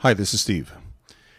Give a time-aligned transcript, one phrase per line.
[0.00, 0.74] Hi, this is Steve.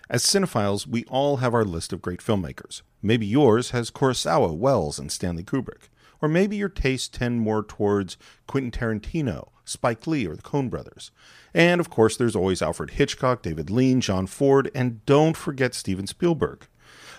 [0.09, 2.81] As cinephiles, we all have our list of great filmmakers.
[3.03, 5.89] Maybe yours has Kurosawa, Welles, and Stanley Kubrick.
[6.23, 11.11] Or maybe your tastes tend more towards Quentin Tarantino, Spike Lee, or the Coen brothers.
[11.53, 16.07] And of course, there's always Alfred Hitchcock, David Lean, John Ford, and don't forget Steven
[16.07, 16.65] Spielberg.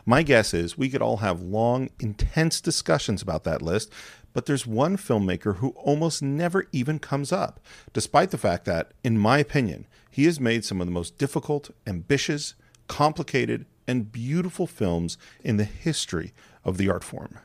[0.04, 3.92] My guess is we could all have long, intense discussions about that list,
[4.32, 7.60] but there's one filmmaker who almost never even comes up,
[7.92, 11.70] despite the fact that, in my opinion, he has made some of the most difficult,
[11.86, 12.54] ambitious,
[12.86, 16.32] complicated, and beautiful films in the history
[16.64, 17.38] of the art form.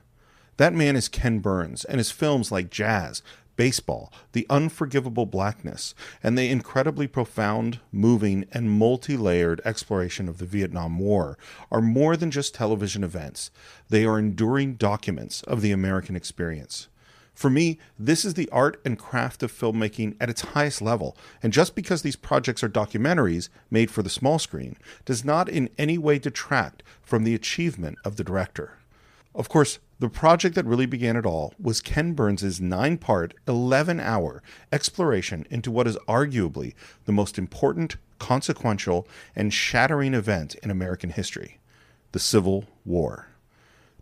[0.58, 3.22] That man is Ken Burns, and his films like Jazz,
[3.56, 5.94] Baseball, The Unforgivable Blackness,
[6.24, 11.38] and the incredibly profound, moving, and multi layered exploration of the Vietnam War
[11.70, 13.52] are more than just television events.
[13.90, 16.88] They are enduring documents of the American experience.
[17.34, 21.52] For me, this is the art and craft of filmmaking at its highest level, and
[21.52, 25.98] just because these projects are documentaries made for the small screen does not in any
[25.98, 28.78] way detract from the achievement of the director.
[29.34, 34.00] Of course, the project that really began it all was Ken Burns' nine part, 11
[34.00, 41.10] hour exploration into what is arguably the most important, consequential, and shattering event in American
[41.10, 41.60] history
[42.12, 43.30] the Civil War.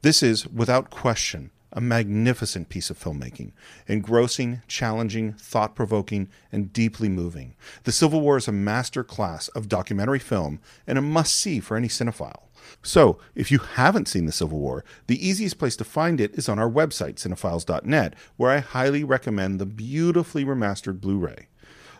[0.01, 3.51] This is, without question, a magnificent piece of filmmaking,
[3.87, 7.55] engrossing, challenging, thought provoking, and deeply moving.
[7.83, 11.77] The Civil War is a master class of documentary film and a must see for
[11.77, 12.41] any cinephile.
[12.83, 16.47] So, if you haven't seen The Civil War, the easiest place to find it is
[16.47, 21.47] on our website, cine-files.net, where I highly recommend the beautifully remastered Blu ray.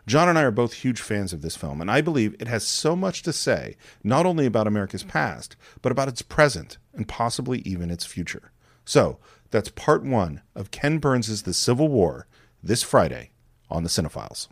[0.08, 2.66] John and I are both huge fans of this film, and I believe it has
[2.66, 7.60] so much to say, not only about America's past, but about its present and possibly
[7.60, 8.52] even its future.
[8.86, 9.20] So,
[9.52, 12.26] that's part one of Ken Burns' The Civil War
[12.64, 13.32] this Friday
[13.70, 14.48] on The Cine-Files.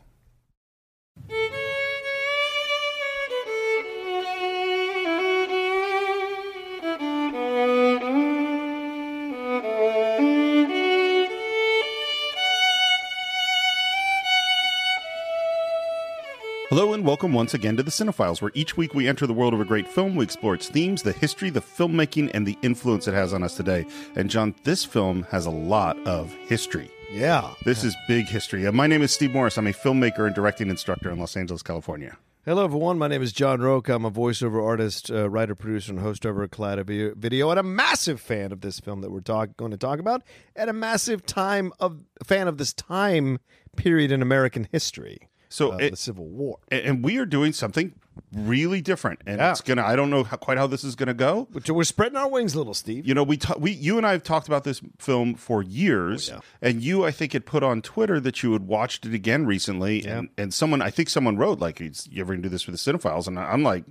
[16.69, 19.55] Hello and welcome once again to The Cine-Files, where each week we enter the world
[19.55, 20.15] of a great film.
[20.15, 23.57] We explore its themes, the history, the filmmaking, and the influence it has on us
[23.57, 23.87] today.
[24.15, 26.91] And John, this film has a lot of history.
[27.11, 27.55] Yeah.
[27.65, 28.67] This is big history.
[28.67, 29.57] Uh, my name is Steve Morris.
[29.57, 32.15] I'm a filmmaker and directing instructor in Los Angeles, California.
[32.45, 32.99] Hello, everyone.
[32.99, 33.95] My name is John Rocha.
[33.95, 37.59] I'm a voiceover artist, uh, writer, producer, and host over at Collider Video- Video, and
[37.59, 40.21] a massive fan of this film that we're talk- going to talk about,
[40.55, 43.39] and a massive time of fan of this time
[43.75, 46.59] period in American history so uh, it, the Civil War.
[46.71, 47.93] And we are doing something
[48.33, 49.51] really different, and yeah.
[49.51, 49.83] it's gonna.
[49.83, 51.47] I don't know how, quite how this is gonna go.
[51.51, 53.07] But we're spreading our wings, little Steve.
[53.07, 56.29] You know, we t- we you and I have talked about this film for years,
[56.29, 56.39] oh, yeah.
[56.61, 60.05] and you I think had put on Twitter that you had watched it again recently,
[60.05, 60.19] yeah.
[60.19, 62.77] and and someone I think someone wrote like, "You ever gonna do this for the
[62.77, 63.85] Cine-Files?" And I'm like,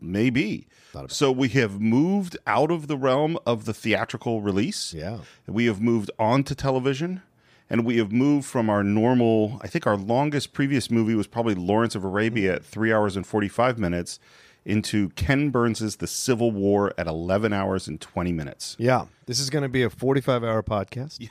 [0.00, 0.68] maybe.
[1.06, 4.92] So we have moved out of the realm of the theatrical release.
[4.92, 5.18] Yeah.
[5.46, 7.22] We have moved on to television
[7.70, 11.54] and we have moved from our normal i think our longest previous movie was probably
[11.54, 14.18] lawrence of arabia at 3 hours and 45 minutes
[14.64, 19.48] into ken burns's the civil war at 11 hours and 20 minutes Yeah, this is
[19.48, 21.26] going to be a 45 hour podcast.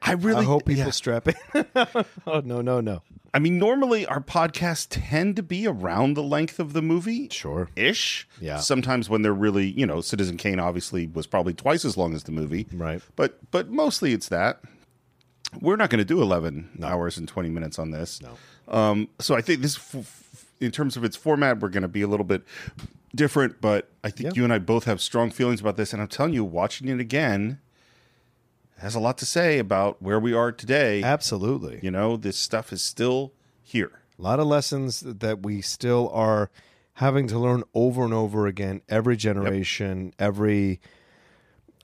[0.00, 0.90] i really I hope people yeah.
[0.90, 1.66] strap in.
[2.26, 3.02] oh, no, no, no.
[3.34, 7.68] i mean normally our podcasts tend to be around the length of the movie Sure.
[7.76, 8.56] ish Yeah.
[8.58, 12.24] sometimes when they're really you know citizen kane obviously was probably twice as long as
[12.24, 13.02] the movie Right.
[13.16, 14.60] but but mostly it's that
[15.60, 16.86] we're not going to do 11 no.
[16.86, 18.20] hours and 20 minutes on this.
[18.22, 18.36] No.
[18.74, 22.02] Um, so I think this, f- in terms of its format, we're going to be
[22.02, 22.42] a little bit
[23.14, 24.32] different, but I think yeah.
[24.36, 25.92] you and I both have strong feelings about this.
[25.92, 27.60] And I'm telling you, watching it again
[28.78, 31.02] has a lot to say about where we are today.
[31.02, 31.80] Absolutely.
[31.82, 33.32] You know, this stuff is still
[33.62, 34.00] here.
[34.18, 36.50] A lot of lessons that we still are
[36.94, 40.14] having to learn over and over again, every generation, yep.
[40.18, 40.80] every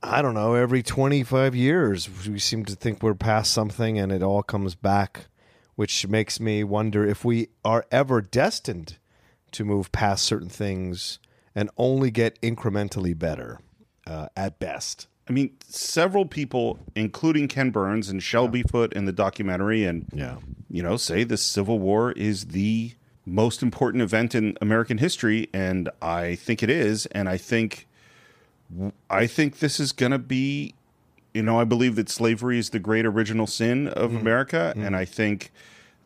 [0.02, 4.22] I don't know, every 25 years, we seem to think we're past something and it
[4.22, 5.26] all comes back,
[5.76, 8.98] which makes me wonder if we are ever destined
[9.52, 11.20] to move past certain things
[11.54, 13.60] and only get incrementally better
[14.06, 15.06] uh, at best.
[15.28, 18.64] I mean, several people, including Ken Burns and Shelby yeah.
[18.70, 20.38] Foote in the documentary, and, yeah.
[20.68, 22.92] you know, say the Civil War is the
[23.24, 25.48] most important event in American history.
[25.54, 27.06] And I think it is.
[27.06, 27.86] And I think
[29.10, 30.74] I think this is going to be,
[31.34, 34.72] you know, I believe that slavery is the great original sin of mm America.
[34.76, 35.52] mm And I think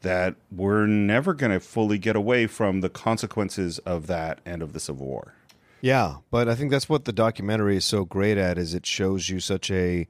[0.01, 4.73] that we're never going to fully get away from the consequences of that and of
[4.73, 5.35] the Civil War.
[5.81, 9.29] Yeah, but I think that's what the documentary is so great at is it shows
[9.29, 10.07] you such a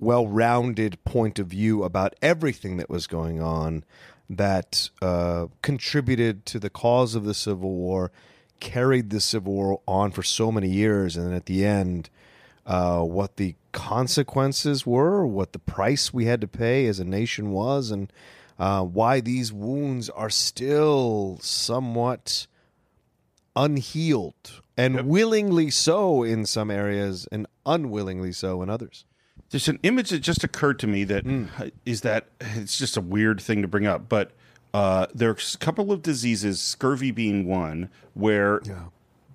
[0.00, 3.84] well-rounded point of view about everything that was going on
[4.30, 8.10] that uh, contributed to the cause of the Civil War
[8.60, 12.10] carried the Civil War on for so many years, and then at the end,
[12.66, 17.50] uh, what the consequences were, what the price we had to pay as a nation
[17.50, 18.12] was, and
[18.58, 22.46] uh, why these wounds are still somewhat
[23.56, 25.04] unhealed and yep.
[25.04, 29.04] willingly so in some areas and unwillingly so in others.
[29.50, 31.70] There's an image that just occurred to me that mm.
[31.86, 34.32] is that it's just a weird thing to bring up, but
[34.78, 38.84] uh, there's a couple of diseases, scurvy being one, where yeah.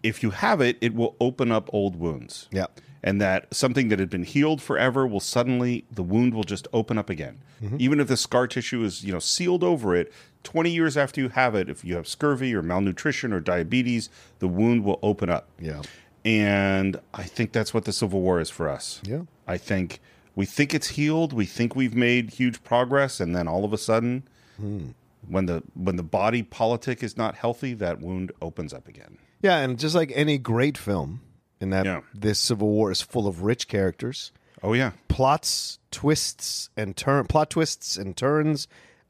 [0.02, 2.48] if you have it, it will open up old wounds.
[2.52, 2.68] Yeah.
[3.04, 6.98] And that something that had been healed forever will suddenly, the wound will just open
[6.98, 7.40] up again.
[7.62, 7.76] Mm-hmm.
[7.78, 10.14] Even if the scar tissue is, you know, sealed over it,
[10.44, 14.10] 20 years after you have it, if you have scurvy or malnutrition or diabetes,
[14.40, 15.50] the wound will open up.
[15.60, 15.82] Yeah.
[16.24, 19.02] And I think that's what the Civil War is for us.
[19.04, 19.24] Yeah.
[19.46, 20.00] I think
[20.38, 21.34] we think it's healed.
[21.34, 23.20] We think we've made huge progress.
[23.20, 24.24] And then all of a sudden,
[24.56, 24.92] hmm
[25.28, 29.18] when the when the body politic is not healthy, that wound opens up again.
[29.42, 31.22] Yeah, and just like any great film,
[31.60, 32.02] in that yeah.
[32.14, 34.32] this Civil War is full of rich characters.
[34.62, 38.68] Oh yeah, plots, twists, and turn plot twists and turns,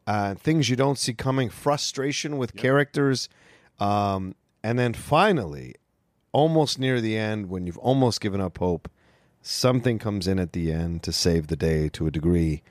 [0.07, 2.61] uh, things you don't see coming, frustration with yep.
[2.61, 3.29] characters,
[3.79, 5.75] um, and then finally,
[6.31, 8.89] almost near the end, when you've almost given up hope,
[9.43, 12.63] something comes in at the end to save the day to a degree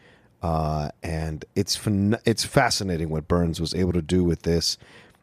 [0.43, 4.77] uh, and it's fin- it's fascinating what Burns was able to do with this.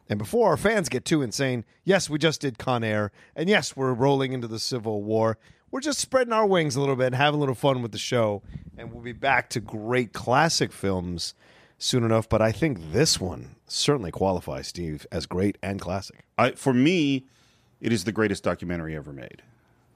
[0.08, 3.76] And before our fans get too insane, yes, we just did Con Air, and yes,
[3.76, 5.36] we're rolling into the Civil War.
[5.70, 7.98] We're just spreading our wings a little bit and having a little fun with the
[7.98, 8.42] show,
[8.76, 11.34] and we'll be back to great classic films
[11.78, 12.28] soon enough.
[12.28, 16.24] But I think this one certainly qualifies, Steve, as great and classic.
[16.38, 17.26] I, for me,
[17.80, 19.42] it is the greatest documentary ever made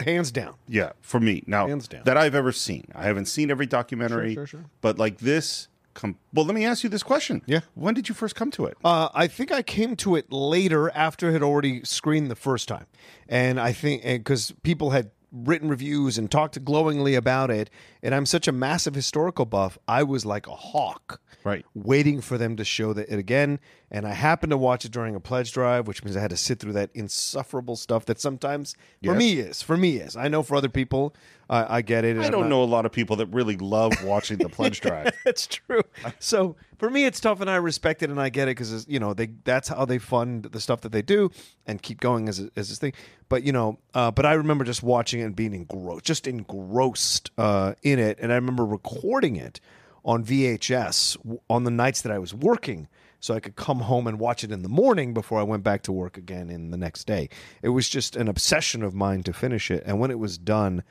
[0.02, 0.55] hands down.
[0.69, 2.02] Yeah, for me now hands down.
[2.05, 2.87] that I've ever seen.
[2.94, 4.70] I haven't seen every documentary, sure, sure, sure.
[4.81, 5.69] but like this.
[5.94, 7.41] Com- well, let me ask you this question.
[7.46, 8.76] Yeah, when did you first come to it?
[8.85, 12.67] Uh, I think I came to it later after it had already screened the first
[12.67, 12.86] time,
[13.29, 17.70] and I think because people had written reviews and talked glowingly about it,
[18.03, 22.39] and I'm such a massive historical buff, I was like a hawk, right, waiting for
[22.39, 23.60] them to show that it again
[23.94, 26.36] and I happened to watch it during a pledge drive, which means I had to
[26.36, 28.74] sit through that insufferable stuff that sometimes
[29.05, 30.17] for me is for me is.
[30.17, 31.15] I know for other people,
[31.48, 32.19] I get it.
[32.19, 32.48] I don't not...
[32.48, 35.13] know a lot of people that really love watching the pledge drive.
[35.24, 35.82] That's true.
[36.19, 38.98] So for me, it's tough, and I respect it, and I get it because you
[38.98, 41.31] know they that's how they fund the stuff that they do
[41.65, 42.94] and keep going as as this thing.
[43.29, 47.31] But you know, uh, but I remember just watching it and being engrossed, just engrossed
[47.39, 49.60] uh, in it, and I remember recording it
[50.05, 52.89] on VHS on the nights that I was working
[53.24, 55.81] so I could come home and watch it in the morning before I went back
[55.84, 57.31] to work again in the next day.
[57.62, 59.82] It was just an obsession of mine to finish it.
[59.86, 60.82] And when it was done,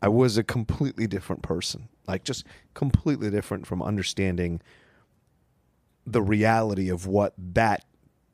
[0.00, 4.62] I was a completely different person, like just completely different from understanding
[6.06, 7.84] the reality of what that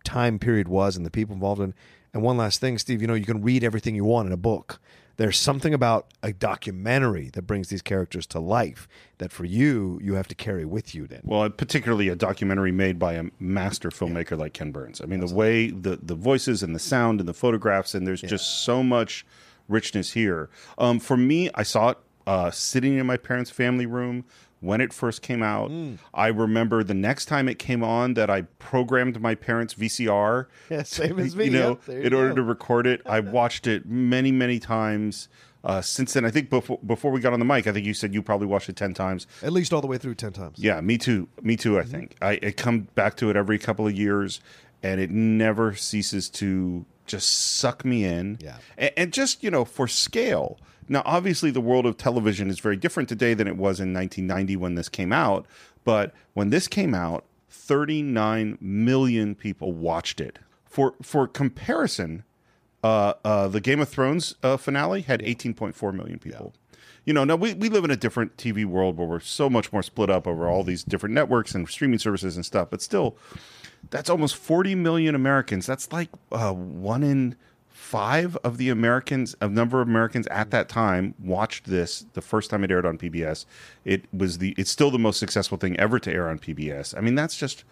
[0.05, 1.75] time period was and the people involved in.
[2.15, 4.37] And one last thing, Steve, you know, you can read everything you want in a
[4.37, 4.79] book,
[5.19, 8.87] there's something about a documentary that brings these characters to life
[9.19, 11.23] that for you, you have to carry with you then.
[11.25, 14.37] Well, particularly a documentary made by a master filmmaker yeah.
[14.39, 15.01] like Ken Burns.
[15.01, 15.71] I mean, Absolutely.
[15.73, 18.29] the way the, the voices and the sound and the photographs, and there's yeah.
[18.29, 19.27] just so much
[19.67, 20.51] richness here.
[20.79, 21.99] Um, for me, I saw it
[22.29, 24.25] uh, sitting in my parents' family room
[24.61, 25.71] when it first came out.
[25.71, 25.99] Mm.
[26.15, 30.47] I remember the next time it came on that I programmed my parents' VCR.
[30.71, 31.47] Yeah, same as me.
[31.47, 32.19] You know, yep, you in go.
[32.19, 35.29] order to record it, I watched it many, many times.
[35.65, 37.93] Uh, since then, I think before before we got on the mic, I think you
[37.95, 40.59] said you probably watched it ten times, at least all the way through ten times.
[40.61, 41.29] Yeah, me too.
[41.43, 41.79] Me too.
[41.79, 41.91] I mm-hmm.
[41.91, 44.41] think I, I come back to it every couple of years,
[44.85, 48.39] and it never ceases to just suck me in.
[48.41, 52.61] Yeah, and, and just you know, for scale, now, obviously, the world of television is
[52.61, 55.47] very different today than it was in 1990 when this came out.
[55.85, 60.39] But when this came out, 39 million people watched it.
[60.65, 62.25] For for comparison,
[62.83, 66.53] uh, uh, the Game of Thrones uh, finale had 18.4 million people.
[66.73, 66.77] Yeah.
[67.05, 69.73] You know, now we, we live in a different TV world where we're so much
[69.73, 72.69] more split up over all these different networks and streaming services and stuff.
[72.71, 73.17] But still,
[73.89, 75.65] that's almost 40 million Americans.
[75.65, 77.35] That's like uh, one in
[77.89, 82.51] five of the Americans, a number of Americans at that time watched this the first
[82.51, 83.47] time it aired on PBS.
[83.87, 86.95] It was the it's still the most successful thing ever to air on PBS.
[86.95, 87.65] I mean, that's just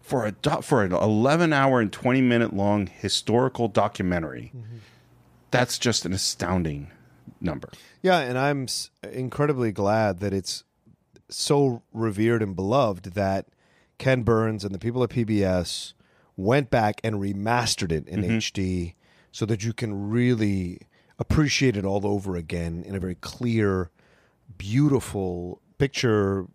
[0.00, 4.52] for a for an 11 hour and 20 minute long historical documentary.
[4.56, 4.76] Mm-hmm.
[5.50, 6.90] That's just an astounding
[7.38, 7.68] number.
[8.02, 8.68] Yeah, and I'm
[9.12, 10.64] incredibly glad that it's
[11.28, 13.48] so revered and beloved that
[13.98, 15.92] Ken Burns and the people at PBS
[16.38, 18.36] went back and remastered it in mm-hmm.
[18.38, 18.94] HD
[19.32, 20.80] so that you can really
[21.18, 23.90] appreciate it all over again in a very clear,
[24.56, 26.46] beautiful picture.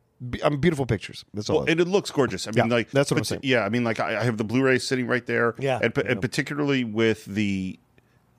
[0.43, 1.25] I mean, beautiful pictures.
[1.33, 1.59] That's all.
[1.61, 2.47] Well, and it looks gorgeous.
[2.47, 3.41] I mean, yeah, like that's what I'm saying.
[3.43, 5.55] Yeah, I mean, like I, have the Blu-ray sitting right there.
[5.59, 7.77] Yeah, and, and particularly with the,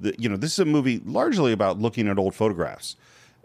[0.01, 2.97] the, you know, this is a movie largely about looking at old photographs,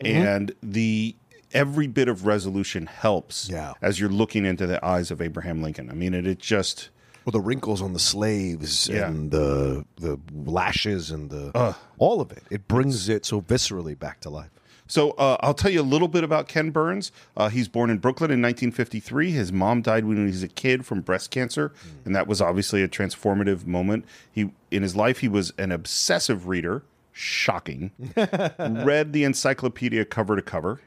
[0.03, 0.15] mm-hmm.
[0.25, 1.15] and the
[1.51, 3.49] every bit of resolution helps.
[3.51, 3.73] Yeah.
[3.81, 5.89] as you're looking into the eyes of Abraham Lincoln.
[5.89, 6.89] I mean, it, it just
[7.25, 9.07] well, the wrinkles on the slaves yeah.
[9.07, 12.43] and the the lashes and the uh, all of it.
[12.49, 14.49] It brings it so viscerally back to life.
[14.87, 17.11] So uh, I'll tell you a little bit about Ken Burns.
[17.37, 19.29] Uh, he's born in Brooklyn in 1953.
[19.31, 22.05] His mom died when he was a kid from breast cancer, mm.
[22.05, 24.05] and that was obviously a transformative moment.
[24.31, 26.83] He in his life he was an obsessive reader.
[27.11, 27.91] Shocking.
[28.57, 30.79] Read the encyclopedia cover to cover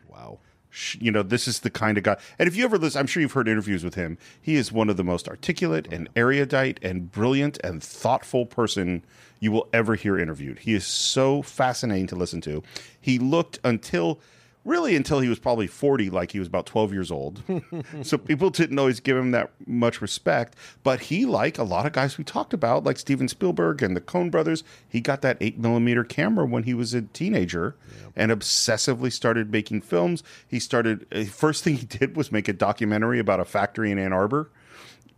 [0.99, 2.17] you know, this is the kind of guy.
[2.38, 4.17] And if you ever listen, I'm sure you've heard interviews with him.
[4.41, 9.05] He is one of the most articulate and erudite and brilliant and thoughtful person
[9.41, 10.61] you will ever hear interviewed.
[10.61, 12.62] He is so fascinating to listen to.
[13.00, 14.21] He looked until
[14.64, 17.42] really until he was probably 40, like he was about 12 years old.
[18.02, 20.54] so people didn't always give him that much respect.
[20.83, 24.00] But he, like a lot of guys we talked about, like Steven Spielberg and the
[24.00, 28.12] Coen brothers, he got that 8 millimeter camera when he was a teenager yep.
[28.14, 30.23] and obsessively started making films.
[30.47, 33.99] He started, eh, first thing he did was make a documentary about a factory in
[33.99, 34.50] Ann Arbor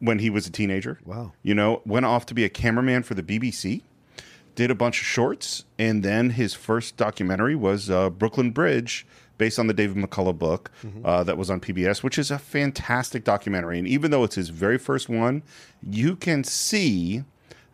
[0.00, 0.98] when he was a teenager.
[1.04, 1.32] Wow.
[1.42, 3.82] You know, went off to be a cameraman for the BBC
[4.56, 9.04] did a bunch of shorts, and then his first documentary was uh, Brooklyn Bridge,
[9.38, 11.04] based on the David McCullough book mm-hmm.
[11.04, 13.78] uh, that was on PBS, which is a fantastic documentary.
[13.78, 15.42] And even though it's his very first one,
[15.88, 17.24] you can see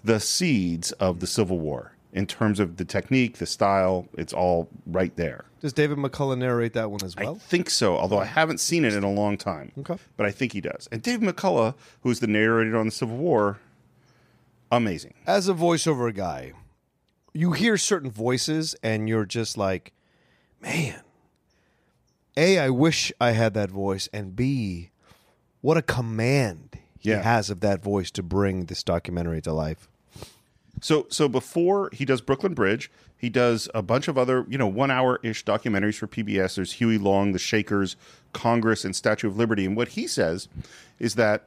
[0.02, 4.08] the seeds of the Civil War in terms of the technique, the style.
[4.14, 5.44] It's all right there.
[5.60, 7.34] Does David McCullough narrate that one as well?
[7.36, 9.72] I think so, although I haven't seen it in a long time.
[9.80, 9.98] Okay.
[10.16, 10.88] But I think he does.
[10.90, 13.58] And David McCullough, who's the narrator on the Civil War,
[14.72, 15.12] amazing.
[15.26, 16.52] As a voiceover guy,
[17.34, 19.92] you hear certain voices and you're just like,
[20.62, 21.00] man,
[22.36, 24.90] a, I wish I had that voice, and B,
[25.62, 27.22] what a command he Yeah.
[27.22, 29.88] has of that voice to bring this documentary to life.
[30.82, 34.66] So so before he does Brooklyn Bridge, he does a bunch of other, you know,
[34.68, 36.54] one hour ish documentaries for PBS.
[36.54, 37.96] There's Huey Long, The Shakers,
[38.32, 39.66] Congress, and Statue of Liberty.
[39.66, 40.48] And what he says
[40.98, 41.42] is that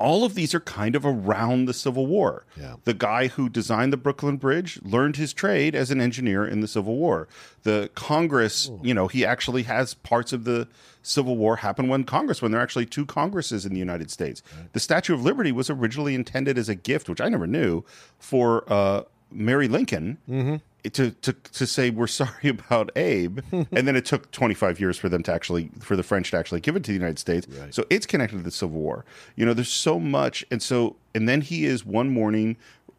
[0.00, 2.44] all of these are kind of around the Civil War.
[2.56, 2.76] Yeah.
[2.84, 6.66] The guy who designed the Brooklyn Bridge learned his trade as an engineer in the
[6.66, 7.28] Civil War.
[7.64, 8.80] The Congress, Ooh.
[8.82, 10.66] you know, he actually has parts of the
[11.02, 14.42] Civil War happen when Congress, when there are actually two Congresses in the United States.
[14.56, 14.72] Right.
[14.72, 17.84] The Statue of Liberty was originally intended as a gift, which I never knew,
[18.18, 20.16] for uh, Mary Lincoln.
[20.28, 24.96] Mm-hmm to, to to say we're sorry about Abe, and then it took 25 years
[24.98, 27.46] for them to actually for the French to actually give it to the United States.
[27.48, 27.74] Right.
[27.74, 29.04] So it's connected to the Civil War.
[29.36, 32.56] You know, there's so much, and so and then he is one morning,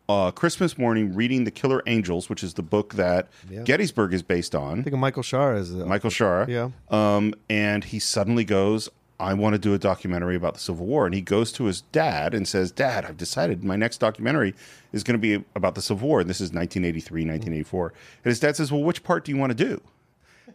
[0.10, 3.64] uh, Christmas morning, reading The Killer Angels, which is the book that yeah.
[3.64, 4.80] Gettysburg is based on.
[4.82, 6.48] I think of Michael Shaara is the Michael Shaara.
[6.48, 8.90] Yeah, um, and he suddenly goes.
[9.20, 11.06] I want to do a documentary about the Civil War.
[11.06, 14.56] And he goes to his dad and says, Dad, I've decided my next documentary
[14.92, 16.22] is going to be about the Civil War.
[16.22, 17.88] And this is 1983, 1984.
[18.24, 19.82] And his dad says, Well, which part do you want to do?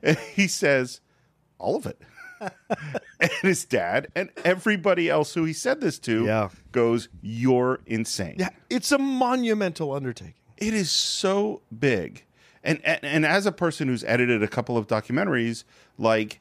[0.03, 1.01] And he says,
[1.59, 2.01] All of it.
[3.19, 6.49] and his dad and everybody else who he said this to yeah.
[6.73, 8.37] goes, You're insane.
[8.39, 10.35] Yeah, it's a monumental undertaking.
[10.59, 12.25] It is so big.
[12.63, 15.63] And, and and as a person who's edited a couple of documentaries,
[15.99, 16.41] like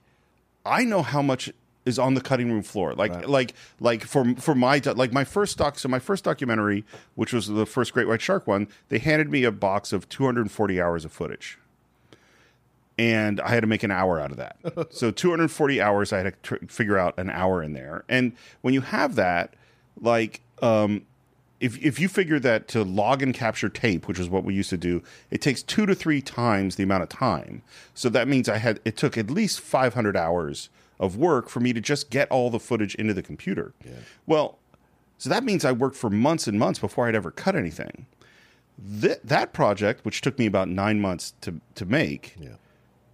[0.65, 1.51] I know how much
[1.85, 2.93] is on the cutting room floor.
[2.93, 3.29] Like right.
[3.29, 7.47] like like for for my like my first doc so my first documentary, which was
[7.47, 11.11] the first Great White Shark one, they handed me a box of 240 hours of
[11.11, 11.57] footage.
[12.97, 14.87] And I had to make an hour out of that.
[14.93, 18.03] so 240 hours I had to tr- figure out an hour in there.
[18.07, 19.53] And when you have that,
[20.01, 21.05] like um
[21.61, 24.69] if, if you figure that to log and capture tape, which is what we used
[24.71, 25.01] to do,
[25.31, 27.61] it takes two to three times the amount of time.
[27.93, 31.73] So that means I had it took at least 500 hours of work for me
[31.73, 33.73] to just get all the footage into the computer.
[33.83, 33.91] Yeah.
[34.25, 34.59] Well,
[35.17, 38.05] so that means I worked for months and months before I'd ever cut anything.
[39.01, 42.55] Th- that project, which took me about nine months to, to make, yeah.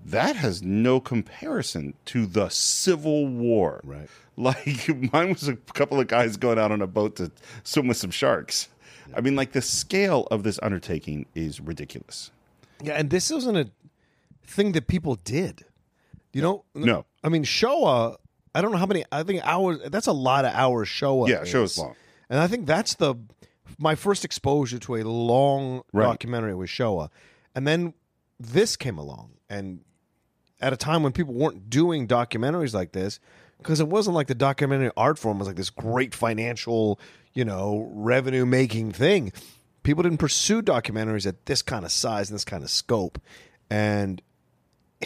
[0.05, 3.81] that has no comparison to the Civil War.
[3.83, 4.09] Right.
[4.37, 4.65] Like
[5.13, 7.29] mine was a couple of guys going out on a boat to
[7.63, 8.69] swim with some sharks.
[9.09, 9.17] Yeah.
[9.17, 12.31] I mean, like the scale of this undertaking is ridiculous.
[12.81, 13.69] Yeah, and this wasn't a
[14.43, 15.65] thing that people did.
[16.33, 17.05] You know, no.
[17.23, 18.17] I mean, Shoah.
[18.53, 19.05] I don't know how many.
[19.11, 19.79] I think hours.
[19.87, 20.87] That's a lot of hours.
[20.87, 21.29] Shoah.
[21.29, 21.49] Yeah, is.
[21.49, 21.95] Shoah's long.
[22.29, 23.15] And I think that's the
[23.77, 26.05] my first exposure to a long right.
[26.05, 27.09] documentary was Shoah,
[27.55, 27.93] and then
[28.39, 29.81] this came along, and
[30.59, 33.19] at a time when people weren't doing documentaries like this,
[33.57, 36.99] because it wasn't like the documentary art form was like this great financial,
[37.33, 39.31] you know, revenue making thing.
[39.83, 43.19] People didn't pursue documentaries at this kind of size and this kind of scope.
[43.67, 44.21] And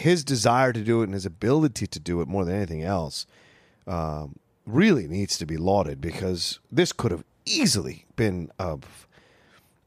[0.00, 3.26] his desire to do it and his ability to do it more than anything else
[3.86, 4.36] um,
[4.66, 8.76] really needs to be lauded because this could have easily been uh,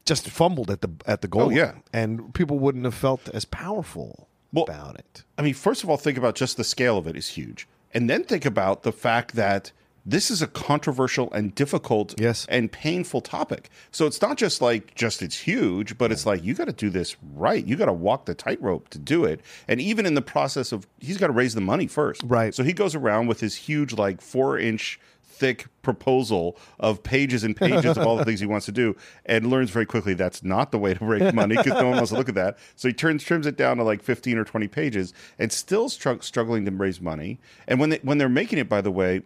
[0.04, 1.46] just fumbled at the at the goal.
[1.46, 5.22] Oh, yeah, and people wouldn't have felt as powerful well, about it.
[5.38, 8.08] I mean, first of all, think about just the scale of it is huge, and
[8.10, 9.70] then think about the fact that
[10.04, 12.46] this is a controversial and difficult yes.
[12.48, 13.70] and painful topic.
[13.90, 16.90] So it's not just like just it's huge, but it's like you got to do
[16.90, 17.64] this right.
[17.64, 19.40] You got to walk the tightrope to do it.
[19.68, 22.22] And even in the process of he's got to raise the money first.
[22.24, 22.54] Right.
[22.54, 27.96] So he goes around with his huge like 4-inch thick proposal of pages and pages
[27.96, 30.78] of all the things he wants to do and learns very quickly that's not the
[30.78, 32.58] way to raise money because no one wants to look at that.
[32.76, 36.20] So he turns trims it down to like 15 or 20 pages and still str-
[36.20, 37.38] struggling to raise money.
[37.66, 39.22] And when they, when they're making it by the way,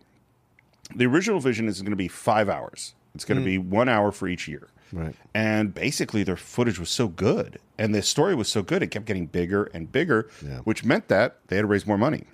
[0.95, 2.95] the original vision is going to be five hours.
[3.15, 3.47] It's going to mm.
[3.47, 4.69] be one hour for each year.
[4.93, 5.15] Right.
[5.35, 9.07] And basically, their footage was so good and the story was so good, it kept
[9.07, 10.59] getting bigger and bigger, yeah.
[10.59, 12.25] which meant that they had to raise more money.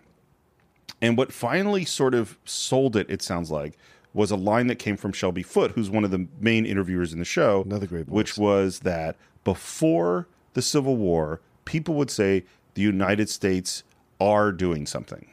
[1.01, 3.79] And what finally sort of sold it, it sounds like,
[4.13, 7.19] was a line that came from Shelby Foote, who's one of the main interviewers in
[7.21, 7.63] the show.
[7.63, 8.13] Another great voice.
[8.15, 13.83] Which was that before the Civil War, people would say the United States
[14.21, 15.27] are doing something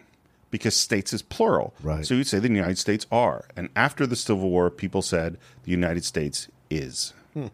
[0.51, 1.73] because states is plural.
[1.81, 2.05] Right.
[2.05, 3.45] So you'd say the United States are.
[3.55, 7.13] And after the Civil War, people said the United States is.
[7.33, 7.47] Hmm.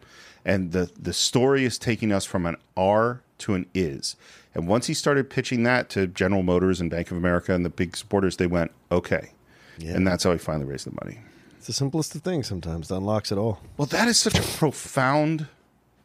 [0.44, 4.16] And the, the story is taking us from an are to an is.
[4.54, 7.70] And once he started pitching that to General Motors and Bank of America and the
[7.70, 9.30] big supporters, they went, okay.
[9.78, 9.94] Yeah.
[9.94, 11.20] And that's how he finally raised the money.
[11.58, 13.60] It's the simplest of things sometimes that unlocks it all.
[13.76, 15.48] Well, that is such a profound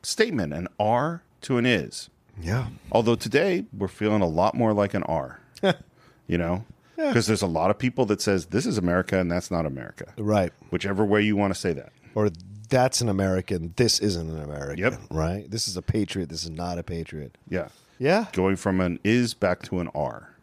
[0.01, 2.09] statement an R to an is.
[2.41, 2.67] Yeah.
[2.91, 5.41] Although today we're feeling a lot more like an R.
[6.27, 6.63] you know?
[7.07, 10.13] because there's a lot of people that says this is America and that's not America.
[10.17, 10.51] Right.
[10.69, 11.91] Whichever way you want to say that.
[12.15, 12.29] Or
[12.69, 13.73] that's an American.
[13.77, 14.77] This isn't an American.
[14.77, 14.99] Yep.
[15.09, 15.49] Right.
[15.49, 16.29] This is a patriot.
[16.29, 17.37] This is not a patriot.
[17.49, 17.69] Yeah.
[17.97, 18.25] Yeah.
[18.33, 20.35] Going from an is back to an are.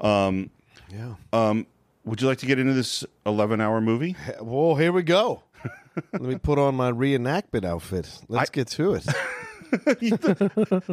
[0.00, 0.50] Um,
[0.90, 1.14] yeah.
[1.32, 1.66] Um,
[2.04, 4.16] would you like to get into this 11 hour movie?
[4.40, 5.42] Well, here we go.
[6.12, 8.20] Let me put on my reenactment outfit.
[8.28, 9.06] Let's I, get to it.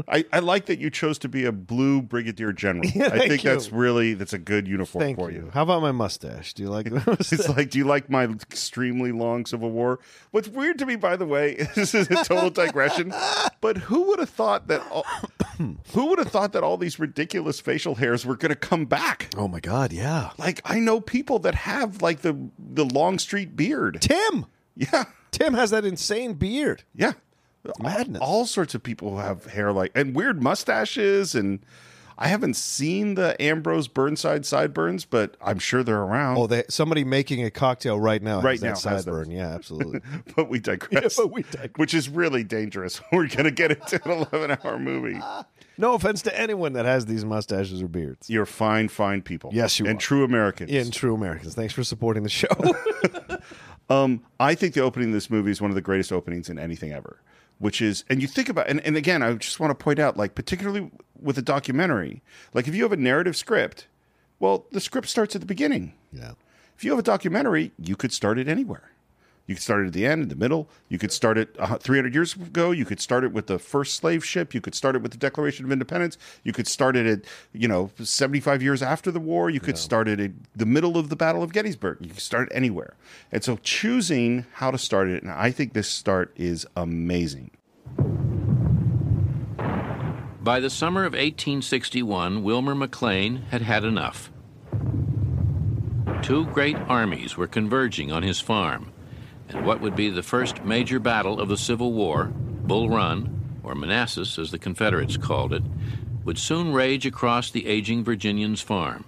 [0.08, 2.74] I, I like that you chose to be a blue brigadier general.
[2.96, 3.50] Yeah, I think you.
[3.50, 5.38] that's really that's a good uniform thank for you.
[5.46, 5.52] you.
[5.54, 6.54] How about my mustache?
[6.54, 6.94] Do you like it?
[7.34, 10.00] It's like, do you like my extremely long Civil War?
[10.32, 13.14] What's weird to me, by the way, this is a total digression.
[13.62, 15.06] but who would have thought that all,
[15.94, 19.30] who would have thought that all these ridiculous facial hairs were gonna come back?
[19.38, 20.32] Oh my god, yeah.
[20.38, 24.02] Like I know people that have like the the Longstreet beard.
[24.02, 24.46] Tim!
[24.76, 25.06] Yeah.
[25.32, 26.84] Tim has that insane beard.
[26.94, 27.14] Yeah
[27.80, 28.22] madness.
[28.22, 31.60] All, all sorts of people have hair like and weird mustaches and
[32.16, 36.38] I haven't seen the Ambrose Burnside sideburns, but I'm sure they're around.
[36.38, 38.40] Oh, they, somebody making a cocktail right now.
[38.40, 39.34] Right now, sideburn.
[39.34, 40.02] Yeah, absolutely.
[40.36, 41.18] but we digress.
[41.18, 41.72] Yeah, but we digress.
[41.78, 43.02] Which is really dangerous.
[43.12, 45.20] We're going to get into an 11 hour movie.
[45.80, 48.30] No offense to anyone that has these mustaches or beards.
[48.30, 49.50] You're fine, fine people.
[49.52, 50.00] Yes, you and are.
[50.00, 50.72] true Americans.
[50.72, 51.56] And true Americans.
[51.56, 52.48] Thanks for supporting the show.
[53.90, 56.60] um, I think the opening of this movie is one of the greatest openings in
[56.60, 57.20] anything ever
[57.60, 60.18] which is and you think about and, and again i just want to point out
[60.18, 60.90] like particularly
[61.20, 62.22] with a documentary
[62.54, 63.88] like if you have a narrative script
[64.40, 66.32] well the script starts at the beginning yeah
[66.76, 68.93] if you have a documentary you could start it anywhere
[69.46, 70.70] you could start it at the end, in the middle.
[70.88, 72.72] You could start it uh, 300 years ago.
[72.72, 74.54] You could start it with the first slave ship.
[74.54, 76.18] You could start it with the Declaration of Independence.
[76.44, 79.50] You could start it at, you know, 75 years after the war.
[79.50, 79.82] You could yeah.
[79.82, 81.98] start it at the middle of the Battle of Gettysburg.
[82.02, 82.94] You could start it anywhere.
[83.32, 87.52] And so choosing how to start it, and I think this start is amazing.
[90.42, 94.30] By the summer of 1861, Wilmer McLean had had enough.
[96.22, 98.93] Two great armies were converging on his farm
[99.54, 103.76] in what would be the first major battle of the Civil War, Bull Run, or
[103.76, 105.64] Manassas as the Confederates called it,
[106.26, 109.06] would soon rage across the aging Virginian's farm,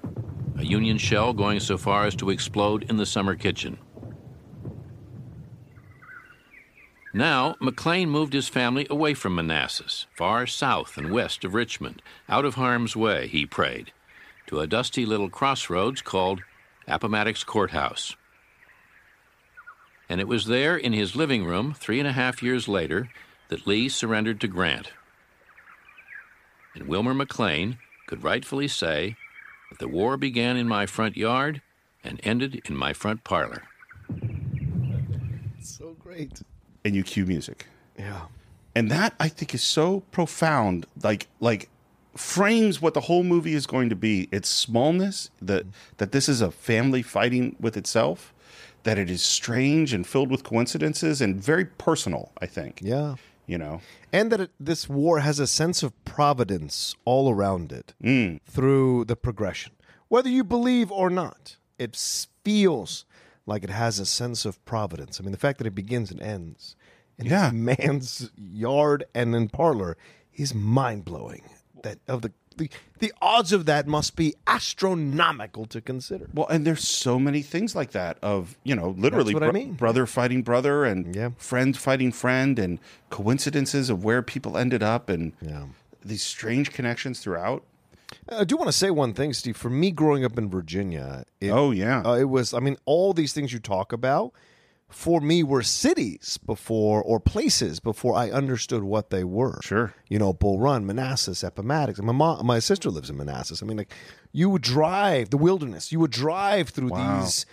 [0.58, 3.78] a Union shell going so far as to explode in the summer kitchen.
[7.14, 12.44] Now, McLean moved his family away from Manassas, far south and west of Richmond, out
[12.44, 13.94] of harm's way, he prayed,
[14.48, 16.42] to a dusty little crossroads called
[16.88, 18.18] Appomattox Courthouse.
[20.08, 23.10] And it was there in his living room, three and a half years later,
[23.50, 24.92] that Lee surrendered to Grant.
[26.76, 29.16] And Wilmer McLean could rightfully say
[29.70, 31.62] that the war began in my front yard
[32.04, 33.64] and ended in my front parlor.
[35.60, 36.42] So great.
[36.84, 37.66] And you cue music.
[37.98, 38.26] Yeah.
[38.76, 40.86] And that I think is so profound.
[41.02, 41.70] Like like
[42.16, 44.28] frames what the whole movie is going to be.
[44.32, 45.66] Its smallness, that
[45.98, 48.35] that this is a family fighting with itself
[48.86, 52.80] that it is strange and filled with coincidences and very personal, I think.
[52.82, 53.16] Yeah.
[53.48, 53.82] You know?
[54.14, 58.40] And that it, this war has a sense of providence all around it mm.
[58.46, 59.74] through the progression.
[60.08, 61.96] Whether you believe or not, it
[62.46, 63.06] feels
[63.48, 65.20] like it has a sense of providence.
[65.20, 66.76] I mean, the fact that it begins and ends
[67.18, 67.50] in yeah.
[67.54, 69.98] man's yard and in parlor
[70.36, 71.42] is mind blowing.
[71.84, 76.30] That of the the the odds of that must be astronomical to consider.
[76.34, 79.74] Well, and there's so many things like that of you know literally bro- I mean.
[79.74, 81.30] brother fighting brother and yeah.
[81.38, 85.66] friend fighting friend and coincidences of where people ended up and yeah.
[86.04, 87.64] these strange connections throughout.
[88.30, 89.58] I do want to say one thing, Steve.
[89.58, 92.54] For me, growing up in Virginia, it, oh yeah, uh, it was.
[92.54, 94.32] I mean, all these things you talk about
[94.90, 99.60] for me were cities before or places before I understood what they were.
[99.64, 99.94] Sure.
[100.08, 102.00] You know, Bull Run, Manassas, Appomattox.
[102.02, 103.64] My mom, my sister lives in Manassas.
[103.64, 103.92] I mean, like
[104.32, 105.92] you would drive the wilderness.
[105.92, 107.20] You would drive through wow.
[107.22, 107.46] these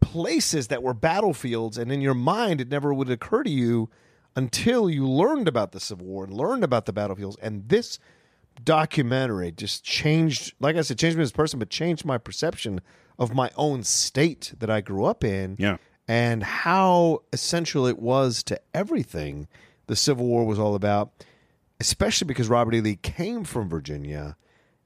[0.00, 3.88] places that were battlefields and in your mind it never would occur to you
[4.36, 7.98] until you learned about the Civil War and learned about the battlefields and this
[8.62, 12.82] documentary just changed like I said changed me as a person but changed my perception
[13.18, 15.56] of my own state that I grew up in.
[15.58, 15.78] Yeah
[16.10, 19.46] and how essential it was to everything
[19.86, 21.10] the Civil War was all about,
[21.78, 22.80] especially because Robert E.
[22.80, 24.36] Lee came from Virginia,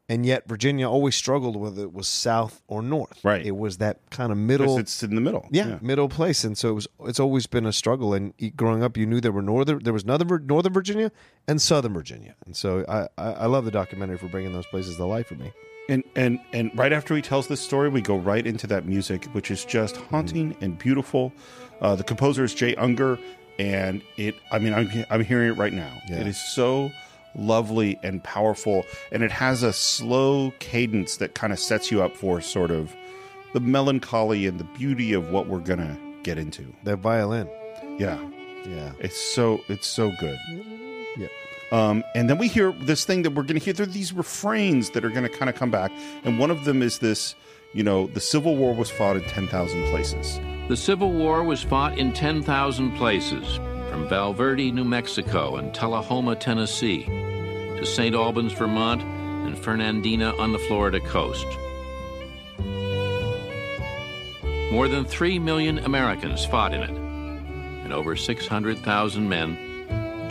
[0.06, 3.24] and yet Virginia always struggled whether it was South or North.
[3.24, 3.44] Right.
[3.46, 4.76] It was that kind of middle.
[4.76, 5.48] It's in the middle.
[5.50, 6.88] Yeah, yeah, middle place, and so it was.
[7.06, 8.12] It's always been a struggle.
[8.12, 9.82] And growing up, you knew there were northern.
[9.82, 11.10] There was northern, northern Virginia
[11.48, 14.96] and Southern Virginia, and so I, I, I love the documentary for bringing those places
[14.96, 15.54] to life for me.
[15.88, 19.26] And and and right after he tells this story, we go right into that music,
[19.32, 20.06] which is just mm-hmm.
[20.08, 21.32] haunting and beautiful.
[21.80, 23.20] Uh, the composer is Jay Ungar,
[23.58, 24.34] and it.
[24.50, 25.92] I mean, I'm I'm hearing it right now.
[26.08, 26.20] Yeah.
[26.20, 26.90] It is so
[27.36, 32.16] lovely and powerful, and it has a slow cadence that kind of sets you up
[32.16, 32.94] for sort of
[33.52, 36.74] the melancholy and the beauty of what we're gonna get into.
[36.84, 37.46] That violin,
[37.98, 38.18] yeah,
[38.66, 38.92] yeah.
[39.00, 40.38] It's so it's so good.
[40.50, 41.20] Mm-hmm.
[41.20, 41.28] Yeah.
[41.72, 43.72] Um, and then we hear this thing that we're going to hear.
[43.72, 45.92] There are these refrains that are going to kind of come back.
[46.24, 47.34] And one of them is this
[47.72, 50.38] you know, the Civil War was fought in 10,000 places.
[50.68, 53.56] The Civil War was fought in 10,000 places,
[53.90, 58.14] from Valverde, New Mexico, and Tullahoma, Tennessee, to St.
[58.14, 61.46] Albans, Vermont, and Fernandina on the Florida coast.
[64.72, 69.63] More than 3 million Americans fought in it, and over 600,000 men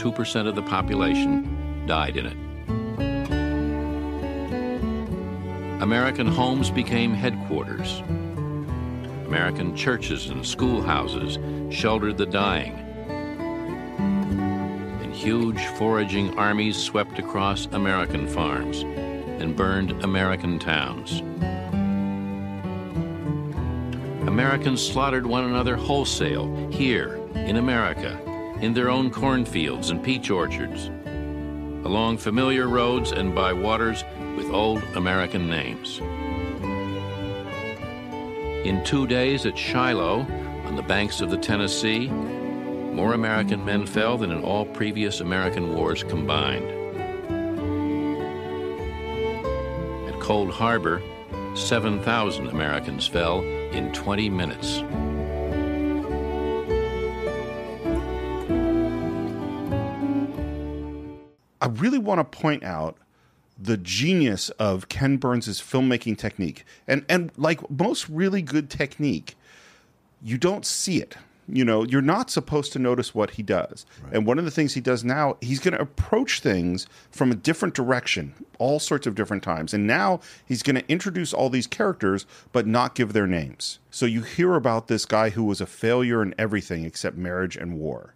[0.03, 3.31] 2% of the population died in it.
[5.81, 8.01] American homes became headquarters.
[9.27, 11.39] American churches and schoolhouses
[11.73, 12.73] sheltered the dying.
[15.01, 18.83] And huge foraging armies swept across American farms
[19.41, 21.21] and burned American towns.
[24.27, 28.19] Americans slaughtered one another wholesale here in America
[28.63, 30.86] in their own cornfields and peach orchards,
[31.86, 34.06] along familiar roads and by waters
[34.38, 35.99] with old American names.
[38.65, 40.21] In two days at Shiloh,
[40.65, 45.76] on the banks of the Tennessee, more American men fell than in all previous American
[45.76, 46.69] wars combined.
[50.08, 51.02] At Cold Harbor,
[51.54, 54.82] 7,000 Americans fell in 20 minutes.
[61.63, 62.97] I really want to point out
[63.58, 66.65] the genius of Ken Burns' filmmaking technique.
[66.88, 69.36] And and like most really good technique,
[70.21, 71.15] you don't see it.
[71.47, 73.86] You know, you're not supposed to notice what he does.
[74.04, 74.13] Right.
[74.15, 77.36] And one of the things he does now, he's going to approach things from a
[77.36, 79.73] different direction, all sorts of different times.
[79.73, 83.80] And now he's going to introduce all these characters, but not give their names.
[83.91, 87.78] So you hear about this guy who was a failure in everything except marriage and
[87.78, 88.13] war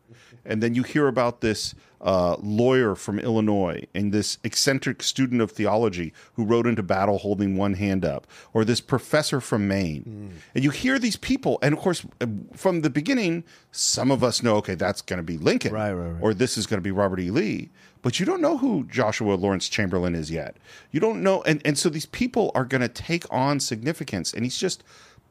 [0.47, 5.51] and then you hear about this uh, lawyer from Illinois and this eccentric student of
[5.51, 10.31] theology who rode into battle holding one hand up, or this professor from Maine.
[10.33, 10.39] Mm.
[10.55, 14.41] And you hear these people, and of course, uh, from the beginning, some of us
[14.43, 16.21] know, okay, that's going to be Lincoln, right, right, right.
[16.21, 17.29] or this is going to be Robert E.
[17.31, 17.69] Lee,
[18.03, 20.55] but you don't know who Joshua Lawrence Chamberlain is yet.
[20.91, 24.43] You don't know, and and so these people are going to take on significance, and
[24.45, 24.83] he's just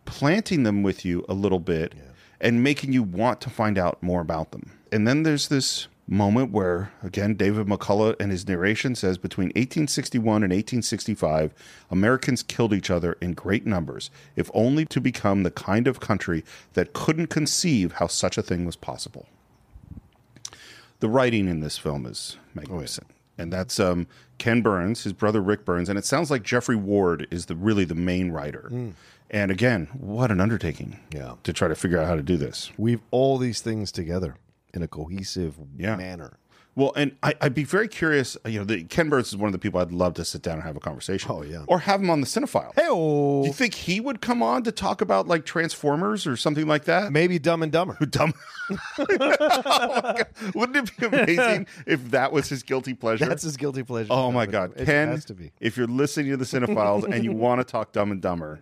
[0.04, 1.94] planting them with you a little bit.
[1.96, 2.02] Yeah.
[2.38, 4.70] And making you want to find out more about them.
[4.96, 10.36] And then there's this moment where, again, David McCullough and his narration says between 1861
[10.42, 11.52] and 1865,
[11.90, 16.44] Americans killed each other in great numbers, if only to become the kind of country
[16.72, 19.26] that couldn't conceive how such a thing was possible.
[21.00, 23.06] The writing in this film is magnificent.
[23.10, 23.42] Oh, yeah.
[23.42, 24.06] And that's um,
[24.38, 27.84] Ken Burns, his brother Rick Burns, and it sounds like Geoffrey Ward is the really
[27.84, 28.70] the main writer.
[28.72, 28.94] Mm.
[29.30, 31.00] And again, what an undertaking!
[31.14, 32.70] Yeah, to try to figure out how to do this.
[32.78, 34.36] Weave all these things together
[34.76, 35.96] in a cohesive yeah.
[35.96, 36.38] manner.
[36.76, 38.36] Well, and I, would be very curious.
[38.46, 40.54] You know, the, Ken Burns is one of the people I'd love to sit down
[40.56, 41.30] and have a conversation.
[41.32, 42.74] Oh yeah, or have him on the Cine-File.
[42.76, 46.66] Hey, do you think he would come on to talk about like Transformers or something
[46.68, 47.12] like that?
[47.12, 47.96] Maybe Dumb and Dumber.
[48.10, 48.34] Dumb.
[48.68, 48.78] oh,
[50.54, 53.24] Wouldn't it be amazing if that was his guilty pleasure?
[53.24, 54.08] That's his guilty pleasure.
[54.12, 55.52] Oh my god, it Ken has to be.
[55.58, 58.60] If you're listening to the Cine-Files and you want to talk Dumb and Dumber.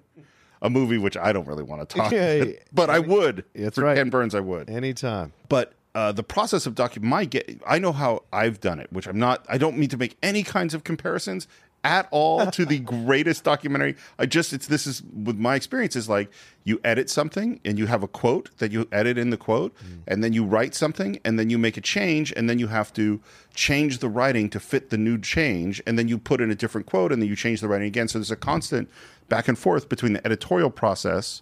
[0.62, 3.44] A movie which I don't really want to talk, yeah, but I, I would.
[3.55, 4.35] That's right, Ken Burns.
[4.35, 5.35] I would anytime.
[5.50, 9.07] But uh, the process of document my get I know how I've done it, which
[9.07, 9.44] I'm not.
[9.48, 11.46] I don't mean to make any kinds of comparisons
[11.85, 13.94] at all to the greatest documentary.
[14.18, 16.30] I just it's this is with my experience is like
[16.64, 20.00] you edit something and you have a quote that you edit in the quote mm.
[20.09, 22.92] and then you write something and then you make a change and then you have
[22.94, 23.20] to
[23.54, 26.87] change the writing to fit the new change and then you put in a different
[26.88, 28.09] quote and then you change the writing again.
[28.09, 28.90] So there's a constant
[29.28, 31.40] back and forth between the editorial process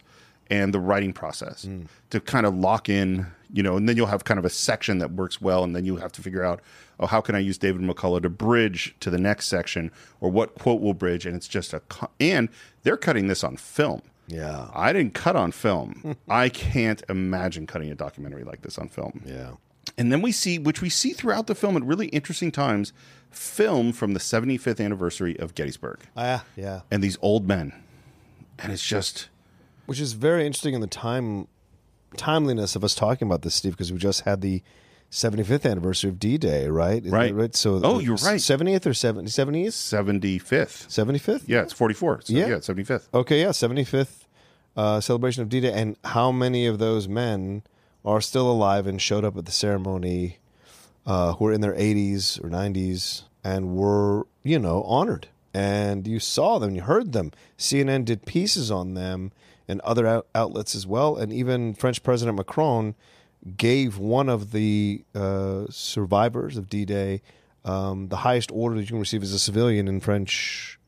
[0.51, 1.87] and the writing process mm.
[2.11, 4.99] to kind of lock in you know, and then you'll have kind of a section
[4.99, 6.61] that works well, and then you have to figure out,
[6.99, 10.55] oh, how can I use David McCullough to bridge to the next section, or what
[10.55, 11.27] quote will bridge?
[11.27, 11.83] And it's just a,
[12.19, 12.49] and
[12.83, 14.01] they're cutting this on film.
[14.27, 16.17] Yeah, I didn't cut on film.
[16.29, 19.23] I can't imagine cutting a documentary like this on film.
[19.27, 19.53] Yeah,
[19.99, 22.95] and then we see, which we see throughout the film at really interesting times,
[23.31, 26.01] film from the 75th anniversary of Gettysburg.
[26.17, 27.75] Ah, yeah, and these old men,
[28.59, 29.29] and it's just,
[29.85, 31.49] which is very interesting in the time
[32.17, 34.63] timeliness of us talking about this, Steve, because we just had the
[35.11, 37.03] 75th anniversary of D Day, right?
[37.05, 37.35] Right.
[37.35, 37.55] right.
[37.55, 38.39] So, oh, uh, you're right.
[38.41, 40.41] 70th or 70, 75th.
[40.89, 41.43] 75th?
[41.47, 42.23] Yeah, it's 44.
[42.23, 42.47] So, yeah.
[42.49, 43.09] yeah, 75th.
[43.13, 44.25] Okay, yeah, 75th
[44.77, 45.73] uh, celebration of D Day.
[45.73, 47.63] And how many of those men
[48.05, 50.39] are still alive and showed up at the ceremony
[51.07, 55.29] uh, who were in their 80s or 90s and were, you know, honored?
[55.55, 57.31] And you saw them, you heard them.
[57.59, 59.33] CNN did pieces on them
[59.73, 61.17] and other out- outlets as well.
[61.17, 62.95] And even French President Macron
[63.57, 67.21] gave one of the uh, survivors of D Day
[67.65, 70.79] um, the highest order that you can receive as a civilian in French.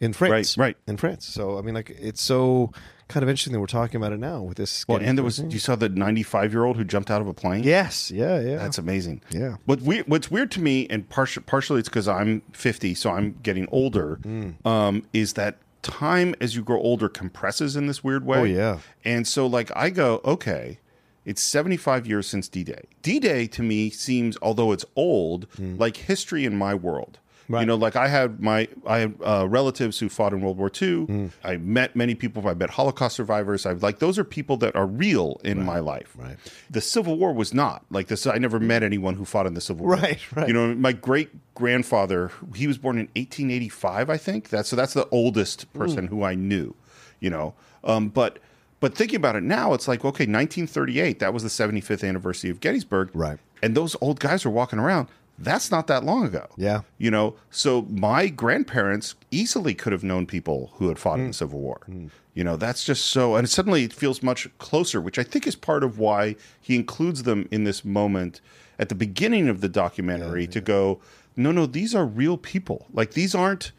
[0.00, 1.24] In France, right, right, in France.
[1.24, 2.72] So I mean, like, it's so
[3.08, 4.86] kind of interesting that we're talking about it now with this.
[4.88, 7.32] Well, and there was you saw the 95 year old who jumped out of a
[7.32, 7.62] plane.
[7.62, 8.56] Yes, yeah, yeah.
[8.56, 9.22] That's amazing.
[9.30, 9.56] Yeah.
[9.66, 13.38] What we what's weird to me, and partially partially it's because I'm 50, so I'm
[13.42, 14.18] getting older.
[14.24, 14.66] Mm.
[14.66, 18.38] Um, is that time as you grow older compresses in this weird way.
[18.38, 18.78] Oh yeah.
[19.04, 20.78] And so like I go, okay,
[21.24, 22.84] it's 75 years since D-Day.
[23.02, 25.78] D-Day to me seems although it's old, mm.
[25.78, 27.18] like history in my world.
[27.48, 27.60] Right.
[27.60, 30.68] You know, like I had my I had uh, relatives who fought in World War
[30.68, 31.06] II.
[31.06, 31.30] Mm.
[31.44, 32.46] I met many people.
[32.48, 33.66] I met Holocaust survivors.
[33.66, 35.66] I like those are people that are real in right.
[35.66, 36.14] my life.
[36.16, 36.36] Right.
[36.70, 38.26] The Civil War was not like this.
[38.26, 39.96] I never met anyone who fought in the Civil War.
[39.96, 40.32] Right.
[40.36, 40.48] Right.
[40.48, 42.30] You know, my great grandfather.
[42.54, 44.48] He was born in 1885, I think.
[44.48, 44.76] That's so.
[44.76, 45.78] That's the oldest mm.
[45.78, 46.10] person mm.
[46.10, 46.74] who I knew.
[47.20, 47.54] You know,
[47.84, 48.38] um, but
[48.80, 51.18] but thinking about it now, it's like okay, 1938.
[51.18, 53.10] That was the 75th anniversary of Gettysburg.
[53.12, 53.38] Right.
[53.62, 56.46] And those old guys are walking around that's not that long ago.
[56.56, 56.82] Yeah.
[56.98, 61.16] You know, so my grandparents easily could have known people who had fought mm.
[61.16, 61.28] in hmm.
[61.28, 61.80] the Civil War.
[61.88, 62.10] Mm.
[62.34, 65.54] You know, that's just so, and suddenly it feels much closer, which I think is
[65.54, 68.40] part of why he includes them in this moment
[68.78, 70.52] at the beginning of the documentary yeah, yeah.
[70.52, 71.00] to go,
[71.36, 72.86] no, no, these are real people.
[72.92, 73.70] Like these aren't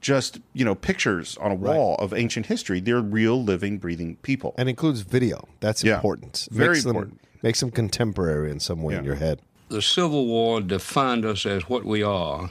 [0.00, 2.80] just, you know, pictures on a wall of ancient history.
[2.80, 4.54] They're real, living, breathing people.
[4.56, 5.46] And includes video.
[5.60, 5.96] That's yeah.
[5.96, 6.48] important.
[6.50, 7.20] Very makes important.
[7.20, 11.46] Them, makes them contemporary in some way in your head the Civil War defined us
[11.46, 12.50] as what we are,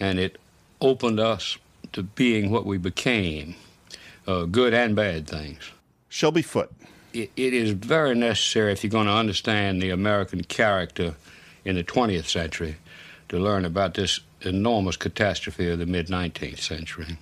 [0.00, 0.36] and it
[0.80, 1.56] opened us
[1.92, 3.54] to being what we became,
[4.26, 5.70] uh, good and bad things.
[6.08, 6.72] Shelby Foote.
[7.14, 11.14] It, it is very necessary if you're going to understand the American character
[11.64, 12.76] in the 20th century
[13.30, 17.16] to learn about this enormous catastrophe of the mid 19th century.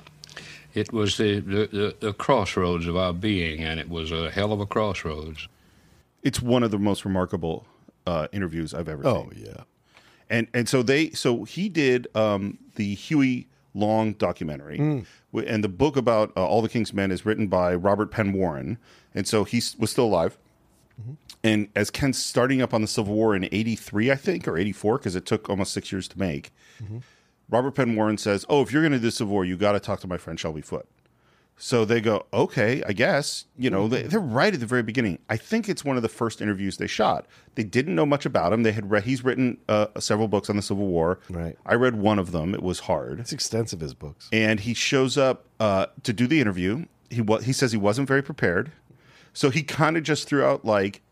[0.75, 4.61] It was the, the, the, crossroads of our being, and it was a hell of
[4.61, 5.47] a crossroads.
[6.23, 7.65] It's one of the most remarkable
[8.07, 9.47] uh, interviews I've ever oh, seen.
[9.49, 9.65] Oh yeah,
[10.31, 15.07] and and so they so he did um, the Huey Long documentary, mm.
[15.47, 18.79] and the book about uh, All the King's Men is written by Robert Penn Warren,
[19.15, 20.39] and so he was still alive.
[21.01, 21.13] Mm-hmm.
[21.45, 24.97] And as Ken's starting up on the Civil War in 83, I think, or 84,
[24.99, 26.51] because it took almost six years to make,
[26.83, 26.99] mm-hmm.
[27.51, 29.73] Robert Penn Warren says, Oh, if you're going to do the Civil War, you got
[29.73, 30.89] to talk to my friend Shelby Foote.
[31.59, 33.47] So they go, okay, I guess.
[33.57, 34.33] You know, they, are mm-hmm.
[34.33, 35.19] right at the very beginning.
[35.31, 37.27] I think it's one of the first interviews they shot.
[37.55, 38.63] They didn't know much about him.
[38.63, 41.19] They had read, he's written uh, several books on the Civil War.
[41.31, 41.57] Right.
[41.65, 42.55] I read one of them.
[42.55, 43.21] It was hard.
[43.21, 44.29] It's extensive his books.
[44.33, 46.85] And he shows up uh, to do the interview.
[47.09, 48.73] He wa- he says he wasn't very prepared,
[49.33, 51.03] so he kind of just threw out like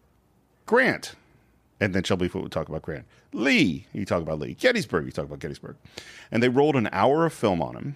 [0.67, 1.13] Grant,
[1.81, 3.05] and then Shelby Foote would talk about Grant.
[3.33, 4.55] Lee, he talk about Lee.
[4.55, 5.77] Gettysburg, he talk about Gettysburg,
[6.33, 7.95] and they rolled an hour of film on him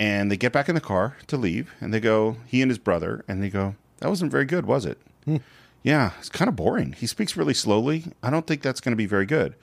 [0.00, 2.78] and they get back in the car to leave and they go he and his
[2.78, 5.36] brother and they go that wasn't very good was it hmm.
[5.84, 8.96] yeah it's kind of boring he speaks really slowly i don't think that's going to
[8.96, 9.54] be very good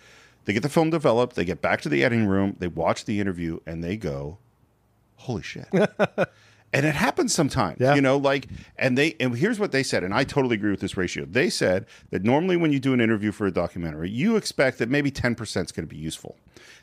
[0.45, 3.19] they get the film developed they get back to the editing room they watch the
[3.19, 4.37] interview and they go
[5.17, 7.95] holy shit and it happens sometimes yeah.
[7.95, 8.47] you know like
[8.77, 11.49] and they and here's what they said and i totally agree with this ratio they
[11.49, 15.09] said that normally when you do an interview for a documentary you expect that maybe
[15.09, 16.37] 10% is going to be useful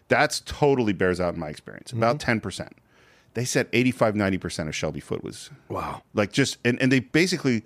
[0.09, 2.39] that's totally bears out in my experience about mm-hmm.
[2.47, 2.71] 10%
[3.35, 7.63] they said 85 90% of shelby foote was wow like just and, and they basically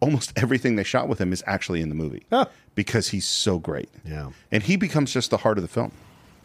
[0.00, 2.46] almost everything they shot with him is actually in the movie huh.
[2.74, 5.92] because he's so great yeah and he becomes just the heart of the film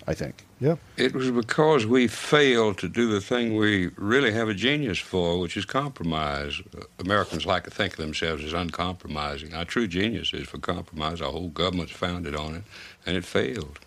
[0.06, 4.50] i think yeah it was because we failed to do the thing we really have
[4.50, 6.62] a genius for which is compromise
[7.00, 11.32] americans like to think of themselves as uncompromising our true genius is for compromise our
[11.32, 12.64] whole government's founded on it
[13.06, 13.80] and it failed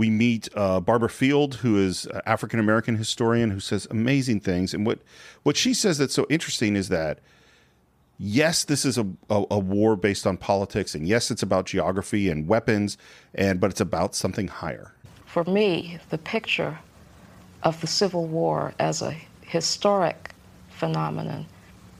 [0.00, 4.72] we meet uh, Barbara Field, who is uh, African American historian, who says amazing things.
[4.72, 4.98] And what
[5.42, 7.18] what she says that's so interesting is that
[8.18, 12.30] yes, this is a, a, a war based on politics, and yes, it's about geography
[12.30, 12.96] and weapons,
[13.34, 14.90] and but it's about something higher.
[15.26, 16.78] For me, the picture
[17.62, 20.30] of the Civil War as a historic
[20.70, 21.44] phenomenon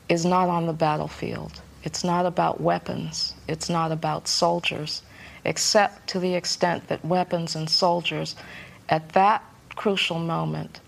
[0.09, 1.61] is not on the battlefield.
[1.85, 3.35] It's not about weapons.
[3.47, 5.03] It's not about soldiers
[5.45, 8.37] except to the extent that weapons and soldiers
[8.89, 9.43] at that
[9.77, 10.81] crucial moment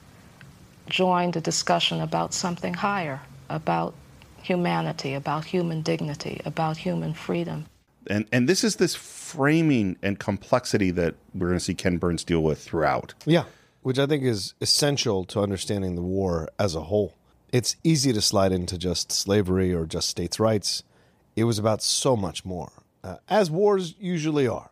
[0.88, 3.94] joined a discussion about something higher, about
[4.42, 7.64] humanity, about human dignity, about human freedom.
[8.08, 12.24] And, and this is this framing and complexity that we're going to see Ken Burns
[12.24, 13.14] deal with throughout.
[13.24, 13.44] Yeah,
[13.82, 17.14] which I think is essential to understanding the war as a whole.
[17.52, 20.82] It's easy to slide into just slavery or just states' rights.
[21.36, 22.72] It was about so much more
[23.04, 24.71] uh, as wars usually are.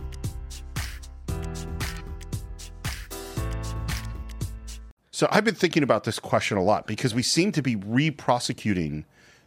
[5.21, 9.05] So I've been thinking about this question a lot because we seem to be re-prosecuting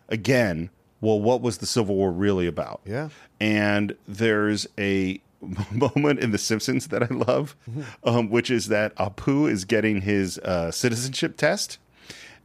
[0.08, 0.70] again.
[1.00, 2.80] Well, what was the Civil War really about?
[2.84, 3.08] Yeah,
[3.40, 5.20] and there's a
[5.72, 7.83] moment in The Simpsons that I love, mm-hmm.
[8.08, 11.79] um, which is that Apu is getting his uh, citizenship test,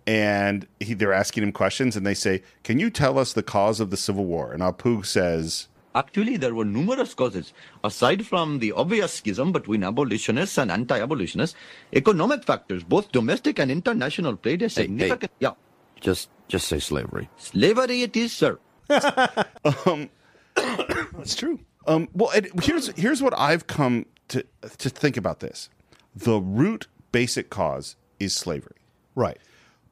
[0.08, 3.80] and he, they're asking him questions, and they say, "Can you tell us the cause
[3.80, 7.54] of the Civil War?" And Apu says, Actually, there were numerous causes.
[7.84, 11.56] Aside from the obvious schism between abolitionists and anti-abolitionists,
[11.94, 15.22] economic factors, both domestic and international, played a significant...
[15.40, 16.02] Hey, hey, yeah.
[16.02, 17.30] Just, just say slavery.
[17.38, 18.60] Slavery it is, sir.
[19.86, 20.10] um,
[21.16, 21.60] that's true.
[21.88, 24.46] Um, well, it, here's, here's what I've come to,
[24.78, 25.70] to think about this.
[26.16, 28.76] The root basic cause is slavery.
[29.16, 29.40] Right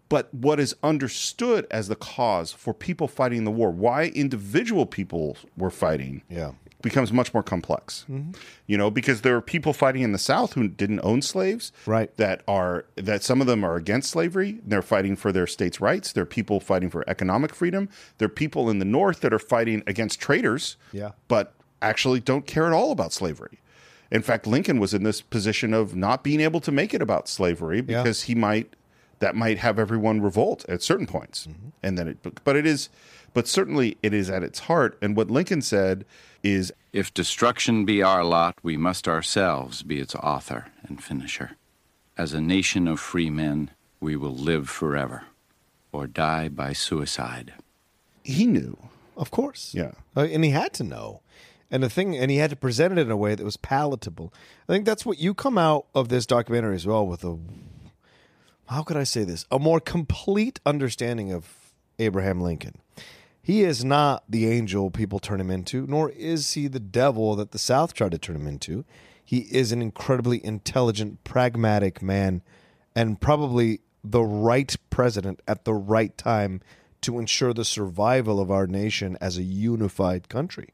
[0.09, 5.37] but what is understood as the cause for people fighting the war, why individual people
[5.57, 6.51] were fighting, yeah.
[6.81, 8.05] becomes much more complex.
[8.09, 8.31] Mm-hmm.
[8.67, 12.15] You know, because there are people fighting in the South who didn't own slaves, right?
[12.17, 14.59] That are that some of them are against slavery.
[14.65, 16.13] They're fighting for their states' rights.
[16.13, 17.89] There are people fighting for economic freedom.
[18.17, 22.45] There are people in the North that are fighting against traitors, yeah, but actually don't
[22.47, 23.59] care at all about slavery.
[24.09, 27.27] In fact, Lincoln was in this position of not being able to make it about
[27.27, 28.27] slavery because yeah.
[28.27, 28.73] he might
[29.19, 31.47] that might have everyone revolt at certain points.
[31.47, 31.69] Mm-hmm.
[31.83, 32.89] And then it, but it is,
[33.33, 34.97] but certainly it is at its heart.
[35.01, 36.05] And what Lincoln said
[36.43, 41.57] is If destruction be our lot, we must ourselves be its author and finisher.
[42.17, 45.23] As a nation of free men, we will live forever
[45.91, 47.53] or die by suicide.
[48.23, 48.77] He knew.
[49.15, 49.73] Of course.
[49.73, 49.93] Yeah.
[50.15, 51.21] Uh, and he had to know.
[51.71, 54.31] And the thing, and he had to present it in a way that was palatable.
[54.69, 57.37] I think that's what you come out of this documentary as well with a
[58.67, 59.45] how could I say this?
[59.49, 62.79] A more complete understanding of Abraham Lincoln.
[63.41, 67.51] He is not the angel people turn him into, nor is he the devil that
[67.51, 68.83] the South tried to turn him into.
[69.23, 72.41] He is an incredibly intelligent, pragmatic man,
[72.93, 76.61] and probably the right president at the right time
[77.01, 80.69] to ensure the survival of our nation as a unified country.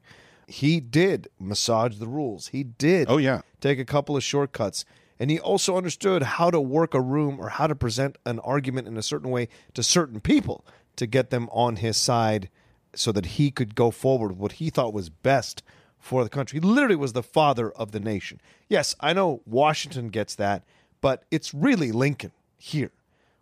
[0.48, 2.48] He did massage the rules.
[2.48, 3.08] He did.
[3.10, 3.41] Oh yeah.
[3.62, 4.84] Take a couple of shortcuts
[5.20, 8.88] and he also understood how to work a room or how to present an argument
[8.88, 12.49] in a certain way to certain people to get them on his side
[12.95, 15.64] so that he could go forward with what he thought was best
[15.99, 16.59] for the country.
[16.59, 18.39] He literally was the father of the nation.
[18.70, 20.64] Yes, I know Washington gets that,
[21.01, 22.91] but it's really Lincoln here.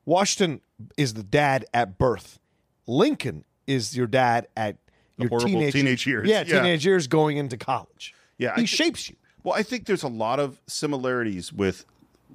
[0.05, 0.61] Washington
[0.97, 2.39] is the dad at birth.
[2.87, 4.77] Lincoln is your dad at
[5.17, 6.27] your teenage, teenage years.
[6.27, 6.89] Yeah, teenage yeah.
[6.91, 8.13] years going into college.
[8.37, 9.15] Yeah, he I, shapes you.
[9.43, 11.85] Well, I think there's a lot of similarities with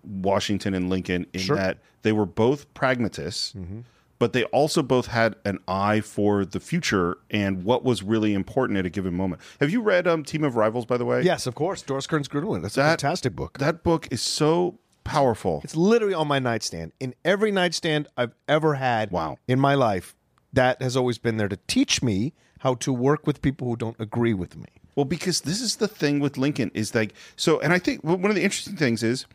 [0.02, 1.56] Washington and Lincoln in sure.
[1.56, 3.80] that they were both pragmatists, mm-hmm.
[4.18, 8.78] but they also both had an eye for the future and what was really important
[8.78, 9.40] at a given moment.
[9.60, 11.22] Have you read um, Team of Rivals, by the way?
[11.22, 11.82] Yes, of course.
[11.82, 12.62] Doris Kearns Goodwin.
[12.62, 13.58] That's that, a fantastic book.
[13.58, 15.60] That book is so powerful.
[15.62, 16.92] It's literally on my nightstand.
[16.98, 19.38] In every nightstand I've ever had wow.
[19.46, 20.14] in my life,
[20.52, 23.96] that has always been there to teach me how to work with people who don't
[24.00, 24.66] agree with me.
[24.96, 28.24] Well, because this is the thing with Lincoln is like so, and I think one
[28.24, 29.26] of the interesting things is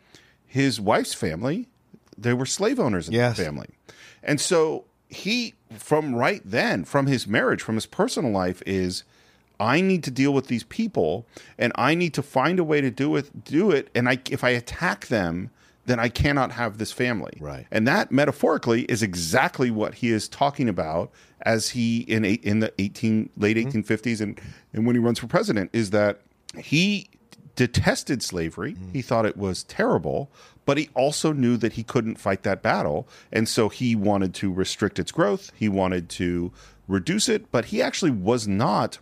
[0.44, 1.68] his wife's family.
[2.18, 3.36] They were slave owners in yes.
[3.36, 3.68] the family,
[4.24, 9.04] and so he from right then, from his marriage, from his personal life, is
[9.60, 12.90] I need to deal with these people, and I need to find a way to
[12.90, 13.44] do it.
[13.44, 15.50] Do it, and I if I attack them,
[15.86, 17.36] then I cannot have this family.
[17.40, 17.66] Right.
[17.70, 21.10] And that metaphorically is exactly what he is talking about
[21.42, 24.22] as he in eight, in the 18 late 1850s mm-hmm.
[24.22, 24.40] and
[24.72, 26.20] and when he runs for president is that
[26.56, 27.08] he
[27.56, 28.74] detested slavery.
[28.74, 28.92] Mm.
[28.92, 30.30] He thought it was terrible,
[30.64, 34.50] but he also knew that he couldn't fight that battle, and so he wanted to
[34.52, 35.50] restrict its growth.
[35.54, 36.50] He wanted to
[36.88, 38.98] reduce it, but he actually was not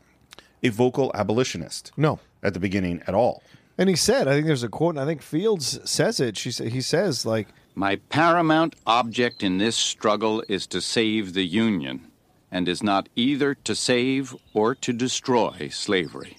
[0.65, 1.93] a vocal abolitionist.
[1.97, 2.19] No.
[2.43, 3.43] At the beginning at all.
[3.81, 6.37] And he said, I think there's a quote, and I think Fields says it.
[6.37, 12.13] She he says like, "My paramount object in this struggle is to save the Union,
[12.53, 16.37] and is not either to save or to destroy slavery.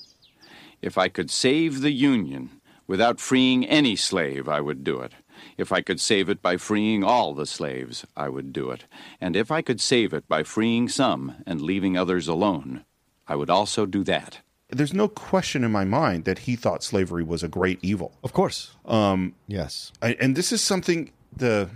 [0.84, 5.14] If I could save the Union without freeing any slave, I would do it."
[5.58, 8.84] If I could save it by freeing all the slaves, I would do it.
[9.20, 12.86] And if I could save it by freeing some and leaving others alone,
[13.28, 17.24] I would also do that there's no question in my mind that he thought slavery
[17.24, 18.14] was a great evil.
[18.24, 18.72] Of course.
[18.86, 19.92] Um, yes.
[20.02, 21.70] I, and this is something the,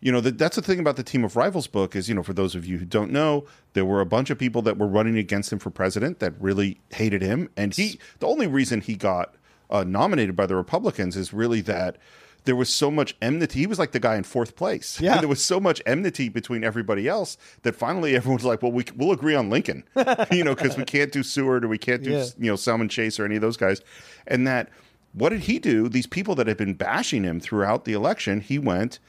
[0.00, 2.22] you know, the, that's the thing about the Team of Rivals book is, you know,
[2.22, 4.86] for those of you who don't know, there were a bunch of people that were
[4.88, 7.98] running against him for president that really hated him, and he.
[8.18, 9.34] The only reason he got
[9.70, 11.96] uh, nominated by the Republicans is really that
[12.44, 13.60] there was so much enmity.
[13.60, 15.00] He was like the guy in fourth place.
[15.02, 15.12] Yeah.
[15.14, 18.84] And there was so much enmity between everybody else that finally everyone's like, well, we,
[18.96, 19.82] we'll agree on Lincoln,
[20.30, 22.24] you know, because we can't do Seward or we can't do, yeah.
[22.38, 23.80] you know, Salmon Chase or any of those guys.
[24.28, 24.70] And that
[25.12, 25.88] what did he do?
[25.88, 29.00] These people that had been bashing him throughout the election, he went–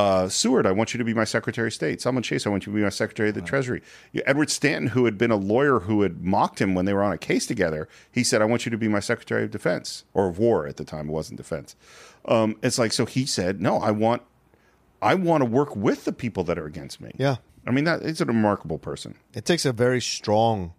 [0.00, 2.00] uh, Seward, I want you to be my Secretary of State.
[2.00, 3.82] Salmon Chase, I want you to be my Secretary of the Treasury.
[4.24, 7.12] Edward Stanton, who had been a lawyer who had mocked him when they were on
[7.12, 10.26] a case together, he said, I want you to be my Secretary of Defense or
[10.28, 11.10] of War at the time.
[11.10, 11.76] It wasn't defense.
[12.24, 14.22] Um, it's like, so he said, no, I want,
[15.02, 17.10] I want to work with the people that are against me.
[17.18, 17.36] Yeah.
[17.66, 19.16] I mean, that is a remarkable person.
[19.34, 20.72] It takes a very strong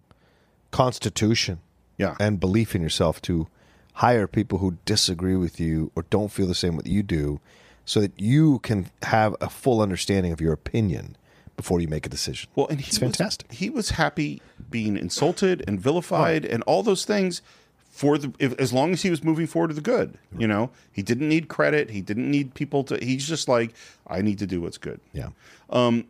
[0.72, 1.60] constitution
[1.96, 2.16] yeah.
[2.18, 3.46] and belief in yourself to
[3.94, 7.38] hire people who disagree with you or don't feel the same what you do
[7.84, 11.16] so that you can have a full understanding of your opinion
[11.56, 12.48] before you make a decision.
[12.54, 13.48] Well, and he's fantastic.
[13.50, 16.52] Was, he was happy being insulted and vilified oh.
[16.52, 17.42] and all those things
[17.90, 20.16] for the if, as long as he was moving forward to the good.
[20.32, 20.40] Right.
[20.40, 21.90] You know, he didn't need credit.
[21.90, 22.98] He didn't need people to.
[23.02, 23.74] He's just like,
[24.06, 25.00] I need to do what's good.
[25.12, 25.28] Yeah.
[25.70, 26.06] Um,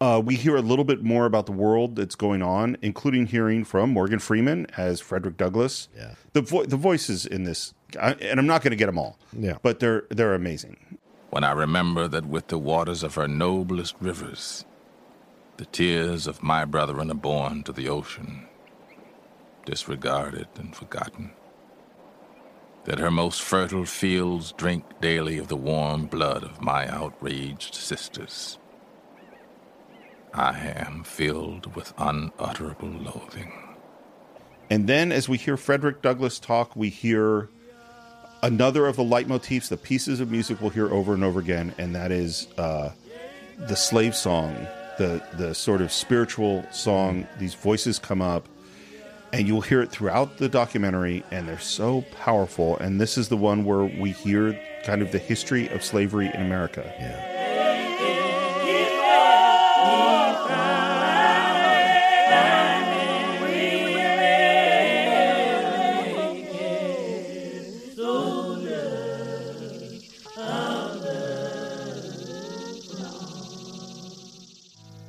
[0.00, 3.64] uh, we hear a little bit more about the world that's going on, including hearing
[3.64, 5.88] from Morgan Freeman as Frederick Douglass.
[5.96, 6.10] Yeah.
[6.34, 9.16] The vo- the voices in this, I, and I'm not going to get them all.
[9.32, 9.56] Yeah.
[9.62, 10.98] But they're they're amazing
[11.34, 14.64] when I remember that with the waters of her noblest rivers,
[15.56, 18.46] the tears of my brethren are borne to the ocean,
[19.64, 21.32] disregarded and forgotten.
[22.84, 28.60] That her most fertile fields drink daily of the warm blood of my outraged sisters.
[30.32, 33.52] I am filled with unutterable loathing.
[34.70, 37.48] And then, as we hear Frederick Douglass talk, we hear
[38.44, 41.94] another of the leitmotifs, the pieces of music we'll hear over and over again, and
[41.96, 42.90] that is uh,
[43.58, 44.54] the slave song,
[44.98, 47.26] the the sort of spiritual song.
[47.38, 48.46] These voices come up,
[49.32, 52.76] and you'll hear it throughout the documentary, and they're so powerful.
[52.78, 56.42] And this is the one where we hear kind of the history of slavery in
[56.42, 56.82] America.
[57.00, 57.52] Yeah.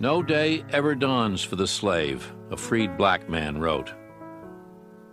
[0.05, 3.91] No day ever dawns for the slave, a freed black man wrote,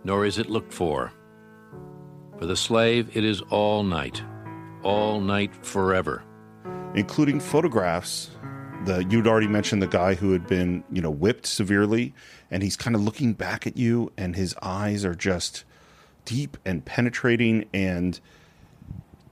[0.03, 1.11] nor is it looked for.
[2.37, 4.21] For the slave, it is all night,
[4.83, 6.21] all night forever.
[6.93, 8.29] Including photographs.
[8.85, 12.13] The, you'd already mentioned the guy who had been, you know, whipped severely,
[12.51, 15.63] and he's kind of looking back at you, and his eyes are just
[16.23, 17.65] deep and penetrating.
[17.73, 18.19] And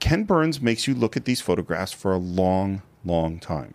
[0.00, 3.74] Ken Burns makes you look at these photographs for a long, long time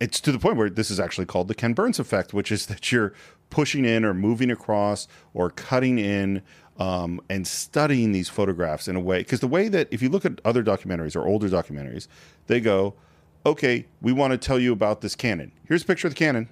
[0.00, 2.66] it's to the point where this is actually called the Ken Burns effect, which is
[2.66, 3.12] that you're
[3.50, 6.42] pushing in or moving across or cutting in
[6.78, 9.18] um, and studying these photographs in a way.
[9.20, 12.06] Because the way that, if you look at other documentaries or older documentaries,
[12.48, 12.94] they go,
[13.46, 15.52] okay, we want to tell you about this cannon.
[15.66, 16.48] Here's a picture of the cannon.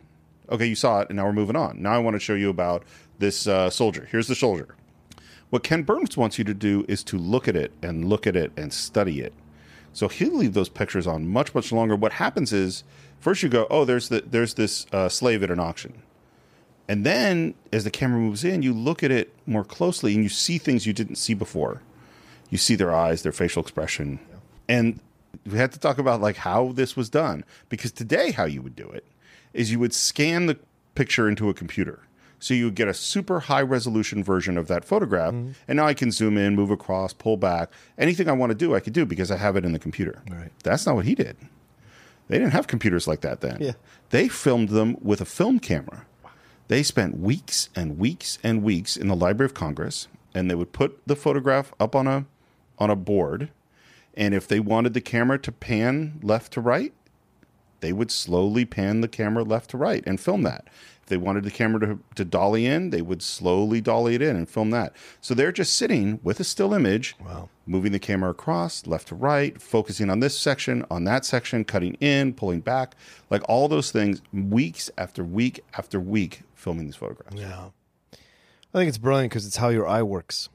[0.51, 1.82] Okay, you saw it, and now we're moving on.
[1.82, 2.84] Now I want to show you about
[3.18, 4.09] this uh, soldier.
[4.11, 4.74] Here's the soldier.
[5.51, 8.36] What Ken Burns wants you to do is to look at it and look at
[8.36, 9.32] it and study it.
[9.92, 11.97] So he'll leave those pictures on much, much longer.
[11.97, 12.84] What happens is,
[13.25, 16.03] First, you go, oh, there's the there's this uh, slave at an auction,
[16.87, 20.29] and then as the camera moves in, you look at it more closely and you
[20.29, 21.81] see things you didn't see before.
[22.51, 24.37] You see their eyes, their facial expression, yeah.
[24.68, 25.01] and
[25.51, 28.77] we had to talk about like how this was done because today how you would
[28.77, 29.07] do it
[29.55, 30.59] is you would scan the
[30.95, 32.01] picture into a computer.
[32.41, 35.33] So you would get a super high resolution version of that photograph.
[35.33, 35.53] Mm-hmm.
[35.66, 37.70] And now I can zoom in, move across, pull back.
[37.97, 40.20] Anything I want to do, I could do because I have it in the computer.
[40.31, 40.51] Right.
[40.62, 41.39] That's not what he did.
[42.29, 43.59] They didn't have computers like that then.
[43.61, 43.72] Yeah.
[44.11, 46.07] They filmed them with a film camera.
[46.68, 50.72] They spent weeks and weeks and weeks in the Library of Congress, and they would
[50.72, 52.27] put the photograph up on a
[52.79, 53.51] on a board,
[54.14, 56.93] and if they wanted the camera to pan left to right,
[57.79, 60.66] they would slowly pan the camera left to right and film that
[61.07, 64.48] they wanted the camera to, to dolly in, they would slowly dolly it in and
[64.48, 64.94] film that.
[65.20, 67.48] So they're just sitting with a still image, wow.
[67.66, 71.94] moving the camera across, left to right, focusing on this section, on that section, cutting
[71.94, 72.94] in, pulling back,
[73.30, 77.36] like all those things, weeks after week after week, filming these photographs.
[77.36, 77.68] Yeah.
[78.14, 80.48] I think it's brilliant because it's how your eye works.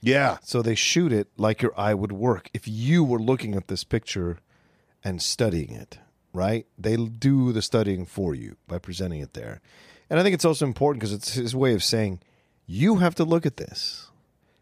[0.00, 0.38] Yeah.
[0.42, 3.84] So they shoot it like your eye would work if you were looking at this
[3.84, 4.38] picture
[5.02, 5.98] and studying it,
[6.32, 6.66] right?
[6.78, 9.60] They do the studying for you by presenting it there.
[10.08, 12.20] And I think it's also important because it's his way of saying
[12.66, 14.10] you have to look at this.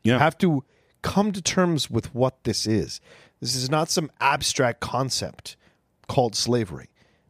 [0.03, 0.63] You have to
[1.01, 3.01] come to terms with what this is.
[3.41, 5.57] This is not some abstract concept
[6.09, 6.89] called slavery.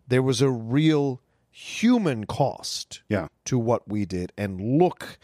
[0.08, 3.28] There was a real human cost yeah.
[3.44, 5.18] to what we did and look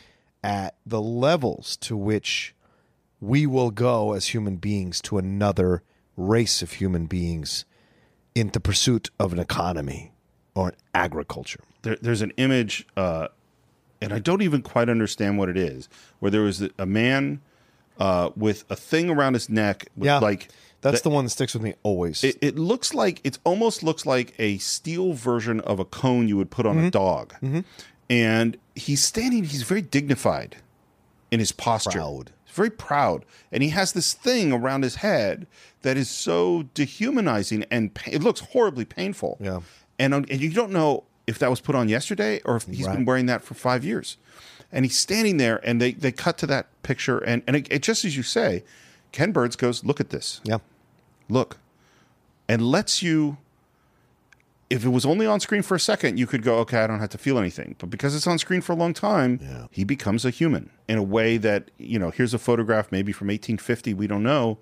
[0.45, 2.55] at the levels to which
[3.21, 5.83] we will go as human beings to another
[6.17, 7.65] race of human beings
[8.37, 10.13] in the pursuit of an economy
[10.55, 13.29] or an agriculture there, there's an image, uh,
[14.01, 15.89] and I don't even quite understand what it is,
[16.21, 17.41] where there was a man
[17.99, 20.19] uh, with a thing around his neck, yeah.
[20.19, 20.49] like
[20.81, 22.25] that's the, the one that sticks with me always.
[22.25, 26.37] It, it, looks like it almost looks like a steel version of a cone you
[26.39, 26.87] would put on mm-hmm.
[26.87, 27.61] a dog, mm-hmm.
[28.09, 29.45] and he's standing.
[29.45, 30.57] He's very dignified
[31.31, 31.99] in his posture.
[31.99, 32.33] Proud.
[32.47, 35.47] He's very proud, and he has this thing around his head
[35.83, 39.37] that is so dehumanizing, and pa- it looks horribly painful.
[39.39, 39.61] Yeah,
[39.99, 42.87] and um, and you don't know if that was put on yesterday or if he's
[42.87, 42.97] right.
[42.97, 44.17] been wearing that for five years.
[44.73, 47.19] And he's standing there and they, they cut to that picture.
[47.19, 48.65] And, and it, it just as you say,
[49.13, 50.41] Ken Burns goes, Look at this.
[50.45, 50.59] Yeah.
[51.29, 51.59] Look.
[52.49, 53.37] And lets you,
[54.71, 57.01] if it was only on screen for a second, you could go, Okay, I don't
[57.01, 57.75] have to feel anything.
[57.79, 59.67] But because it's on screen for a long time, yeah.
[59.73, 63.27] he becomes a human in a way that, you know, here's a photograph maybe from
[63.27, 64.59] 1850, we don't know,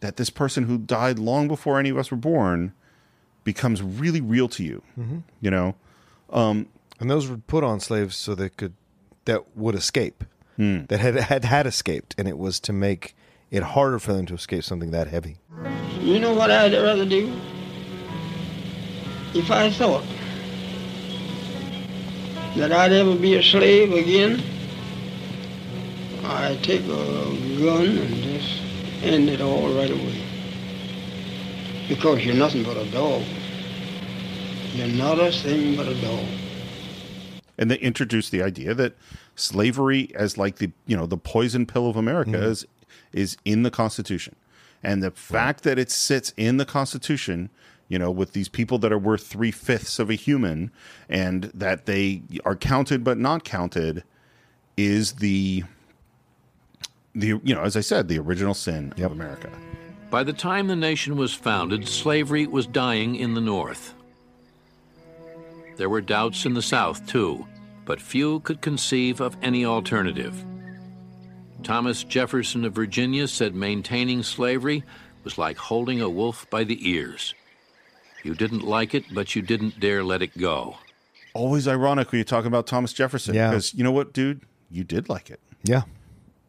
[0.00, 2.74] that this person who died long before any of us were born
[3.42, 5.18] becomes really real to you, mm-hmm.
[5.40, 5.74] you know?
[6.30, 6.68] Um,
[7.00, 8.74] and those were put on slaves so they could
[9.26, 10.22] that would escape,
[10.56, 10.84] hmm.
[10.86, 13.16] that had, had had escaped, and it was to make
[13.50, 15.38] it harder for them to escape something that heavy.
[15.98, 17.32] You know what I'd rather do?
[19.34, 20.04] If I thought
[22.56, 24.40] that I'd ever be a slave again,
[26.24, 28.60] I'd take a gun and just
[29.02, 30.22] end it all right away.
[31.88, 33.22] Because you're nothing but a dog
[34.84, 36.26] not a thing but a
[37.58, 38.94] And they introduced the idea that
[39.34, 42.42] slavery, as like the you know the poison pill of America, mm-hmm.
[42.50, 42.66] is
[43.12, 44.36] is in the Constitution,
[44.82, 45.70] and the fact right.
[45.72, 47.50] that it sits in the Constitution
[47.88, 50.72] you know, with these people that are worth three fifths of a human
[51.08, 54.02] and that they are counted but not counted
[54.76, 55.62] is the
[57.14, 59.06] the you know, as I said, the original sin yep.
[59.12, 59.48] of America.
[60.10, 63.94] By the time the nation was founded, slavery was dying in the North.
[65.76, 67.46] There were doubts in the South, too,
[67.84, 70.42] but few could conceive of any alternative.
[71.62, 74.84] Thomas Jefferson of Virginia said maintaining slavery
[75.22, 77.34] was like holding a wolf by the ears.
[78.22, 80.78] You didn't like it, but you didn't dare let it go.
[81.34, 83.50] Always ironic when you talk about Thomas Jefferson yeah.
[83.50, 84.40] because you know what, dude?
[84.70, 85.40] You did like it.
[85.62, 85.82] Yeah.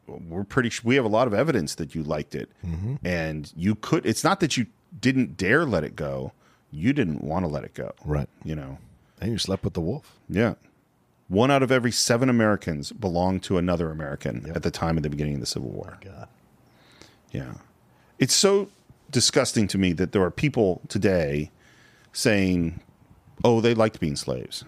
[0.08, 2.50] We're pretty we have a lot of evidence that you liked it.
[2.66, 2.96] Mm-hmm.
[3.06, 4.68] And you could it's not that you
[5.02, 6.32] didn't dare let it go,
[6.72, 7.92] you didn't want to let it go.
[8.06, 8.30] Right.
[8.46, 8.78] You know.
[9.20, 10.16] And you slept with the wolf.
[10.30, 10.56] Yeah.
[11.28, 14.56] One out of every seven Americans belonged to another American yep.
[14.58, 15.98] at the time of the beginning of the Civil War.
[16.02, 16.28] Oh God.
[17.32, 17.54] Yeah.
[18.20, 18.70] It's so
[19.10, 21.52] disgusting to me that there are people today
[22.14, 22.80] saying,
[23.44, 24.64] oh, they liked being slaves.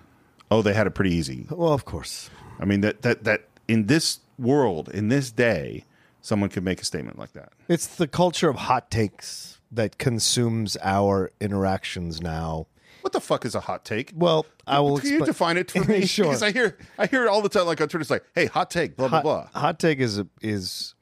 [0.52, 1.48] Oh, they had it pretty easy.
[1.50, 2.30] Well, of course.
[2.60, 5.84] I mean, that, that, that in this world, in this day,
[6.22, 7.54] someone could make a statement like that.
[7.68, 12.66] It's the culture of hot takes that consumes our interactions now
[13.02, 14.12] what the fuck is a hot take?
[14.16, 14.98] Well, I will.
[15.00, 16.06] Can you define it for me?
[16.06, 16.26] Sure.
[16.26, 17.66] Because I hear I hear it all the time.
[17.66, 19.50] Like on Twitter, it's like, "Hey, hot take," blah blah blah.
[19.54, 20.96] hot, take is a, is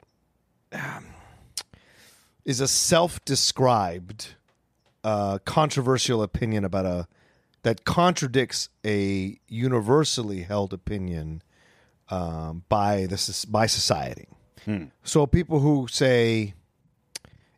[0.72, 1.06] um,
[2.44, 4.34] is a self-described
[5.04, 7.08] uh, controversial opinion about a
[7.62, 11.42] that contradicts a universally held opinion
[12.10, 14.28] um, by this by society.
[14.64, 14.84] Hmm.
[15.02, 16.54] So people who say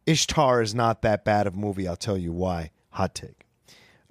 [0.06, 2.70] Ishtar is not that bad of a movie, I'll tell you why.
[2.90, 3.46] Hot take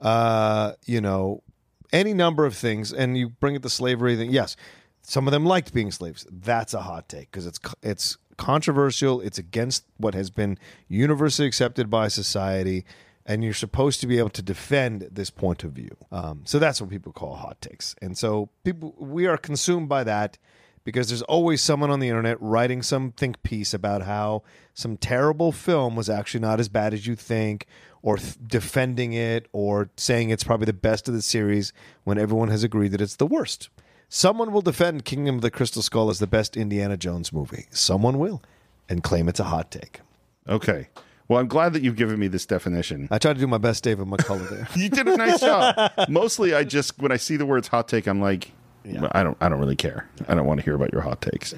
[0.01, 1.43] uh, you know,
[1.91, 2.93] any number of things.
[2.93, 4.31] And you bring it to slavery thing.
[4.31, 4.55] Yes,
[5.01, 6.25] some of them liked being slaves.
[6.31, 9.21] That's a hot take because it's it's controversial.
[9.21, 12.85] It's against what has been universally accepted by society.
[13.25, 15.95] And you're supposed to be able to defend this point of view.
[16.11, 17.93] Um, so that's what people call hot takes.
[18.01, 20.39] And so people, we are consumed by that
[20.83, 24.41] because there's always someone on the internet writing some think piece about how
[24.73, 27.67] some terrible film was actually not as bad as you think
[28.01, 31.73] or th- defending it or saying it's probably the best of the series
[32.03, 33.69] when everyone has agreed that it's the worst.
[34.07, 37.65] Someone will defend Kingdom of the Crystal Skull as the best Indiana Jones movie.
[37.69, 38.41] Someone will
[38.87, 39.99] and claim it's a hot take.
[40.47, 40.87] Okay.
[41.27, 43.07] Well, I'm glad that you've given me this definition.
[43.11, 44.49] I tried to do my best, David McCullough.
[44.49, 45.91] There, you did a nice job.
[46.09, 48.51] Mostly, I just when I see the words "hot take," I'm like,
[48.83, 49.07] yeah.
[49.11, 50.09] I don't, I don't really care.
[50.27, 51.53] I don't want to hear about your hot takes.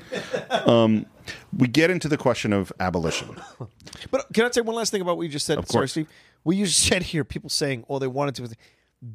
[0.65, 1.05] Um,
[1.57, 3.29] we get into the question of abolition.
[4.11, 5.57] But can I say one last thing about what you just said?
[5.57, 5.73] Of course.
[5.91, 6.07] Sorry, Steve
[6.43, 8.49] we to hear people saying, "Oh, they wanted to."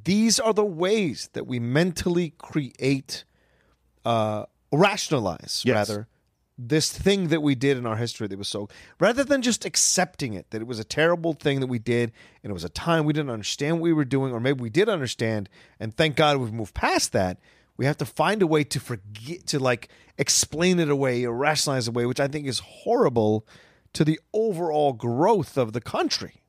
[0.03, 3.25] These are the ways that we mentally create,
[4.05, 5.75] uh, rationalize yes.
[5.89, 6.09] rather,
[6.59, 8.69] this thing that we did in our history that was so.
[8.99, 12.13] Rather than just accepting it that it was a terrible thing that we did,
[12.43, 14.71] and it was a time we didn't understand what we were doing, or maybe we
[14.71, 15.49] did understand,
[15.79, 17.39] and thank God we've moved past that.
[17.79, 21.87] We have to find a way to forget to like explain it away or rationalize
[21.89, 23.47] it away, which I think is horrible
[23.93, 26.43] to the overall growth of the country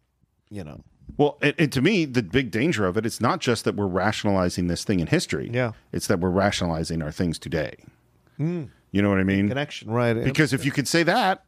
[0.50, 0.82] you know.
[1.18, 3.88] Well, it, it, to me, the big danger of it, it's not just that we're
[3.88, 5.50] rationalizing this thing in history.
[5.52, 5.72] Yeah.
[5.92, 7.76] It's that we're rationalizing our things today.
[8.40, 8.70] Mm.
[8.92, 9.48] You know what I mean?
[9.48, 10.14] Connection, right.
[10.14, 11.44] Because if you could say that,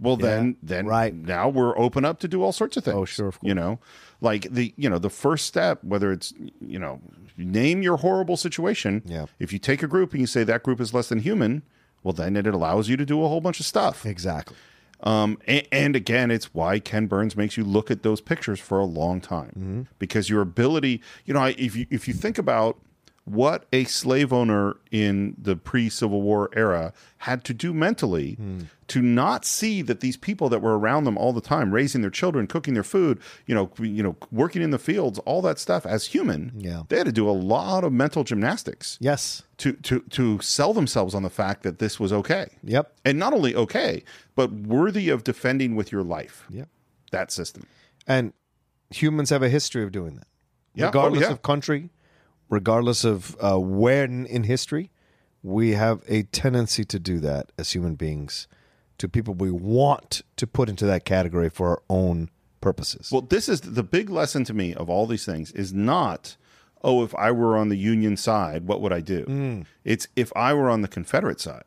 [0.00, 0.26] well, yeah.
[0.28, 1.14] then, then right.
[1.14, 2.96] now we're open up to do all sorts of things.
[2.96, 3.48] Oh, sure, of course.
[3.48, 3.80] You know,
[4.20, 7.00] like the, you know, the first step, whether it's, you know,
[7.36, 9.02] name your horrible situation.
[9.04, 9.26] Yeah.
[9.38, 11.62] If you take a group and you say that group is less than human,
[12.02, 14.06] well, then it allows you to do a whole bunch of stuff.
[14.06, 14.56] Exactly.
[15.02, 18.78] Um, and, and, again, it's why Ken Burns makes you look at those pictures for
[18.78, 19.82] a long time mm-hmm.
[19.98, 22.76] because your ability, you know, if you if you think about
[23.30, 28.66] what a slave owner in the pre Civil War era had to do mentally mm.
[28.88, 32.10] to not see that these people that were around them all the time, raising their
[32.10, 35.86] children, cooking their food, you know, you know, working in the fields, all that stuff
[35.86, 36.52] as human.
[36.56, 36.82] Yeah.
[36.88, 38.98] They had to do a lot of mental gymnastics.
[39.00, 39.42] Yes.
[39.58, 42.48] To to to sell themselves on the fact that this was okay.
[42.64, 42.92] Yep.
[43.04, 44.02] And not only okay,
[44.34, 46.44] but worthy of defending with your life.
[46.50, 46.68] Yep.
[47.12, 47.66] That system.
[48.06, 48.32] And
[48.90, 50.26] humans have a history of doing that.
[50.74, 50.86] Yeah.
[50.86, 51.32] Oh, Regardless oh, yeah.
[51.32, 51.90] of country,
[52.50, 54.90] regardless of uh, when in history,
[55.42, 58.46] we have a tendency to do that as human beings
[58.98, 62.28] to people we want to put into that category for our own
[62.60, 63.10] purposes.
[63.10, 66.36] Well, this is the big lesson to me of all these things is not,
[66.84, 69.24] oh, if I were on the Union side, what would I do?
[69.24, 69.66] Mm.
[69.84, 71.62] It's if I were on the Confederate side.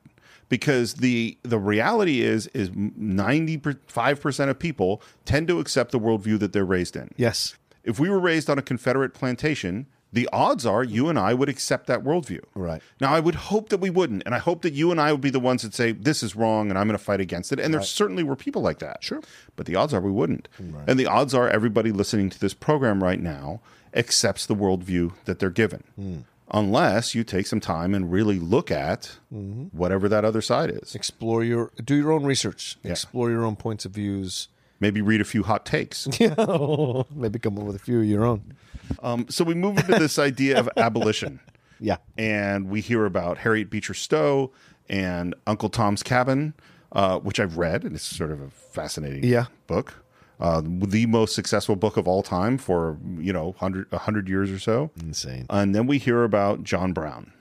[0.50, 6.00] Because the the reality is is ninety five percent of people tend to accept the
[6.00, 7.10] worldview that they're raised in.
[7.16, 7.56] Yes.
[7.84, 11.50] If we were raised on a Confederate plantation, the odds are you and I would
[11.50, 12.42] accept that worldview.
[12.54, 12.82] Right.
[13.02, 14.22] Now, I would hope that we wouldn't.
[14.28, 16.36] And I hope that you and I would be the ones that say, this is
[16.36, 17.60] wrong and I'm going to fight against it.
[17.60, 17.80] And right.
[17.80, 19.04] there certainly were people like that.
[19.04, 19.22] Sure.
[19.56, 20.48] But the odds are we wouldn't.
[20.60, 20.84] Right.
[20.88, 23.60] And the odds are everybody listening to this program right now
[23.96, 25.84] accepts the worldview that they're given.
[26.00, 26.24] Mm.
[26.52, 29.76] Unless you take some time and really look at mm-hmm.
[29.76, 30.94] whatever that other side is.
[30.94, 32.92] Explore your, do your own research, yeah.
[32.92, 34.50] explore your own points of views
[34.84, 36.08] maybe read a few hot takes.
[36.20, 38.54] maybe come up with a few of your own.
[39.02, 41.40] Um, so we move into this idea of abolition.
[41.80, 41.98] Yeah.
[42.18, 44.52] And we hear about Harriet Beecher Stowe
[44.88, 46.54] and Uncle Tom's Cabin,
[46.94, 49.48] uh, which I've read, and it's sort of a fascinating yeah.
[49.68, 49.96] book.
[50.40, 54.60] Uh, the most successful book of all time for you know 100, 100 years or
[54.60, 57.32] so insane and then we hear about john brown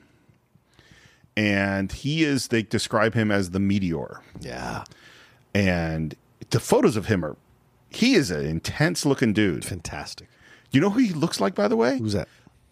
[1.36, 4.84] and he is they describe him as the meteor yeah
[5.54, 6.14] and
[6.52, 7.36] the photos of him are
[7.90, 9.64] he is an intense looking dude.
[9.66, 10.28] Fantastic.
[10.70, 11.98] You know who he looks like, by the way?
[11.98, 12.26] Who's that?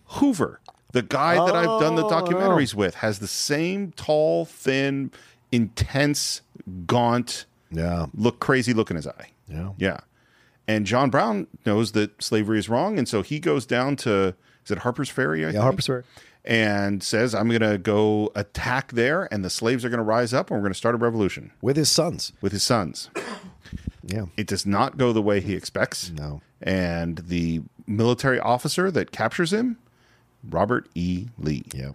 [0.06, 0.60] Hoover.
[0.92, 2.78] The guy oh, that I've done the oh, documentaries oh.
[2.78, 5.10] with has the same tall, thin,
[5.52, 6.40] intense,
[6.86, 9.30] gaunt, yeah, look crazy look in his eye.
[9.46, 9.70] Yeah.
[9.76, 9.98] Yeah.
[10.66, 12.98] And John Brown knows that slavery is wrong.
[12.98, 15.44] And so he goes down to is it Harper's Ferry?
[15.44, 15.62] I yeah, think?
[15.62, 16.02] Harper's Ferry.
[16.44, 20.58] And says, I'm gonna go attack there and the slaves are gonna rise up and
[20.58, 21.52] we're gonna start a revolution.
[21.60, 22.32] With his sons.
[22.40, 23.10] With his sons.
[24.05, 24.26] Yeah.
[24.36, 26.11] It does not go the way he expects.
[26.11, 26.42] No.
[26.62, 29.78] And the military officer that captures him,
[30.48, 31.28] Robert E.
[31.38, 31.64] Lee.
[31.74, 31.92] Yeah.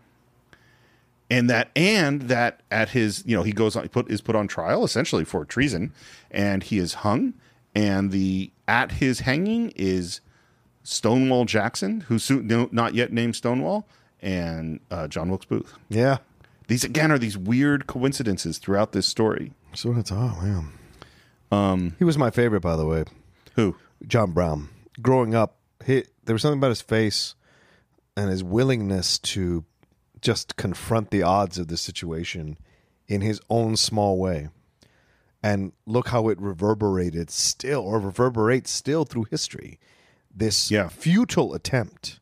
[1.30, 4.36] And that and that at his, you know, he goes on he put is put
[4.36, 5.92] on trial essentially for treason
[6.30, 7.34] and he is hung
[7.74, 10.22] and the at his hanging is
[10.84, 13.88] Stonewall Jackson, who suit no, not yet named Stonewall,
[14.22, 15.74] and uh, John Wilkes Booth.
[15.90, 16.20] Yeah.
[16.68, 19.54] These again are these weird coincidences throughout this story.
[19.74, 20.68] So it's all, oh, man.
[21.52, 23.06] Um, He was my favorite, by the way.
[23.56, 23.76] who?
[24.08, 24.70] John Brown.
[25.02, 27.36] Growing up, he, there was something about his face
[28.18, 29.66] and his willingness to
[30.22, 32.58] just confront the odds of the situation
[33.08, 34.50] in his own small way.
[35.44, 39.80] And look how it reverberated still, or reverberates still through history.
[40.34, 40.88] This Yeah.
[40.90, 42.20] futile attempt,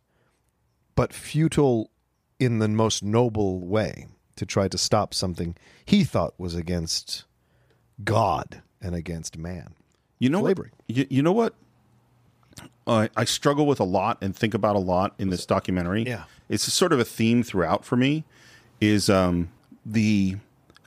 [0.95, 1.89] but futile
[2.39, 5.55] in the most noble way to try to stop something
[5.85, 7.23] he thought was against
[8.03, 9.73] God and against man.
[10.19, 10.71] You know slavery.
[10.87, 11.55] What, you, you know what
[12.85, 16.03] uh, I struggle with a lot and think about a lot in this documentary.
[16.05, 18.25] Yeah, it's sort of a theme throughout for me
[18.79, 19.49] is um,
[19.85, 20.35] the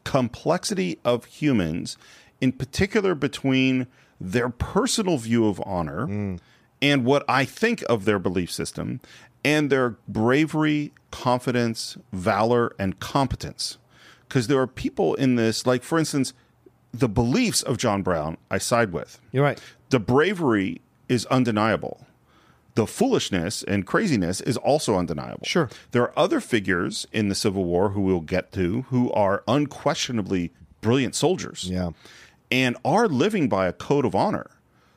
[0.04, 1.96] complexity of humans,
[2.40, 3.86] in particular between
[4.20, 6.38] their personal view of honor mm.
[6.80, 9.00] and what I think of their belief system,
[9.44, 13.78] and their bravery, confidence, valor, and competence.
[14.28, 16.32] Because there are people in this, like for instance,
[17.00, 19.20] the beliefs of John Brown I side with.
[19.32, 19.60] You're right.
[19.90, 22.06] The bravery is undeniable.
[22.74, 25.44] The foolishness and craziness is also undeniable.
[25.44, 25.70] Sure.
[25.92, 30.52] There are other figures in the Civil War who we'll get to who are unquestionably
[30.82, 31.64] brilliant soldiers.
[31.70, 31.90] Yeah.
[32.50, 34.46] And are living by a code of honor,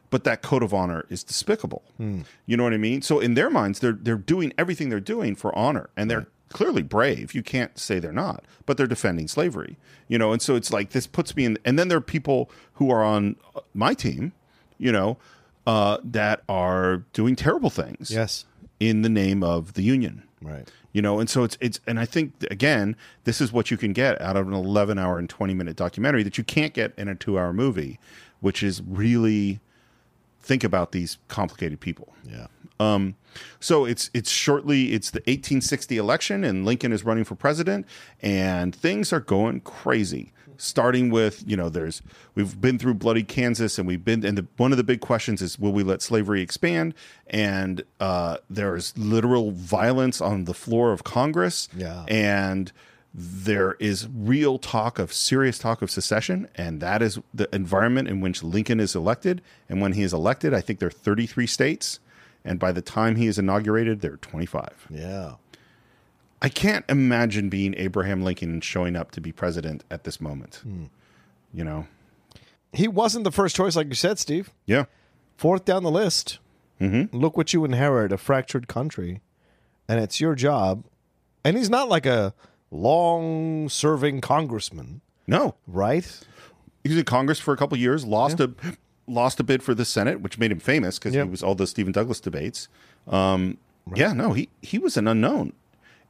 [0.10, 1.84] but that code of honor is despicable.
[2.00, 2.26] Mm.
[2.46, 3.02] You know what I mean?
[3.02, 6.28] So in their minds, they're they're doing everything they're doing for honor and they're right
[6.50, 7.34] clearly brave.
[7.34, 9.78] You can't say they're not, but they're defending slavery,
[10.08, 10.32] you know.
[10.34, 11.58] And so it's like this puts me in.
[11.64, 14.34] And then there are people who are on uh, my team,
[14.78, 15.18] you know,
[15.66, 18.12] uh, that are doing terrible things.
[18.12, 18.46] Yes,
[18.80, 20.24] in the name of the union.
[20.42, 20.70] Right.
[20.94, 23.94] You know, and so it's it's and I think again, this is what you can
[23.94, 27.08] get out of an eleven hour and twenty minute documentary that you can't get in
[27.08, 28.00] a two hour movie,
[28.40, 29.60] which is really
[30.42, 32.14] think about these complicated people.
[32.24, 32.48] Yeah.
[32.80, 33.16] Um,
[33.60, 37.86] so it's it's shortly it's the 1860 election and Lincoln is running for president
[38.22, 40.32] and things are going crazy.
[40.58, 42.02] Starting with you know there's
[42.36, 45.42] we've been through bloody Kansas and we've been and the, one of the big questions
[45.42, 46.94] is will we let slavery expand
[47.28, 52.04] and uh, there's literal violence on the floor of Congress yeah.
[52.10, 52.72] and
[53.14, 58.22] there is real talk of serious talk of secession, and that is the environment in
[58.22, 59.42] which Lincoln is elected.
[59.68, 62.00] And when he is elected, I think there are 33 states
[62.44, 64.88] and by the time he is inaugurated, they're 25.
[64.90, 65.34] Yeah.
[66.42, 70.62] I can't imagine being Abraham Lincoln showing up to be president at this moment.
[70.66, 70.90] Mm.
[71.54, 71.88] You know,
[72.72, 74.52] he wasn't the first choice, like you said, Steve.
[74.66, 74.86] Yeah.
[75.36, 76.40] Fourth down the list.
[76.80, 77.16] Mm-hmm.
[77.16, 79.22] Look what you inherit a fractured country.
[79.88, 80.86] And it's your job.
[81.44, 82.34] And he's not like a
[82.72, 85.02] long serving congressman.
[85.28, 85.56] No.
[85.68, 86.20] Right?
[86.84, 88.48] He was in Congress for a couple years, lost yeah.
[88.64, 88.74] a
[89.10, 91.26] lost a bid for the Senate, which made him famous because yep.
[91.26, 92.68] he was all the Stephen Douglas debates.
[93.08, 93.58] Um,
[93.88, 94.00] right.
[94.00, 95.54] Yeah, no, he he was an unknown,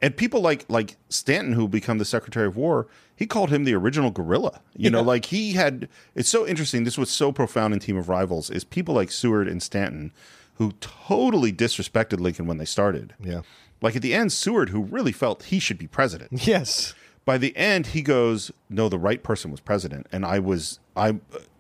[0.02, 3.74] and people like like Stanton, who become the Secretary of War, he called him the
[3.74, 4.60] original gorilla.
[4.76, 4.90] You yeah.
[4.92, 5.88] know, like he had.
[6.14, 6.84] It's so interesting.
[6.84, 10.12] This was so profound in Team of Rivals is people like Seward and Stanton,
[10.56, 13.14] who totally disrespected Lincoln when they started.
[13.24, 13.42] Yeah,
[13.82, 16.46] like at the end, Seward, who really felt he should be president.
[16.48, 16.94] Yes.
[17.26, 21.20] By the end, he goes, "No, the right person was president, and I was I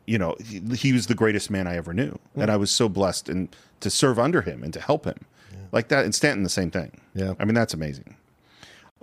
[0.10, 2.42] you know, he, he, was the greatest man I ever knew, yeah.
[2.42, 3.48] and I was so blessed and
[3.80, 5.20] to serve under him and to help him,
[5.52, 5.58] yeah.
[5.72, 6.04] like that.
[6.04, 7.00] And Stanton, the same thing.
[7.14, 8.18] Yeah, I mean that's amazing.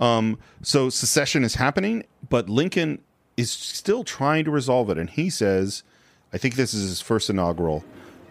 [0.01, 3.03] Um, so secession is happening, but Lincoln
[3.37, 5.85] is still trying to resolve it, and he says,
[6.33, 7.85] I think this is his first inaugural.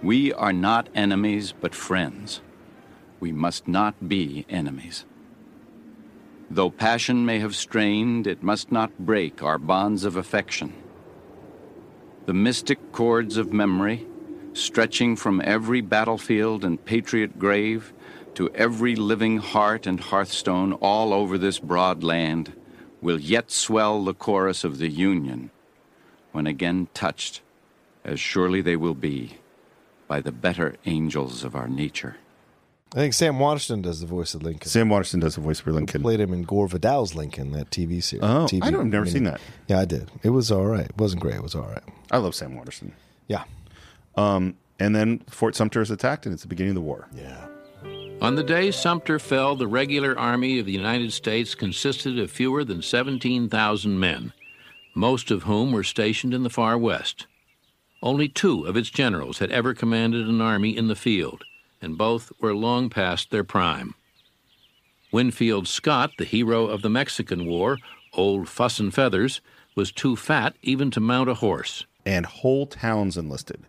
[0.04, 2.42] We are not enemies, but friends.
[3.22, 5.06] We must not be enemies.
[6.52, 10.74] Though passion may have strained, it must not break our bonds of affection.
[12.26, 14.08] The mystic chords of memory,
[14.54, 17.94] stretching from every battlefield and patriot grave
[18.34, 22.54] to every living heart and hearthstone all over this broad land,
[23.00, 25.52] will yet swell the chorus of the Union
[26.32, 27.42] when again touched,
[28.04, 29.38] as surely they will be,
[30.08, 32.16] by the better angels of our nature.
[32.96, 34.70] I think Sam Waterston does the voice of Lincoln.
[34.70, 36.00] Sam Waterston does the voice for Lincoln.
[36.00, 38.24] Who played him in Gore Vidal's Lincoln, that TV series.
[38.24, 39.42] Oh, TV I don't, I've never seen that.
[39.68, 40.10] Yeah, I did.
[40.24, 40.86] It was all right.
[40.86, 41.36] It wasn't great.
[41.36, 41.84] It was all right.
[42.12, 42.94] I love Sam Waterston.
[43.28, 43.44] Yeah.
[44.16, 47.10] Um, and then Fort Sumter is attacked, and it's the beginning of the war.
[47.14, 47.48] Yeah.
[48.22, 52.64] On the day Sumter fell, the regular army of the United States consisted of fewer
[52.64, 54.32] than 17,000 men,
[54.94, 57.28] most of whom were stationed in the far west.
[58.02, 61.44] Only two of its generals had ever commanded an army in the field–
[61.82, 63.96] and both were long past their prime.
[65.12, 67.78] Winfield Scott, the hero of the Mexican War,
[68.14, 69.42] old Fuss and Feathers,
[69.76, 71.86] was too fat even to mount a horse.
[72.06, 73.64] And whole towns enlisted.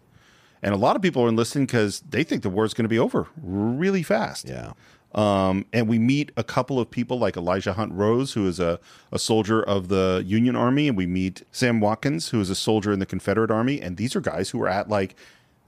[0.62, 2.88] And a lot of people are enlisting because they think the war is going to
[2.88, 4.48] be over really fast.
[4.48, 4.72] Yeah.
[5.14, 8.78] Um, and we meet a couple of people like Elijah Hunt Rhodes, who is a,
[9.10, 12.92] a soldier of the Union Army, and we meet Sam Watkins, who is a soldier
[12.92, 13.80] in the Confederate Army.
[13.80, 15.14] And these are guys who are at like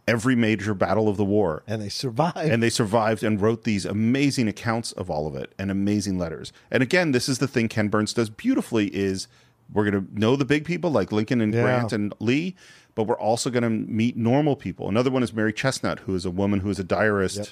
[0.09, 1.63] every major battle of the war.
[1.67, 2.37] And they survived.
[2.39, 6.51] And they survived and wrote these amazing accounts of all of it and amazing letters.
[6.71, 9.29] And again, this is the thing Ken Burns does beautifully is
[9.73, 11.63] we're going to know the big people like Lincoln and yeah.
[11.63, 12.57] Grant and Lee,
[12.95, 14.89] but we're also going to meet normal people.
[14.89, 17.37] Another one is Mary Chesnut, who is a woman who is a diarist.
[17.37, 17.49] Yep.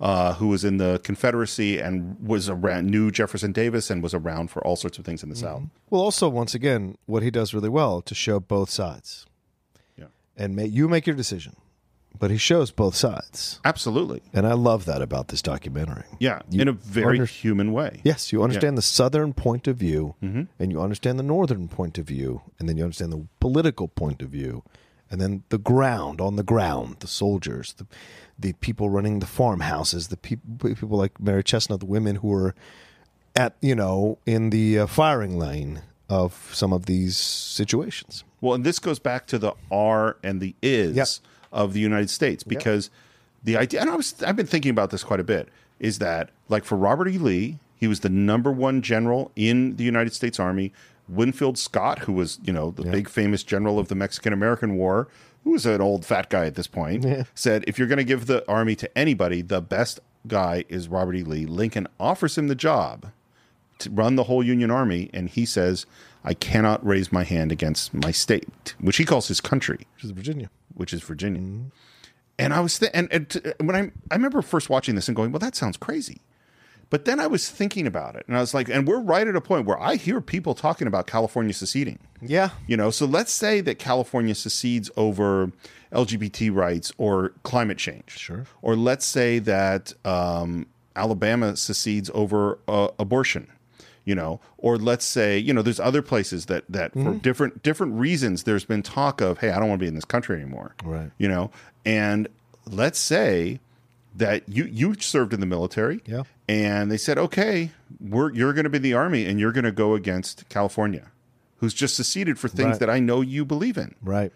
[0.00, 4.50] Uh, who was in the Confederacy and was around, knew Jefferson Davis and was around
[4.50, 5.44] for all sorts of things in the mm-hmm.
[5.46, 5.62] South.
[5.88, 9.24] Well, also once again, what he does really well to show both sides,
[9.96, 11.54] yeah, and may, you make your decision
[12.18, 13.60] but he shows both sides.
[13.64, 14.22] Absolutely.
[14.32, 16.04] And I love that about this documentary.
[16.18, 18.00] Yeah, you in a very under- human way.
[18.04, 18.76] Yes, you understand yeah.
[18.76, 20.42] the southern point of view mm-hmm.
[20.58, 24.22] and you understand the northern point of view and then you understand the political point
[24.22, 24.62] of view
[25.10, 27.86] and then the ground on the ground, the soldiers, the
[28.36, 32.54] the people running the farmhouses, the people people like Mary Chesnut, the women who were
[33.36, 38.22] at, you know, in the uh, firing line of some of these situations.
[38.40, 40.96] Well, and this goes back to the are and the is.
[40.96, 41.08] Yep
[41.54, 43.44] of the United States because yep.
[43.44, 45.48] the idea, and I was, I've been thinking about this quite a bit,
[45.78, 47.16] is that like for Robert E.
[47.16, 50.72] Lee, he was the number one general in the United States Army.
[51.08, 55.06] Winfield Scott, who was, you know, the big famous general of the Mexican American War,
[55.44, 57.24] who was an old fat guy at this point, yeah.
[57.34, 61.14] said, if you're going to give the army to anybody, the best guy is Robert
[61.14, 61.22] E.
[61.22, 61.44] Lee.
[61.44, 63.10] Lincoln offers him the job
[63.80, 65.84] to run the whole Union Army, and he says,
[66.24, 68.48] I cannot raise my hand against my state,
[68.80, 71.40] which he calls his country, which is Virginia which is Virginia.
[71.40, 71.68] Mm-hmm.
[72.38, 75.16] And I was th- and, and t- when I I remember first watching this and
[75.16, 76.20] going, well, that sounds crazy.
[76.90, 79.34] But then I was thinking about it, and I was like, and we're right at
[79.34, 81.98] a point where I hear people talking about California seceding.
[82.20, 82.90] Yeah, you know.
[82.90, 85.50] So let's say that California secedes over
[85.92, 88.10] LGBT rights or climate change.
[88.18, 88.44] Sure.
[88.62, 93.48] Or let's say that um, Alabama secedes over uh, abortion
[94.04, 97.04] you know or let's say you know there's other places that that mm-hmm.
[97.12, 99.94] for different different reasons there's been talk of hey i don't want to be in
[99.94, 101.50] this country anymore right you know
[101.84, 102.28] and
[102.70, 103.58] let's say
[104.16, 108.64] that you you served in the military yeah and they said okay we're you're going
[108.64, 111.10] to be the army and you're going to go against california
[111.58, 112.80] who's just seceded for things right.
[112.80, 114.32] that i know you believe in right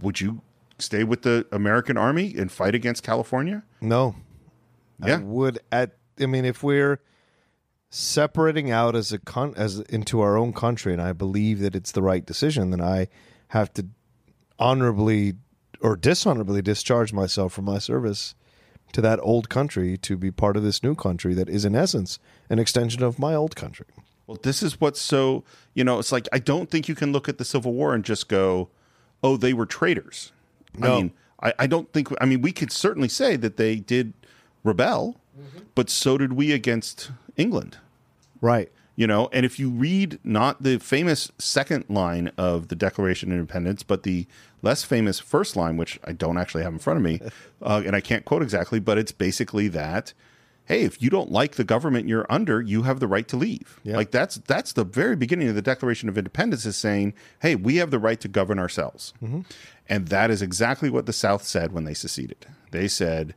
[0.00, 0.40] would you
[0.78, 4.14] stay with the american army and fight against california no
[5.02, 5.14] yeah.
[5.14, 6.98] I would at I mean if we're
[7.90, 11.92] separating out as a con- as into our own country, and I believe that it's
[11.92, 13.08] the right decision, then I
[13.48, 13.86] have to
[14.58, 15.34] honorably
[15.80, 18.34] or dishonorably discharge myself from my service
[18.92, 22.18] to that old country to be part of this new country that is in essence
[22.48, 23.86] an extension of my old country.
[24.26, 25.42] Well, this is what's so
[25.74, 28.04] you know it's like I don't think you can look at the Civil War and
[28.04, 28.70] just go,
[29.22, 30.30] oh, they were traitors.
[30.78, 30.86] No.
[30.92, 31.12] I mean,
[31.42, 34.12] I, I don't think I mean we could certainly say that they did
[34.62, 35.64] rebel, mm-hmm.
[35.74, 37.10] but so did we against
[37.40, 37.78] England.
[38.40, 38.70] Right.
[38.96, 43.38] You know, and if you read not the famous second line of the Declaration of
[43.38, 44.26] Independence, but the
[44.62, 47.20] less famous first line, which I don't actually have in front of me,
[47.62, 50.12] uh, and I can't quote exactly, but it's basically that
[50.66, 53.80] hey, if you don't like the government you're under, you have the right to leave.
[53.82, 53.96] Yeah.
[53.96, 57.12] Like that's that's the very beginning of the Declaration of Independence is saying,
[57.42, 59.40] hey, we have the right to govern ourselves, mm-hmm.
[59.88, 62.46] and that is exactly what the South said when they seceded.
[62.70, 63.34] They said,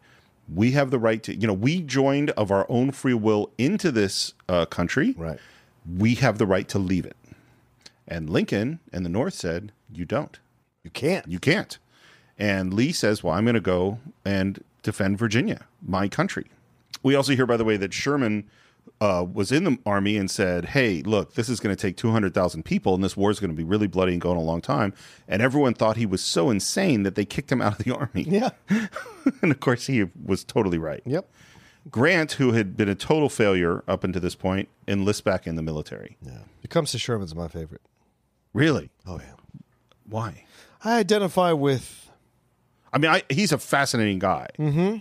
[0.53, 3.91] we have the right to you know we joined of our own free will into
[3.91, 5.39] this uh, country right
[5.97, 7.15] we have the right to leave it
[8.07, 10.39] and lincoln and the north said you don't
[10.83, 11.77] you can't you can't
[12.37, 16.45] and lee says well i'm going to go and defend virginia my country
[17.01, 18.45] we also hear by the way that sherman
[19.01, 22.11] uh, was in the army and said, "Hey, look, this is going to take two
[22.11, 24.37] hundred thousand people, and this war is going to be really bloody and go on
[24.37, 24.93] a long time."
[25.27, 28.23] And everyone thought he was so insane that they kicked him out of the army.
[28.23, 28.49] Yeah,
[29.41, 31.01] and of course he was totally right.
[31.05, 31.29] Yep.
[31.91, 35.61] Grant, who had been a total failure up until this point, enlists back in the
[35.61, 36.17] military.
[36.21, 37.81] Yeah, it comes to Sherman's my favorite.
[38.53, 38.89] Really?
[39.05, 39.33] Oh yeah.
[40.07, 40.45] Why?
[40.83, 42.09] I identify with.
[42.93, 44.47] I mean, I, he's a fascinating guy.
[44.55, 44.97] hmm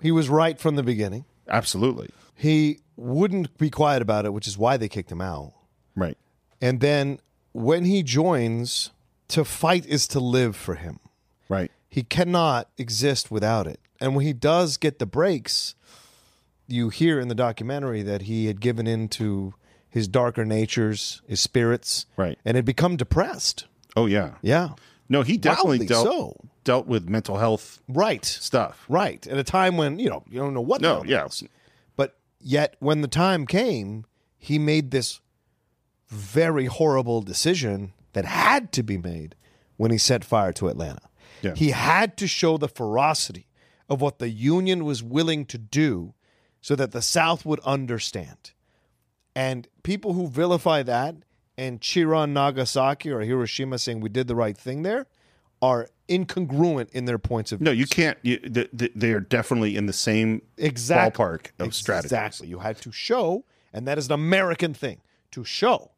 [0.00, 1.24] He was right from the beginning.
[1.48, 2.10] Absolutely.
[2.36, 5.52] He wouldn't be quiet about it, which is why they kicked him out.
[5.96, 6.16] Right.
[6.60, 7.18] And then
[7.52, 8.90] when he joins,
[9.28, 11.00] to fight is to live for him.
[11.48, 11.70] Right.
[11.88, 13.80] He cannot exist without it.
[14.00, 15.74] And when he does get the breaks,
[16.68, 19.54] you hear in the documentary that he had given in to
[19.88, 23.66] his darker natures, his spirits, right, and had become depressed.
[23.96, 24.70] Oh yeah, yeah.
[25.08, 26.36] No, he definitely dealt so.
[26.62, 30.54] dealt with mental health, right stuff, right at a time when you know you don't
[30.54, 30.80] know what.
[30.80, 31.26] No, yeah,
[32.40, 34.06] Yet when the time came,
[34.38, 35.20] he made this
[36.08, 39.36] very horrible decision that had to be made
[39.76, 41.02] when he set fire to Atlanta.
[41.42, 41.54] Yeah.
[41.54, 43.46] He had to show the ferocity
[43.88, 46.14] of what the Union was willing to do
[46.60, 48.52] so that the South would understand.
[49.36, 51.16] And people who vilify that
[51.56, 55.06] and cheer on Nagasaki or Hiroshima saying we did the right thing there,
[55.62, 57.66] are incongruent in their points of view.
[57.66, 58.38] no you can't you,
[58.72, 61.22] they're definitely in the same exactly.
[61.24, 61.70] ballpark of exactly.
[61.72, 65.00] strategy exactly you had to show and that is an american thing
[65.30, 65.92] to show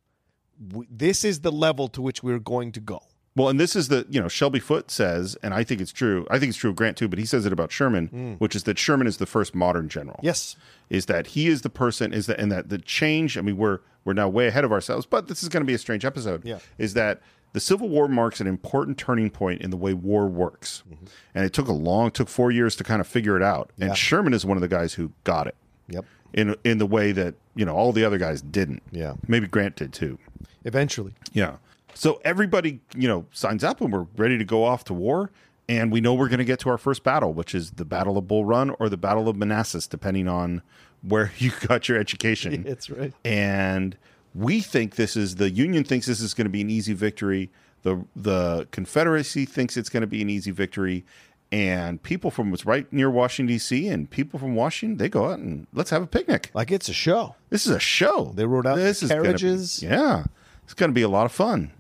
[0.91, 3.01] this is the level to which we're going to go
[3.35, 6.27] well and this is the you know shelby foote says and i think it's true
[6.31, 8.37] i think it's true of grant too but he says it about sherman mm.
[8.39, 10.57] which is that sherman is the first modern general yes
[10.91, 13.79] is that he is the person is that and that the change i mean we're
[14.05, 16.45] we're now way ahead of ourselves but this is going to be a strange episode
[16.45, 20.27] yeah is that the Civil War marks an important turning point in the way war
[20.27, 20.83] works.
[20.91, 21.05] Mm-hmm.
[21.35, 23.71] And it took a long, took four years to kind of figure it out.
[23.77, 23.87] Yeah.
[23.87, 25.57] And Sherman is one of the guys who got it.
[25.89, 26.05] Yep.
[26.35, 28.83] In in the way that, you know, all the other guys didn't.
[28.91, 29.15] Yeah.
[29.29, 30.19] Maybe Grant did too.
[30.65, 31.13] Eventually.
[31.35, 31.57] Yeah.
[31.95, 35.31] So everybody, you know, signs up and we're ready to go off to war.
[35.69, 38.17] And we know we're going to get to our first battle, which is the Battle
[38.19, 40.63] of Bull Run or the Battle of Manassas, depending on
[41.03, 42.63] where you got your education.
[42.65, 43.13] That's right.
[43.27, 43.97] And
[44.35, 47.51] we think this is the Union thinks this is going to be an easy victory.
[47.83, 51.05] The the Confederacy thinks it's going to be an easy victory,
[51.51, 53.89] and people from what's right near Washington D.C.
[53.89, 56.51] and people from Washington they go out and let's have a picnic.
[56.55, 57.35] Like it's a show.
[57.51, 58.33] This is a show.
[58.35, 59.81] They rode out this in carriages.
[59.81, 60.25] Be, yeah,
[60.65, 61.73] it's going to be a lot of fun,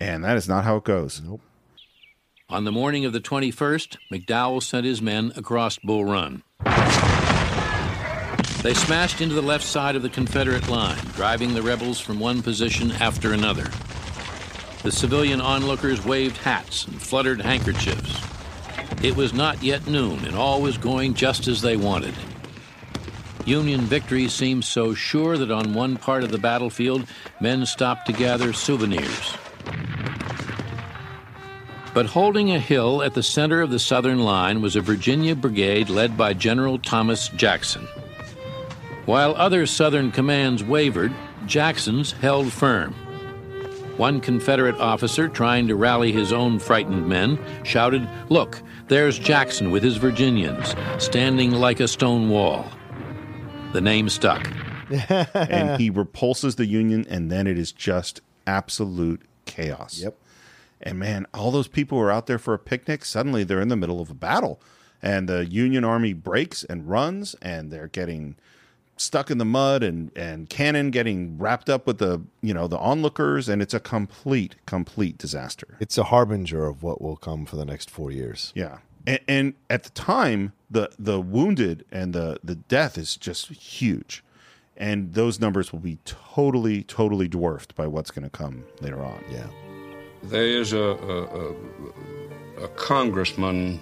[0.00, 1.22] and that is not how it goes.
[1.24, 1.40] Nope.
[2.48, 6.44] On the morning of the 21st, McDowell sent his men across Bull Run.
[8.66, 12.42] They smashed into the left side of the Confederate line, driving the rebels from one
[12.42, 13.70] position after another.
[14.82, 18.20] The civilian onlookers waved hats and fluttered handkerchiefs.
[19.04, 22.12] It was not yet noon, and all was going just as they wanted.
[23.44, 27.06] Union victory seemed so sure that on one part of the battlefield,
[27.40, 29.34] men stopped to gather souvenirs.
[31.94, 35.88] But holding a hill at the center of the Southern line was a Virginia brigade
[35.88, 37.86] led by General Thomas Jackson.
[39.06, 41.12] While other Southern commands wavered,
[41.46, 42.92] Jackson's held firm.
[43.96, 49.84] One Confederate officer, trying to rally his own frightened men, shouted, Look, there's Jackson with
[49.84, 52.66] his Virginians, standing like a stone wall.
[53.72, 54.52] The name stuck.
[55.34, 60.00] and he repulses the Union, and then it is just absolute chaos.
[60.02, 60.16] Yep.
[60.82, 63.04] And man, all those people were out there for a picnic.
[63.04, 64.60] Suddenly they're in the middle of a battle,
[65.00, 68.34] and the Union Army breaks and runs, and they're getting
[68.96, 72.78] stuck in the mud and and Cannon getting wrapped up with the you know the
[72.78, 75.76] onlookers and it's a complete complete disaster.
[75.80, 78.52] It's a harbinger of what will come for the next 4 years.
[78.54, 78.78] Yeah.
[79.06, 84.22] And, and at the time the the wounded and the the death is just huge.
[84.78, 89.22] And those numbers will be totally totally dwarfed by what's going to come later on.
[89.30, 89.46] Yeah.
[90.22, 91.54] There is a, a, a,
[92.64, 93.80] a congressman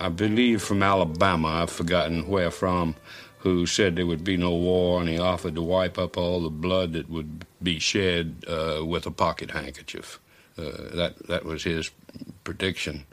[0.00, 2.96] I believe from Alabama, I've forgotten where from
[3.44, 6.48] who said there would be no war, and he offered to wipe up all the
[6.50, 10.18] blood that would be shed uh, with a pocket handkerchief.
[10.56, 11.90] Uh, that that was his
[12.44, 13.04] prediction.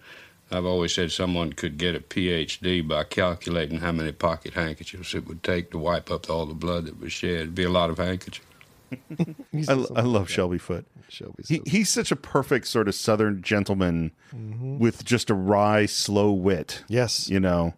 [0.50, 5.28] I've always said someone could get a PhD by calculating how many pocket handkerchiefs it
[5.28, 7.32] would take to wipe up all the blood that was shed.
[7.32, 8.48] It'd be a lot of handkerchiefs.
[9.70, 10.86] I, I, love Shelby Foote.
[11.10, 14.80] Shelby, he, he's such a perfect sort of Southern gentleman mm-hmm.
[14.80, 16.84] with just a wry, slow wit.
[16.90, 17.74] Yes, you know,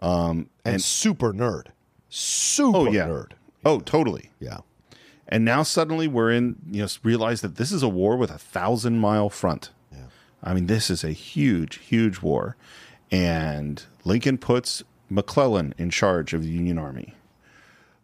[0.00, 1.68] um, and, and super nerd
[2.10, 3.06] super oh, yeah.
[3.06, 3.32] nerd.
[3.64, 4.30] Oh, totally.
[4.40, 4.58] Yeah.
[5.26, 8.38] And now suddenly we're in, you know, realize that this is a war with a
[8.38, 9.70] thousand mile front.
[9.92, 9.98] Yeah.
[10.42, 12.56] I mean, this is a huge, huge war.
[13.12, 17.14] And Lincoln puts McClellan in charge of the Union Army.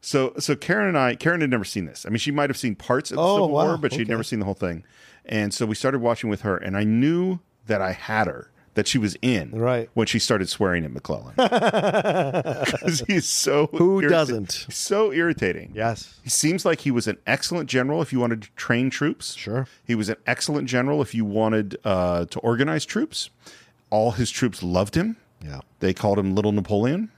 [0.00, 2.07] So, so Karen and I, Karen had never seen this.
[2.07, 3.66] I mean, she might have seen parts of the oh, Civil wow.
[3.66, 4.11] War, but she'd okay.
[4.11, 4.84] never seen the whole thing.
[5.24, 8.86] And so we started watching with her, and I knew that I had her that
[8.86, 9.88] she was in right.
[9.94, 11.32] when she started swearing at McClellan.
[11.36, 15.72] Because he's so who irrita- doesn't so irritating.
[15.74, 19.34] Yes, he seems like he was an excellent general if you wanted to train troops.
[19.34, 23.30] Sure, he was an excellent general if you wanted uh, to organize troops.
[23.90, 25.16] All his troops loved him.
[25.42, 27.10] Yeah, they called him Little Napoleon.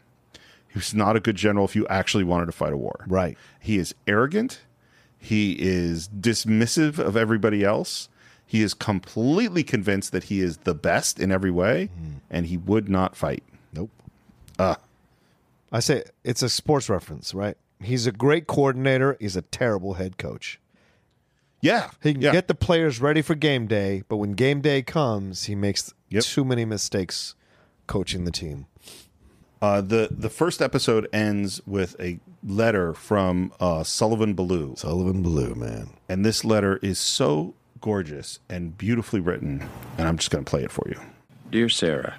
[0.69, 3.05] He was not a good general if you actually wanted to fight a war.
[3.09, 4.61] Right, he is arrogant.
[5.21, 8.09] He is dismissive of everybody else
[8.49, 12.15] he is completely convinced that he is the best in every way, mm.
[12.31, 13.45] and he would not fight.
[13.75, 13.91] Nope.
[14.59, 14.77] Uh.
[15.71, 17.55] I say it's a sports reference, right?
[17.79, 19.19] He's a great coordinator.
[19.21, 20.59] He's a terrible head coach.
[21.61, 21.91] Yeah.
[22.03, 22.33] He can yeah.
[22.33, 26.25] get the players ready for game day, but when game day comes, he makes yep.
[26.25, 27.35] too many mistakes
[27.87, 28.65] coaching the team.
[29.61, 34.75] Uh, the the first episode ends with a letter from uh, Sullivan Ballou.
[34.77, 39.67] Sullivan Ballou, man, and this letter is so gorgeous and beautifully written,
[39.97, 40.99] and I'm just going to play it for you.
[41.51, 42.17] Dear Sarah,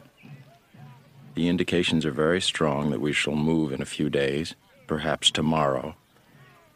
[1.36, 4.56] the indications are very strong that we shall move in a few days,
[4.88, 5.96] perhaps tomorrow.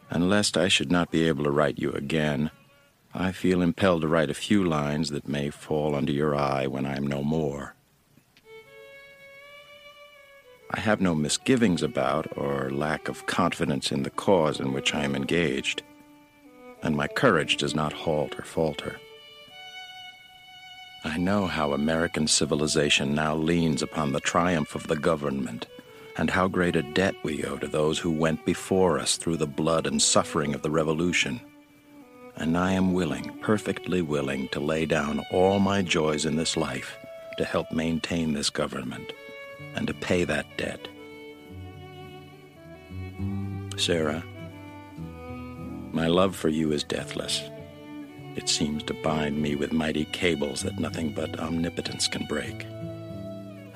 [0.09, 2.51] And lest I should not be able to write you again,
[3.15, 6.85] I feel impelled to write a few lines that may fall under your eye when
[6.85, 7.75] I am no more.
[10.75, 15.03] I have no misgivings about or lack of confidence in the cause in which I
[15.03, 15.83] am engaged
[16.83, 18.99] and my courage does not halt or falter.
[21.05, 25.65] I know how American civilization now leans upon the triumph of the government,
[26.17, 29.47] and how great a debt we owe to those who went before us through the
[29.47, 31.41] blood and suffering of the Revolution.
[32.35, 36.97] And I am willing, perfectly willing, to lay down all my joys in this life
[37.37, 39.11] to help maintain this government
[39.75, 40.87] and to pay that debt.
[43.75, 44.23] Sarah,
[45.93, 47.39] my love for you is deathless.
[48.35, 52.63] It seems to bind me with mighty cables that nothing but omnipotence can break.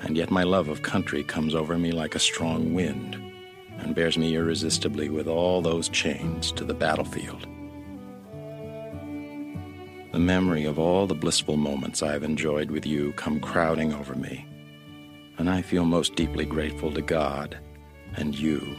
[0.00, 3.16] And yet my love of country comes over me like a strong wind
[3.78, 7.46] and bears me irresistibly with all those chains to the battlefield.
[10.10, 14.16] The memory of all the blissful moments I have enjoyed with you come crowding over
[14.16, 14.44] me,
[15.38, 17.56] and I feel most deeply grateful to God
[18.16, 18.76] and you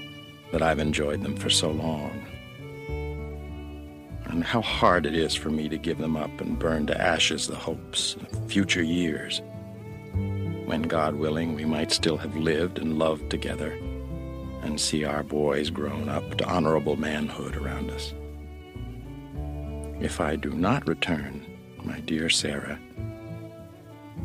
[0.52, 2.22] that I've enjoyed them for so long
[4.30, 7.48] and how hard it is for me to give them up and burn to ashes
[7.48, 9.42] the hopes of future years.
[10.66, 13.72] When God willing, we might still have lived and loved together
[14.62, 18.14] and see our boys grown up to honorable manhood around us.
[20.00, 21.44] If I do not return,
[21.84, 22.80] my dear Sarah,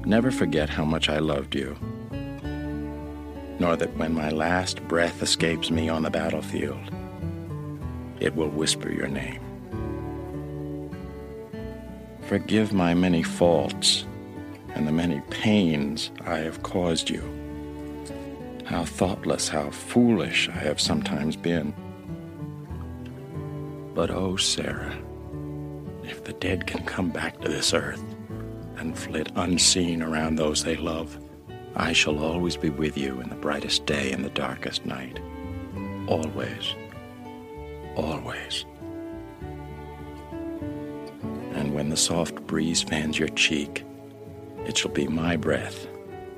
[0.04, 1.76] never forget how much I loved you,
[3.58, 6.80] nor that when my last breath escapes me on the battlefield,
[8.20, 9.40] it will whisper your name.
[12.26, 14.06] Forgive my many faults
[14.74, 17.22] and the many pains I have caused you.
[18.64, 21.74] How thoughtless, how foolish I have sometimes been.
[23.94, 24.96] But oh, Sarah,
[26.04, 28.02] if the dead can come back to this earth
[28.78, 31.18] and flit unseen around those they love,
[31.76, 35.20] I shall always be with you in the brightest day and the darkest night.
[36.08, 36.74] Always.
[37.96, 38.64] Always
[41.74, 43.82] when the soft breeze fans your cheek,
[44.64, 45.88] it shall be my breath,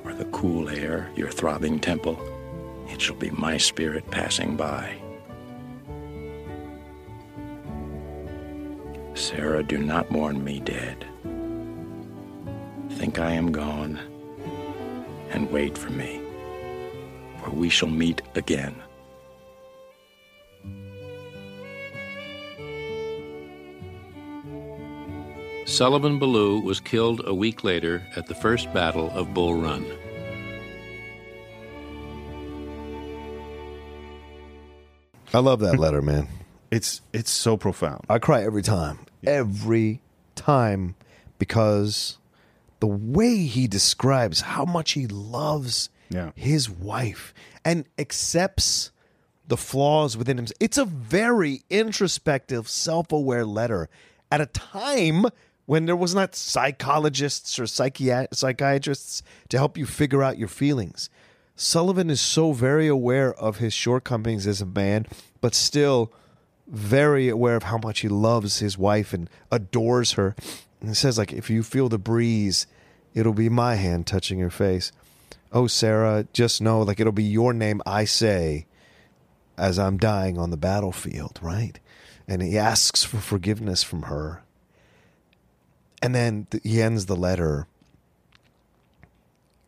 [0.02, 2.18] or the cool air your throbbing temple,
[2.88, 4.96] it shall be my spirit passing by.
[9.12, 11.04] Sarah, do not mourn me dead.
[12.92, 13.98] Think I am gone,
[15.32, 16.18] and wait for me,
[17.44, 18.74] for we shall meet again.
[25.76, 29.84] Sullivan Ballou was killed a week later at the First Battle of Bull Run.
[35.34, 36.28] I love that letter, man.
[36.68, 38.04] It's it's so profound.
[38.08, 38.98] I cry every time.
[39.24, 40.02] Every
[40.34, 40.96] time
[41.38, 42.18] because
[42.80, 46.32] the way he describes how much he loves Yeah.
[46.34, 47.32] his wife
[47.64, 48.90] and accepts
[49.46, 50.46] the flaws within him.
[50.58, 53.88] It's a very introspective, self-aware letter
[54.32, 55.26] at a time
[55.66, 61.10] when there was not psychologists or psychiat- psychiatrists to help you figure out your feelings.
[61.56, 65.06] Sullivan is so very aware of his shortcomings as a man,
[65.40, 66.12] but still
[66.68, 70.36] very aware of how much he loves his wife and adores her.
[70.80, 72.66] And he says, like, if you feel the breeze,
[73.14, 74.92] it'll be my hand touching your face.
[75.52, 78.66] Oh, Sarah, just know, like, it'll be your name I say
[79.56, 81.80] as I'm dying on the battlefield, right?
[82.28, 84.42] And he asks for forgiveness from her
[86.02, 87.66] and then he ends the letter.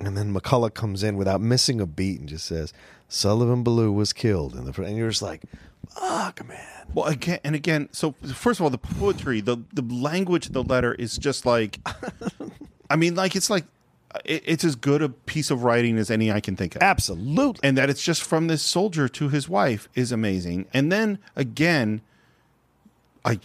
[0.00, 2.72] And then McCullough comes in without missing a beat and just says,
[3.09, 4.55] Sullivan Ballou was killed.
[4.55, 5.42] In the, and you're just like,
[5.88, 6.86] fuck, man.
[6.94, 10.62] Well, again, and again, so first of all, the poetry, the, the language of the
[10.62, 11.80] letter is just like,
[12.90, 13.64] I mean, like, it's like,
[14.14, 16.82] uh, it's as good a piece of writing as any I can think of.
[16.82, 17.60] Absolutely.
[17.66, 20.66] And that it's just from this soldier to his wife is amazing.
[20.72, 22.00] And then again,
[23.24, 23.40] I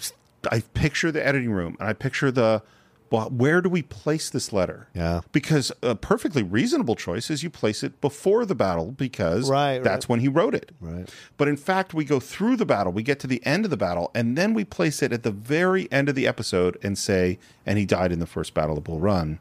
[0.51, 2.63] I picture the editing room and I picture the
[3.09, 4.87] well, where do we place this letter?
[4.95, 5.21] Yeah.
[5.31, 10.05] Because a perfectly reasonable choice is you place it before the battle because right, that's
[10.05, 10.09] right.
[10.09, 10.71] when he wrote it.
[10.81, 11.07] Right.
[11.37, 13.77] But in fact, we go through the battle, we get to the end of the
[13.77, 17.37] battle, and then we place it at the very end of the episode and say,
[17.67, 19.37] and he died in the first battle of Bull Run.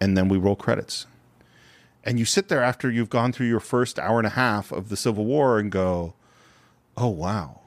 [0.00, 1.06] And then we roll credits.
[2.02, 4.88] And you sit there after you've gone through your first hour and a half of
[4.88, 6.14] the Civil War and go,
[6.96, 7.60] oh, wow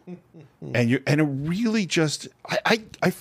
[0.74, 3.14] and you and it really just I, I, I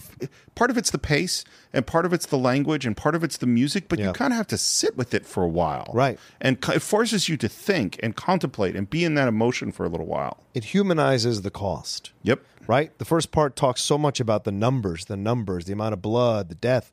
[0.54, 3.36] part of it's the pace and part of it's the language and part of it's
[3.38, 4.06] the music but yeah.
[4.08, 7.28] you kind of have to sit with it for a while right and it forces
[7.28, 10.64] you to think and contemplate and be in that emotion for a little while it
[10.64, 15.16] humanizes the cost yep right the first part talks so much about the numbers the
[15.16, 16.92] numbers the amount of blood the death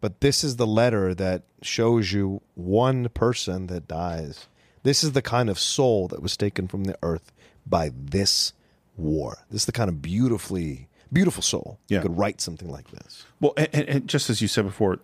[0.00, 4.46] but this is the letter that shows you one person that dies
[4.84, 7.30] this is the kind of soul that was taken from the earth
[7.66, 8.52] by this
[8.96, 9.44] war.
[9.50, 12.00] This is the kind of beautifully beautiful soul yeah.
[12.02, 13.24] could write something like this.
[13.40, 14.94] Well, and, and just as you said before,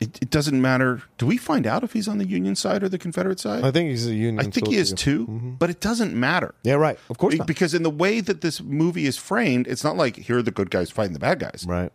[0.00, 1.02] it, it, doesn't matter.
[1.18, 3.62] Do we find out if he's on the Union side or the Confederate side?
[3.64, 4.38] I think he's a Union.
[4.40, 5.50] I think he is too, mm-hmm.
[5.52, 6.54] but it doesn't matter.
[6.64, 6.98] Yeah, right.
[7.10, 7.46] Of course, not.
[7.46, 10.50] because in the way that this movie is framed, it's not like here are the
[10.52, 11.64] good guys fighting the bad guys.
[11.68, 11.92] Right.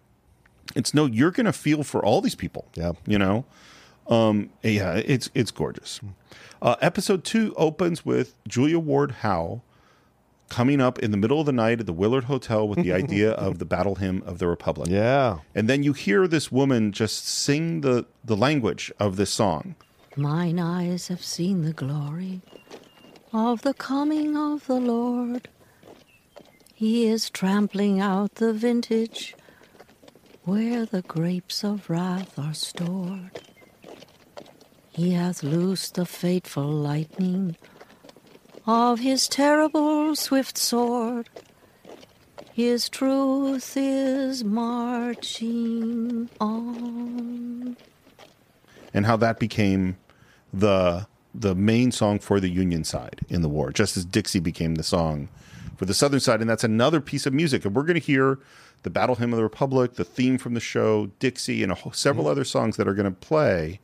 [0.75, 2.67] It's no, you're going to feel for all these people.
[2.75, 2.93] Yeah.
[3.05, 3.45] You know.
[4.07, 5.99] Um, yeah, it's it's gorgeous.
[5.99, 6.09] Mm.
[6.61, 9.61] Uh, episode two opens with Julia Ward Howe
[10.49, 13.31] coming up in the middle of the night at the Willard Hotel with the idea
[13.31, 14.89] of the battle hymn of the Republic.
[14.89, 15.39] Yeah.
[15.55, 19.75] And then you hear this woman just sing the, the language of this song.
[20.15, 22.41] Mine eyes have seen the glory
[23.31, 25.47] of the coming of the Lord.
[26.75, 29.35] He is trampling out the vintage
[30.43, 33.39] where the grapes of wrath are stored.
[34.91, 37.55] He hath loosed the fateful lightning
[38.65, 41.29] of his terrible swift sword.
[42.53, 47.75] His truth is marching on.
[48.93, 49.97] And how that became
[50.53, 54.75] the the main song for the Union side in the war, just as Dixie became
[54.75, 55.29] the song
[55.77, 56.41] for the Southern side.
[56.41, 57.65] And that's another piece of music.
[57.65, 58.37] And we're going to hear
[58.83, 62.25] the Battle Hymn of the Republic, the theme from the show, Dixie, and whole, several
[62.25, 62.33] mm-hmm.
[62.33, 63.79] other songs that are going to play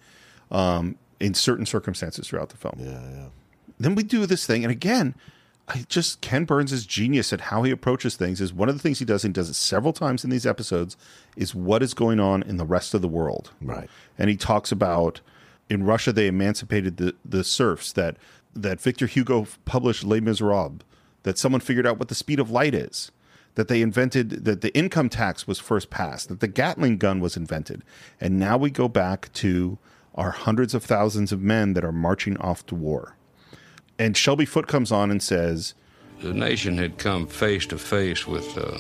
[0.51, 2.76] um, in certain circumstances throughout the film.
[2.77, 3.26] Yeah, yeah
[3.80, 5.15] then we do this thing, and again,
[5.68, 8.41] I just Ken Burns is genius at how he approaches things.
[8.41, 9.22] Is one of the things he does.
[9.23, 10.97] He does it several times in these episodes.
[11.38, 13.89] Is what is going on in the rest of the world, right?
[14.18, 15.22] And he talks about
[15.69, 18.18] in Russia they emancipated the the serfs that
[18.56, 20.81] that Victor Hugo published Les Miserables.
[21.23, 23.11] That someone figured out what the speed of light is.
[23.56, 26.30] That they invented that the income tax was first passed.
[26.30, 27.84] That the Gatling gun was invented.
[28.19, 29.77] And now we go back to
[30.15, 33.18] our hundreds of thousands of men that are marching off to war.
[34.01, 35.73] And Shelby Foote comes on and says,
[36.21, 38.77] The nation had come face to face with uh,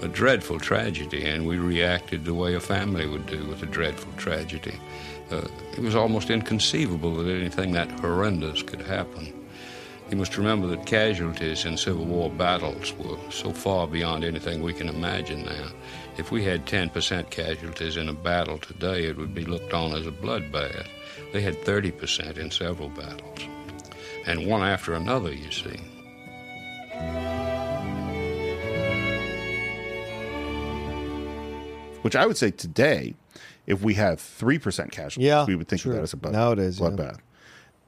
[0.00, 4.10] a dreadful tragedy, and we reacted the way a family would do with a dreadful
[4.14, 4.80] tragedy.
[5.30, 5.46] Uh,
[5.76, 9.46] it was almost inconceivable that anything that horrendous could happen.
[10.10, 14.72] You must remember that casualties in Civil War battles were so far beyond anything we
[14.72, 15.68] can imagine now.
[16.16, 20.06] If we had 10% casualties in a battle today, it would be looked on as
[20.06, 20.86] a bloodbath.
[21.34, 23.40] They had 30% in several battles
[24.26, 25.78] and one after another, you see.
[32.02, 33.14] Which I would say today,
[33.66, 35.92] if we have 3% casualties, yeah, we would think true.
[35.92, 36.98] of that as a blood, Nowadays, bloodbath.
[36.98, 37.16] Yeah.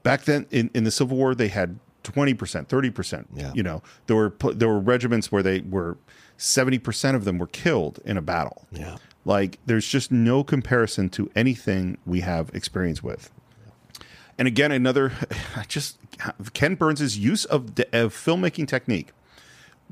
[0.03, 2.35] Back then, in, in the Civil War, they had 20%,
[2.67, 3.25] 30%.
[3.35, 3.53] Yeah.
[3.53, 5.97] You know, there were, there were regiments where they were
[6.37, 8.65] 70% of them were killed in a battle.
[8.71, 8.97] Yeah.
[9.25, 13.29] Like, there's just no comparison to anything we have experience with
[14.39, 15.11] and again, another
[15.67, 15.97] just
[16.53, 19.09] Ken Burns' use of, de- of filmmaking technique.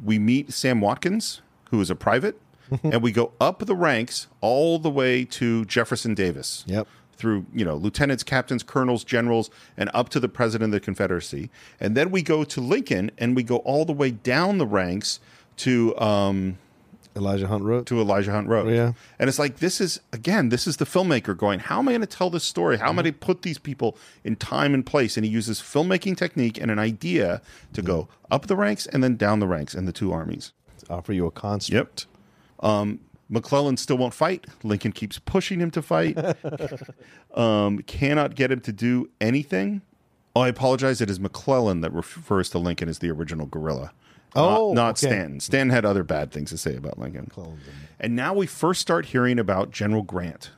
[0.04, 2.40] We meet Sam Watkins, who is a private,
[2.72, 2.94] mm-hmm.
[2.94, 6.64] and we go up the ranks all the way to Jefferson Davis.
[6.66, 6.88] Yep.
[7.14, 11.50] Through you know lieutenants, captains, colonels, generals, and up to the president of the Confederacy,
[11.80, 15.20] and then we go to Lincoln, and we go all the way down the ranks
[15.58, 16.60] to um,
[17.18, 17.86] Elijah Hunt Rhodes.
[17.86, 18.72] To Elijah Hunt Rhodes.
[18.72, 18.94] Yeah.
[19.20, 22.02] And it's like, this is, again, this is the filmmaker going, how am I going
[22.02, 22.78] to tell this story?
[22.78, 22.90] How mm-hmm.
[22.90, 23.04] am I mm-hmm.
[23.08, 25.18] going to put these people in time and place?
[25.18, 27.42] And he uses filmmaking technique and an idea
[27.74, 27.86] to yeah.
[27.88, 28.34] go mm-hmm.
[28.34, 30.54] up the ranks and then down the ranks in the two armies.
[30.80, 31.72] To offer you a concept.
[31.74, 32.66] Yep.
[32.66, 33.00] Um,
[33.30, 34.46] McClellan still won't fight.
[34.64, 36.18] Lincoln keeps pushing him to fight.
[37.36, 39.82] um, cannot get him to do anything.
[40.36, 41.02] Oh, I apologize.
[41.02, 43.92] It is McClellan that refers to Lincoln as the original guerrilla.
[44.38, 45.08] Oh, not, not okay.
[45.14, 45.40] Stanton.
[45.40, 47.30] Stanton had other bad things to say about Lincoln.
[48.00, 50.52] And now we first start hearing about General Grant.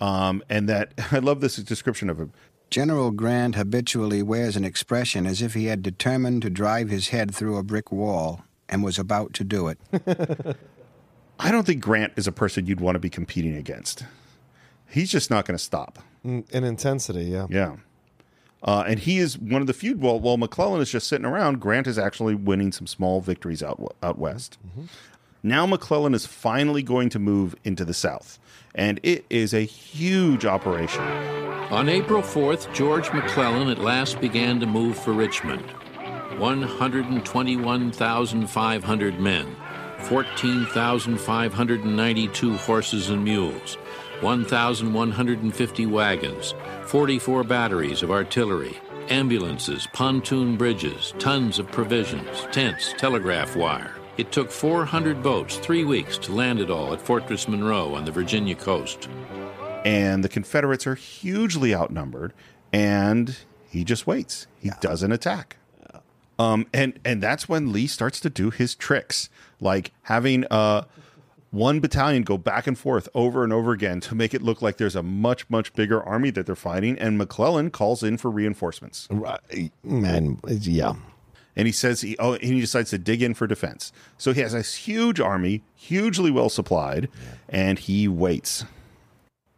[0.00, 2.32] Um, and that I love this description of him.
[2.70, 7.34] General Grant habitually wears an expression as if he had determined to drive his head
[7.34, 9.78] through a brick wall and was about to do it.
[11.38, 14.04] I don't think Grant is a person you'd want to be competing against.
[14.88, 15.98] He's just not going to stop.
[16.24, 17.46] Mm, in intensity, yeah.
[17.50, 17.76] Yeah.
[18.64, 19.96] Uh, and he is one of the few.
[19.96, 23.80] While, while McClellan is just sitting around, Grant is actually winning some small victories out
[24.02, 24.58] out west.
[24.68, 24.84] Mm-hmm.
[25.42, 28.38] Now McClellan is finally going to move into the South,
[28.76, 31.00] and it is a huge operation.
[31.72, 35.64] On April 4th, George McClellan at last began to move for Richmond.
[36.38, 39.56] 121,500 men,
[40.02, 43.76] 14,592 horses and mules,
[44.22, 46.54] 1,150 wagons,
[46.84, 48.76] 44 batteries of artillery,
[49.08, 53.96] ambulances, pontoon bridges, tons of provisions, tents, telegraph wire.
[54.18, 58.12] It took 400 boats three weeks to land it all at Fortress Monroe on the
[58.12, 59.08] Virginia coast.
[59.84, 62.32] And the Confederates are hugely outnumbered,
[62.72, 63.36] and
[63.70, 64.46] he just waits.
[64.60, 64.74] He yeah.
[64.80, 65.56] doesn't attack.
[66.38, 69.28] Um, and and that's when Lee starts to do his tricks,
[69.60, 70.84] like having uh,
[71.52, 74.78] one battalion go back and forth over and over again to make it look like
[74.78, 79.06] there's a much much bigger army that they're fighting and mcclellan calls in for reinforcements
[79.10, 79.40] right
[79.84, 80.94] man yeah
[81.54, 84.40] and he says he oh and he decides to dig in for defense so he
[84.40, 87.34] has this huge army hugely well supplied yeah.
[87.50, 88.64] and he waits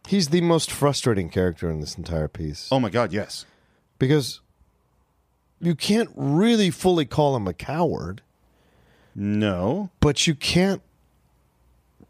[0.07, 3.45] he's the most frustrating character in this entire piece oh my god yes
[3.97, 4.41] because
[5.61, 8.21] you can't really fully call him a coward
[9.15, 10.81] no but you can't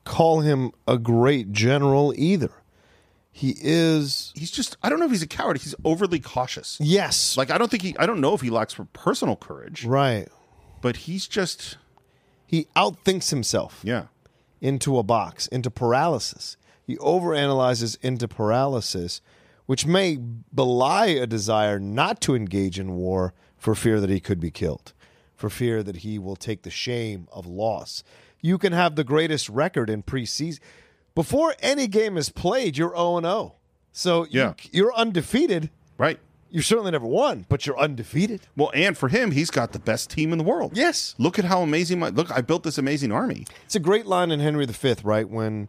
[0.05, 2.51] call him a great general either.
[3.31, 4.31] He is.
[4.35, 4.77] He's just.
[4.81, 5.57] I don't know if he's a coward.
[5.57, 6.77] He's overly cautious.
[6.79, 7.35] Yes.
[7.35, 7.93] Like I don't think he.
[7.99, 9.83] I don't know if he lacks for personal courage.
[9.83, 10.29] Right.
[10.81, 11.75] But he's just.
[12.47, 13.81] He outthinks himself.
[13.83, 14.05] Yeah.
[14.61, 16.55] Into a box, into paralysis.
[16.87, 19.19] He overanalyzes into paralysis,
[19.65, 24.39] which may belie a desire not to engage in war for fear that he could
[24.39, 24.93] be killed,
[25.35, 28.01] for fear that he will take the shame of loss
[28.45, 30.59] you can have the greatest record in preseason.
[31.15, 33.55] Before any game is played, you're 0 0.
[33.91, 34.53] So yeah.
[34.71, 35.69] you, are undefeated.
[35.97, 36.19] Right.
[36.51, 38.41] You certainly never won, but you're undefeated.
[38.55, 40.77] Well, and for him, he's got the best team in the world.
[40.77, 41.15] Yes.
[41.17, 42.31] Look at how amazing my look.
[42.31, 43.45] I built this amazing army.
[43.65, 45.27] It's a great line in Henry V, right?
[45.27, 45.67] When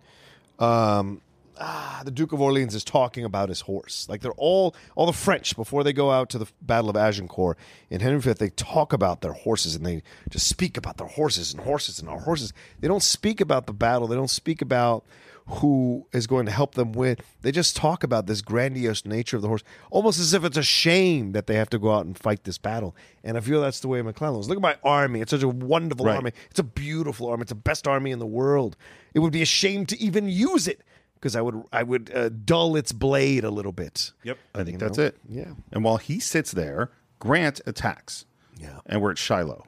[0.58, 1.22] um,
[1.58, 4.06] ah, the Duke of Orleans is talking about his horse.
[4.08, 7.58] Like they're all all the French before they go out to the Battle of Agincourt
[7.90, 11.52] in Henry V, they talk about their horses and they just speak about their horses
[11.52, 12.52] and horses and our horses.
[12.80, 14.08] They don't speak about the battle.
[14.08, 15.04] They don't speak about
[15.48, 17.16] who is going to help them win.
[17.42, 19.62] They just talk about this grandiose nature of the horse,
[19.92, 22.58] almost as if it's a shame that they have to go out and fight this
[22.58, 22.96] battle.
[23.22, 24.48] And I feel that's the way McClellan was.
[24.48, 25.20] Look at my army.
[25.20, 26.16] It's such a wonderful right.
[26.16, 26.32] army.
[26.50, 27.42] It's a beautiful army.
[27.42, 28.76] It's the best army in the world.
[29.14, 30.80] It would be a shame to even use it
[31.26, 34.12] because I would I would uh, dull its blade a little bit.
[34.22, 34.84] Yep, I think know?
[34.84, 35.16] Mm, that's it.
[35.28, 35.54] Yeah.
[35.72, 38.26] And while he sits there, Grant attacks.
[38.60, 38.78] Yeah.
[38.86, 39.64] And we're at Shiloh.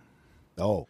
[0.56, 0.86] Oh.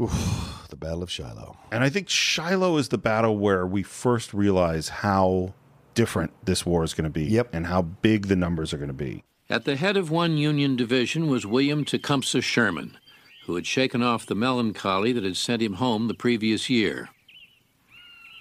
[0.00, 1.56] Oof, the Battle of Shiloh.
[1.70, 5.52] And I think Shiloh is the battle where we first realize how
[5.94, 7.48] different this war is going to be yep.
[7.52, 9.24] and how big the numbers are going to be.
[9.50, 12.96] At the head of one Union division was William Tecumseh Sherman,
[13.44, 17.08] who had shaken off the melancholy that had sent him home the previous year.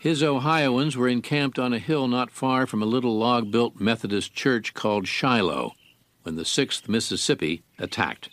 [0.05, 4.35] His Ohioans were encamped on a hill not far from a little log built Methodist
[4.35, 5.71] church called Shiloh
[6.21, 8.29] when the 6th Mississippi attacked.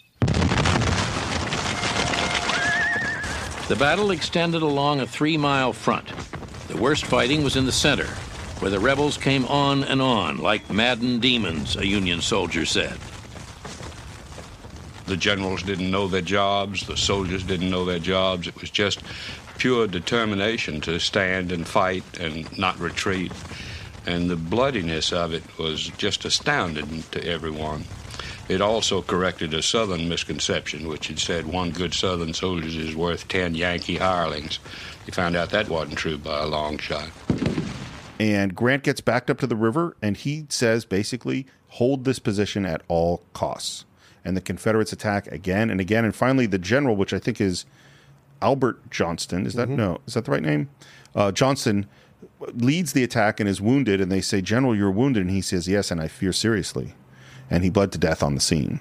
[3.68, 6.12] The battle extended along a three mile front.
[6.68, 8.04] The worst fighting was in the center,
[8.58, 12.98] where the rebels came on and on like maddened demons, a Union soldier said.
[15.06, 18.46] The generals didn't know their jobs, the soldiers didn't know their jobs.
[18.46, 19.00] It was just
[19.62, 23.30] pure determination to stand and fight and not retreat.
[24.04, 27.84] And the bloodiness of it was just astounding to everyone.
[28.48, 33.28] It also corrected a Southern misconception, which had said one good Southern soldier is worth
[33.28, 34.58] 10 Yankee hirelings.
[35.06, 37.10] We found out that wasn't true by a long shot.
[38.18, 42.66] And Grant gets backed up to the river, and he says basically, hold this position
[42.66, 43.84] at all costs.
[44.24, 46.04] And the Confederates attack again and again.
[46.04, 47.64] And finally, the general, which I think is
[48.42, 49.46] Albert Johnston.
[49.46, 49.76] Is that mm-hmm.
[49.76, 50.00] no?
[50.06, 50.68] Is that the right name?
[51.14, 51.86] Uh, Johnston
[52.54, 54.00] leads the attack and is wounded.
[54.00, 56.94] And they say, "General, you're wounded." And he says, "Yes, and I fear seriously."
[57.48, 58.80] And he bled to death on the scene.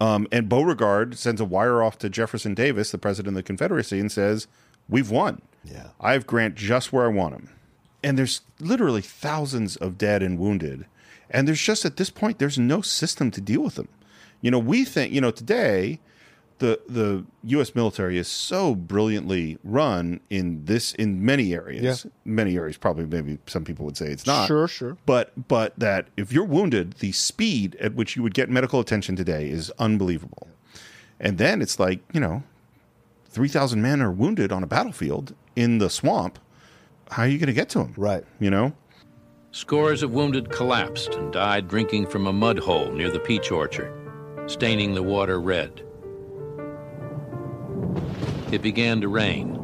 [0.00, 3.98] Um, and Beauregard sends a wire off to Jefferson Davis, the president of the Confederacy,
[3.98, 4.46] and says,
[4.88, 5.42] "We've won.
[5.64, 7.48] Yeah, I have Grant just where I want him."
[8.04, 10.86] And there's literally thousands of dead and wounded,
[11.28, 13.88] and there's just at this point there's no system to deal with them.
[14.40, 15.98] You know, we think you know today
[16.58, 17.74] the the U.S.
[17.74, 22.04] military is so brilliantly run in this in many areas.
[22.04, 22.10] Yeah.
[22.24, 24.46] Many areas, probably maybe some people would say it's not.
[24.46, 24.96] Sure, sure.
[25.06, 29.16] But but that if you're wounded, the speed at which you would get medical attention
[29.16, 30.48] today is unbelievable.
[31.20, 32.42] And then it's like you know,
[33.28, 36.38] three thousand men are wounded on a battlefield in the swamp.
[37.10, 37.94] How are you going to get to them?
[37.96, 38.24] Right.
[38.40, 38.72] You know.
[39.52, 43.90] Scores of wounded collapsed and died drinking from a mud hole near the peach orchard,
[44.50, 45.85] staining the water red.
[48.52, 49.54] It began to rain,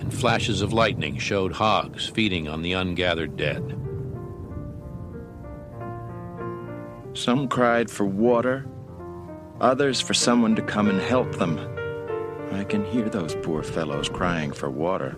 [0.00, 3.78] and flashes of lightning showed hogs feeding on the ungathered dead.
[7.14, 8.66] Some cried for water,
[9.60, 11.58] others for someone to come and help them.
[12.52, 15.16] I can hear those poor fellows crying for water.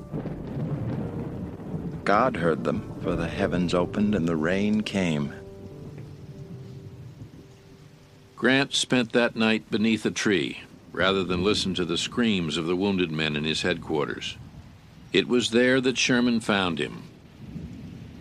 [2.05, 5.33] God heard them, for the heavens opened and the rain came.
[8.37, 10.61] Grant spent that night beneath a tree,
[10.93, 14.37] rather than listen to the screams of the wounded men in his headquarters.
[15.13, 17.05] It was there that Sherman found him.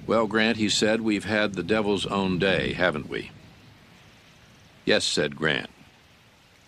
[0.06, 3.32] Well, Grant, he said, we've had the devil's own day, haven't we?
[4.86, 5.70] Yes, said Grant.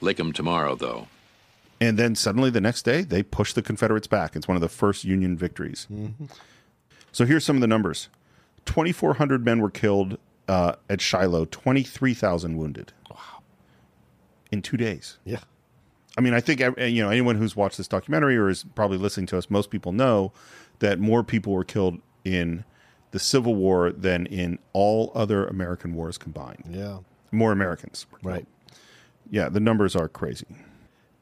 [0.01, 1.07] Lick 'em tomorrow, though.
[1.79, 4.35] And then suddenly the next day, they push the Confederates back.
[4.35, 5.87] It's one of the first Union victories.
[5.91, 6.25] Mm-hmm.
[7.13, 8.09] So here's some of the numbers
[8.65, 10.17] 2,400 men were killed
[10.49, 12.91] uh, at Shiloh, 23,000 wounded.
[13.09, 13.41] Wow.
[14.51, 15.17] In two days.
[15.23, 15.39] Yeah.
[16.19, 18.97] I mean, I think uh, you know anyone who's watched this documentary or is probably
[18.97, 19.49] listening to us.
[19.49, 20.33] Most people know
[20.79, 22.65] that more people were killed in
[23.11, 26.65] the Civil War than in all other American wars combined.
[26.69, 26.99] Yeah,
[27.31, 28.05] more Americans.
[28.21, 28.45] Right.
[29.31, 30.45] Yeah, the numbers are crazy.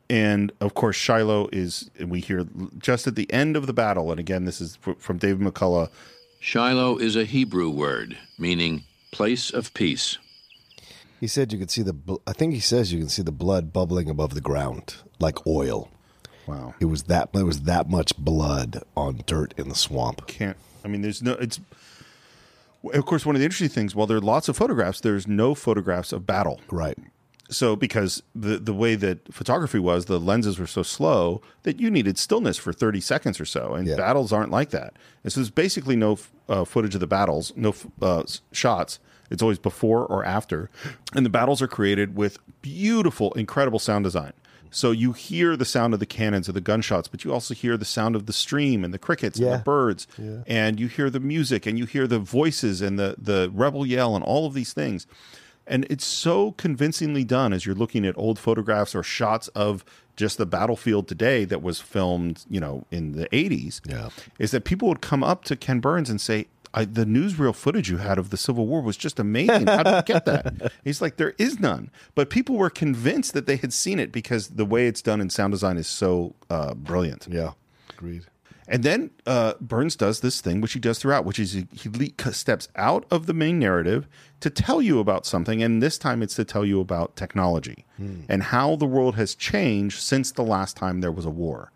[0.10, 1.91] And of course, Shiloh is.
[2.03, 2.48] We hear
[2.80, 5.91] just at the end of the battle, and again, this is from David McCullough.
[6.40, 10.18] Shiloh is a Hebrew word meaning place of peace.
[11.19, 11.94] He said you could see the.
[11.94, 15.45] Bl- I think he says you can see the blood bubbling above the ground like
[15.48, 15.89] oil.
[16.45, 16.76] Wow.
[16.80, 17.34] It was that.
[17.34, 20.27] There was that much blood on dirt in the swamp.
[20.27, 20.57] Can't.
[20.85, 21.31] I mean, there's no.
[21.34, 21.60] It's.
[22.94, 23.95] Of course, one of the interesting things.
[23.95, 26.61] While there are lots of photographs, there's no photographs of battle.
[26.69, 26.98] Right.
[27.49, 31.89] So because the the way that photography was, the lenses were so slow that you
[31.89, 33.95] needed stillness for 30 seconds or so, and yeah.
[33.95, 34.94] battles aren't like that.
[35.23, 38.99] And so there's basically no uh, footage of the battles, no uh, shots
[39.30, 40.70] it's always before or after.
[41.14, 44.34] And the battles are created with beautiful, incredible sound design.
[44.70, 47.78] So you hear the sound of the cannons or the gunshots, but you also hear
[47.78, 49.48] the sound of the stream and the crickets yeah.
[49.52, 50.40] and the birds, yeah.
[50.45, 54.14] and you hear the music and you hear the voices and the the rebel yell
[54.14, 55.08] and all of these things.
[55.66, 59.86] And it's so convincingly done as you're looking at old photographs or shots of
[60.18, 63.82] just the battlefield today that was filmed, you know, in the 80s.
[63.88, 64.10] Yeah.
[64.40, 67.89] Is that people would come up to Ken Burns and say, I, the newsreel footage
[67.89, 69.68] you had of the Civil War was just amazing.
[69.68, 70.72] How did you get that?
[70.84, 71.89] He's like, there is none.
[72.15, 75.30] But people were convinced that they had seen it because the way it's done in
[75.30, 77.27] sound design is so uh, brilliant.
[77.30, 77.52] Yeah,
[77.89, 78.23] agreed.
[78.69, 82.11] And then uh, Burns does this thing, which he does throughout, which is he, he
[82.34, 84.10] steps out of the main narrative
[84.41, 85.64] to tell you about something.
[85.64, 88.22] And this time it's to tell you about technology hmm.
[88.27, 91.72] and how the world has changed since the last time there was a war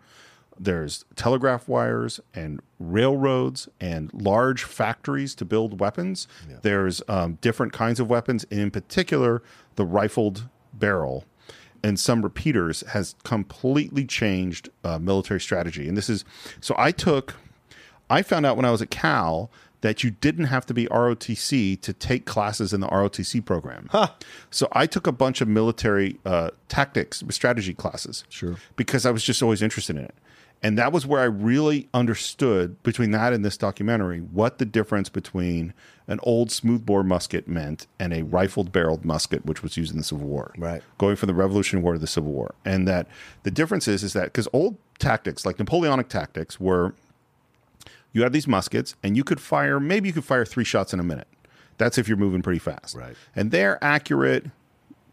[0.62, 6.28] there's telegraph wires and railroads and large factories to build weapons.
[6.48, 6.56] Yeah.
[6.62, 9.42] There's um, different kinds of weapons, and in particular,
[9.74, 11.24] the rifled barrel
[11.84, 15.88] and some repeaters has completely changed uh, military strategy.
[15.88, 16.24] And this is
[16.60, 17.34] so I took,
[18.08, 21.80] I found out when I was at Cal that you didn't have to be ROTC
[21.80, 23.88] to take classes in the ROTC program.
[23.90, 24.10] Huh.
[24.48, 28.22] So I took a bunch of military uh, tactics strategy classes.
[28.28, 28.54] Sure.
[28.76, 30.14] Because I was just always interested in it.
[30.62, 35.08] And that was where I really understood between that and this documentary what the difference
[35.08, 35.74] between
[36.06, 40.04] an old smoothbore musket meant and a rifled barreled musket, which was used in the
[40.04, 40.54] Civil War.
[40.56, 40.82] Right.
[40.98, 42.54] Going from the Revolutionary War to the Civil War.
[42.64, 43.08] And that
[43.42, 46.94] the difference is, is that because old tactics, like Napoleonic tactics, were
[48.12, 51.00] you had these muskets and you could fire, maybe you could fire three shots in
[51.00, 51.26] a minute.
[51.78, 52.94] That's if you're moving pretty fast.
[52.94, 53.16] Right.
[53.34, 54.46] And they're accurate,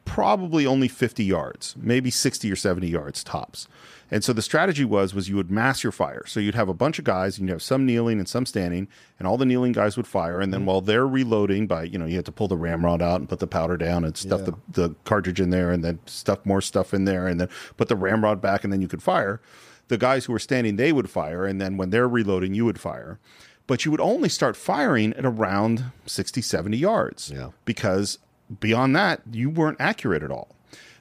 [0.05, 3.67] probably only 50 yards, maybe 60 or 70 yards tops.
[4.11, 6.23] And so the strategy was was you would mass your fire.
[6.25, 8.87] So you'd have a bunch of guys, and you'd have some kneeling and some standing,
[9.17, 10.39] and all the kneeling guys would fire.
[10.39, 10.67] And then mm-hmm.
[10.67, 13.39] while they're reloading by, you know, you had to pull the ramrod out and put
[13.39, 14.51] the powder down and stuff yeah.
[14.69, 17.87] the, the cartridge in there and then stuff more stuff in there and then put
[17.87, 19.41] the ramrod back and then you could fire.
[19.89, 22.79] The guys who were standing, they would fire, and then when they're reloading, you would
[22.79, 23.19] fire.
[23.67, 27.31] But you would only start firing at around 60, 70 yards.
[27.33, 27.49] Yeah.
[27.65, 28.17] Because
[28.59, 30.55] beyond that, you weren't accurate at all.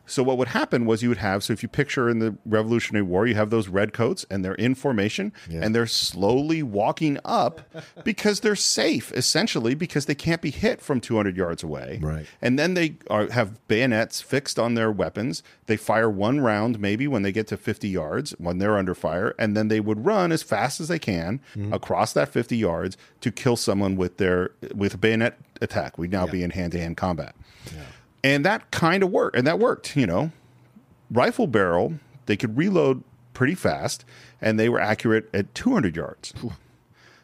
[0.09, 3.02] So what would happen was you would have so if you picture in the Revolutionary
[3.05, 5.60] War, you have those red coats and they're in formation yeah.
[5.62, 7.60] and they're slowly walking up
[8.05, 11.98] because they're safe essentially because they can't be hit from 200 yards away.
[12.02, 12.26] Right.
[12.40, 15.43] And then they are, have bayonets fixed on their weapons.
[15.66, 19.35] They fire one round maybe when they get to 50 yards when they're under fire
[19.39, 21.72] and then they would run as fast as they can mm-hmm.
[21.72, 25.98] across that 50 yards to kill someone with their with a bayonet attack.
[25.98, 26.32] We'd now yeah.
[26.32, 27.35] be in hand-to-hand combat.
[27.66, 27.82] Yeah.
[28.24, 29.36] And that kind of worked.
[29.36, 30.32] And that worked, you know.
[31.11, 31.95] Rifle barrel,
[32.27, 34.05] they could reload pretty fast
[34.43, 36.35] and they were accurate at 200 yards.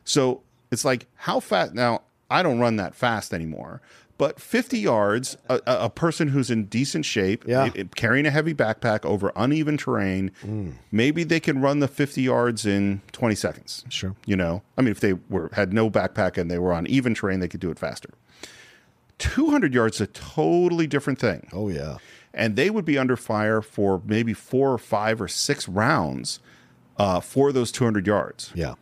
[0.05, 1.75] So it's like, how fast?
[1.75, 3.83] Now, I don't run that fast anymore,
[4.17, 7.67] but 50 yards, a, a person who's in decent shape, yeah.
[7.67, 10.73] it, it, carrying a heavy backpack over uneven terrain, mm.
[10.91, 13.85] maybe they can run the 50 yards in 20 seconds.
[13.91, 14.15] Sure.
[14.25, 17.13] You know, I mean, if they were had no backpack and they were on even
[17.15, 18.09] terrain, they could do it faster.
[19.19, 21.49] 200 yards is a totally different thing.
[21.53, 21.99] Oh, yeah.
[22.33, 26.41] And they would be under fire for maybe four or five or six rounds
[26.97, 28.51] uh, for those 200 yards.
[28.55, 28.75] Yeah.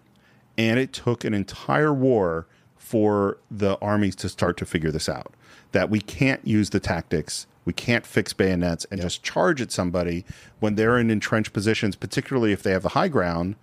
[0.57, 2.47] And it took an entire war
[2.77, 5.33] for the armies to start to figure this out
[5.73, 9.05] that we can't use the tactics we can't fix bayonets and yep.
[9.07, 10.25] just charge at somebody
[10.59, 13.55] when they're in entrenched positions, particularly if they have the high ground.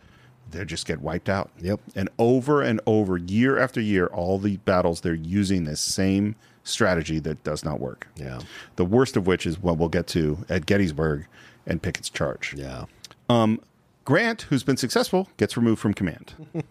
[0.52, 1.50] They just get wiped out.
[1.60, 1.82] Yep.
[1.96, 6.38] And over and over, year after year, all the battles they're using this same
[6.70, 8.08] strategy that does not work.
[8.16, 8.40] Yeah.
[8.78, 11.26] The worst of which is what we'll get to at Gettysburg
[11.66, 12.54] and Pickett's charge.
[12.56, 12.86] Yeah.
[13.28, 13.60] Um,
[14.06, 16.34] Grant, who's been successful, gets removed from command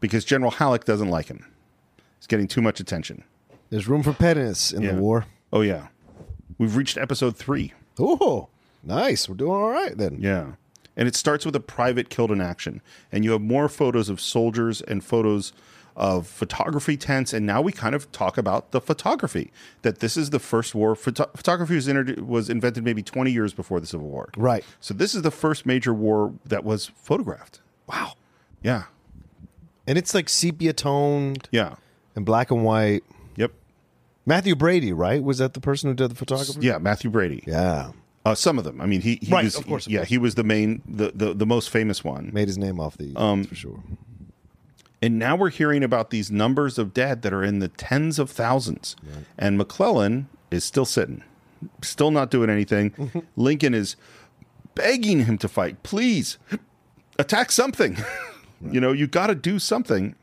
[0.00, 1.44] because General Halleck doesn't like him.
[2.18, 3.22] He's getting too much attention.
[3.70, 4.92] There's room for pettiness in yeah.
[4.92, 5.26] the war.
[5.52, 5.88] Oh yeah.
[6.56, 7.74] We've reached episode three.
[7.98, 8.48] Oh,
[8.82, 9.28] nice.
[9.28, 10.18] We're doing all right then.
[10.20, 10.52] Yeah.
[10.96, 12.80] And it starts with a private killed in action.
[13.12, 15.52] And you have more photos of soldiers and photos
[15.98, 19.50] of photography tents, and now we kind of talk about the photography.
[19.82, 20.94] That this is the first war.
[20.94, 24.30] Photo- photography was, inter- was invented maybe 20 years before the Civil War.
[24.36, 24.64] Right.
[24.80, 27.60] So this is the first major war that was photographed.
[27.88, 28.12] Wow.
[28.62, 28.84] Yeah.
[29.88, 31.48] And it's like sepia toned.
[31.50, 31.74] Yeah.
[32.14, 33.02] And black and white.
[33.36, 33.52] Yep.
[34.24, 35.20] Mathew Brady, right?
[35.22, 36.60] Was that the person who did the photography?
[36.64, 37.42] Yeah, Mathew Brady.
[37.46, 37.90] Yeah.
[38.24, 38.80] Uh, some of them.
[38.80, 40.08] I mean, he, he right, was, of course, of yeah, course.
[40.10, 42.30] he was the main, the, the, the most famous one.
[42.32, 43.82] Made his name off these, um, for sure.
[45.00, 48.30] And now we're hearing about these numbers of dead that are in the tens of
[48.30, 48.96] thousands.
[49.02, 49.24] Right.
[49.38, 51.22] And McClellan is still sitting,
[51.82, 53.26] still not doing anything.
[53.36, 53.96] Lincoln is
[54.74, 55.82] begging him to fight.
[55.82, 56.38] Please
[57.18, 57.94] attack something.
[57.96, 58.74] right.
[58.74, 60.16] You know, you got to do something.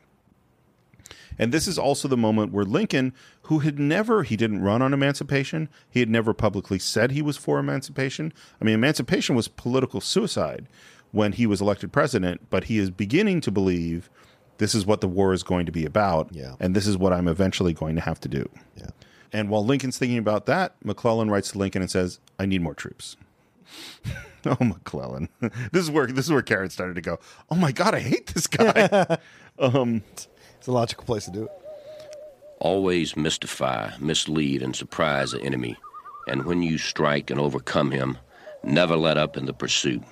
[1.38, 4.94] And this is also the moment where Lincoln, who had never, he didn't run on
[4.94, 8.32] emancipation, he had never publicly said he was for emancipation.
[8.62, 10.66] I mean, emancipation was political suicide
[11.12, 14.10] when he was elected president, but he is beginning to believe
[14.58, 16.56] this is what the war is going to be about, yeah.
[16.60, 18.50] and this is what I'm eventually going to have to do.
[18.78, 18.88] Yeah.
[19.34, 22.74] And while Lincoln's thinking about that, McClellan writes to Lincoln and says, "I need more
[22.74, 23.18] troops."
[24.46, 25.30] oh, McClellan,
[25.72, 27.20] this is where this is where Karen started to go.
[27.50, 29.18] Oh my God, I hate this guy.
[29.60, 30.04] um,
[30.58, 31.52] it's a logical place to do it.
[32.60, 35.76] Always mystify, mislead, and surprise the enemy,
[36.30, 38.18] and when you strike and overcome him,
[38.64, 40.04] never let up in the pursuit.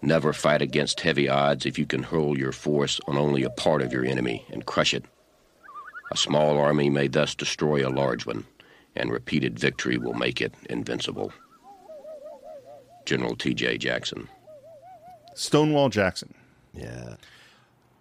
[0.00, 3.82] Never fight against heavy odds if you can hurl your force on only a part
[3.82, 5.04] of your enemy and crush it.
[6.12, 8.46] A small army may thus destroy a large one,
[8.94, 11.32] and repeated victory will make it invincible.
[13.06, 13.78] General T.J.
[13.78, 14.28] Jackson.
[15.34, 16.32] Stonewall Jackson.
[16.72, 17.16] Yeah.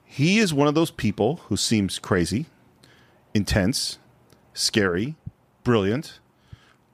[0.05, 2.45] He is one of those people who seems crazy,
[3.33, 3.97] intense,
[4.53, 5.15] scary,
[5.63, 6.19] brilliant,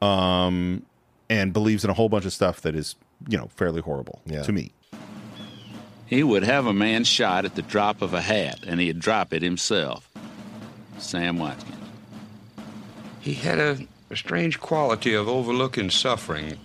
[0.01, 0.85] um,
[1.29, 2.95] and believes in a whole bunch of stuff that is,
[3.27, 4.43] you know, fairly horrible yeah.
[4.43, 4.71] to me.
[6.13, 9.33] He would have a man shot at the drop of a hat, and he'd drop
[9.33, 10.07] it himself.
[10.99, 11.75] Sam Watkins.
[13.21, 13.79] He had a,
[14.11, 16.59] a strange quality of overlooking suffering.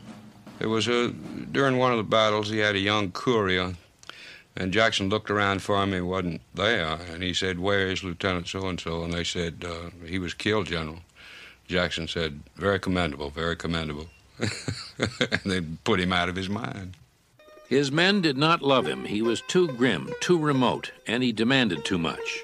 [0.58, 1.12] There was a
[1.50, 3.72] during one of the battles he had a young courier,
[4.54, 5.94] and Jackson looked around for him.
[5.94, 9.64] He wasn't there, and he said, "Where is Lieutenant so and so?" And they said,
[9.66, 10.98] uh, "He was killed, General."
[11.68, 14.08] Jackson said, "Very commendable, very commendable,"
[14.38, 16.96] and they put him out of his mind.
[17.69, 19.05] His men did not love him.
[19.05, 22.43] He was too grim, too remote, and he demanded too much.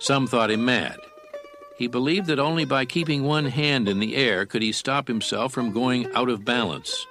[0.00, 0.98] Some thought him mad.
[1.78, 5.52] He believed that only by keeping one hand in the air could he stop himself
[5.52, 7.06] from going out of balance,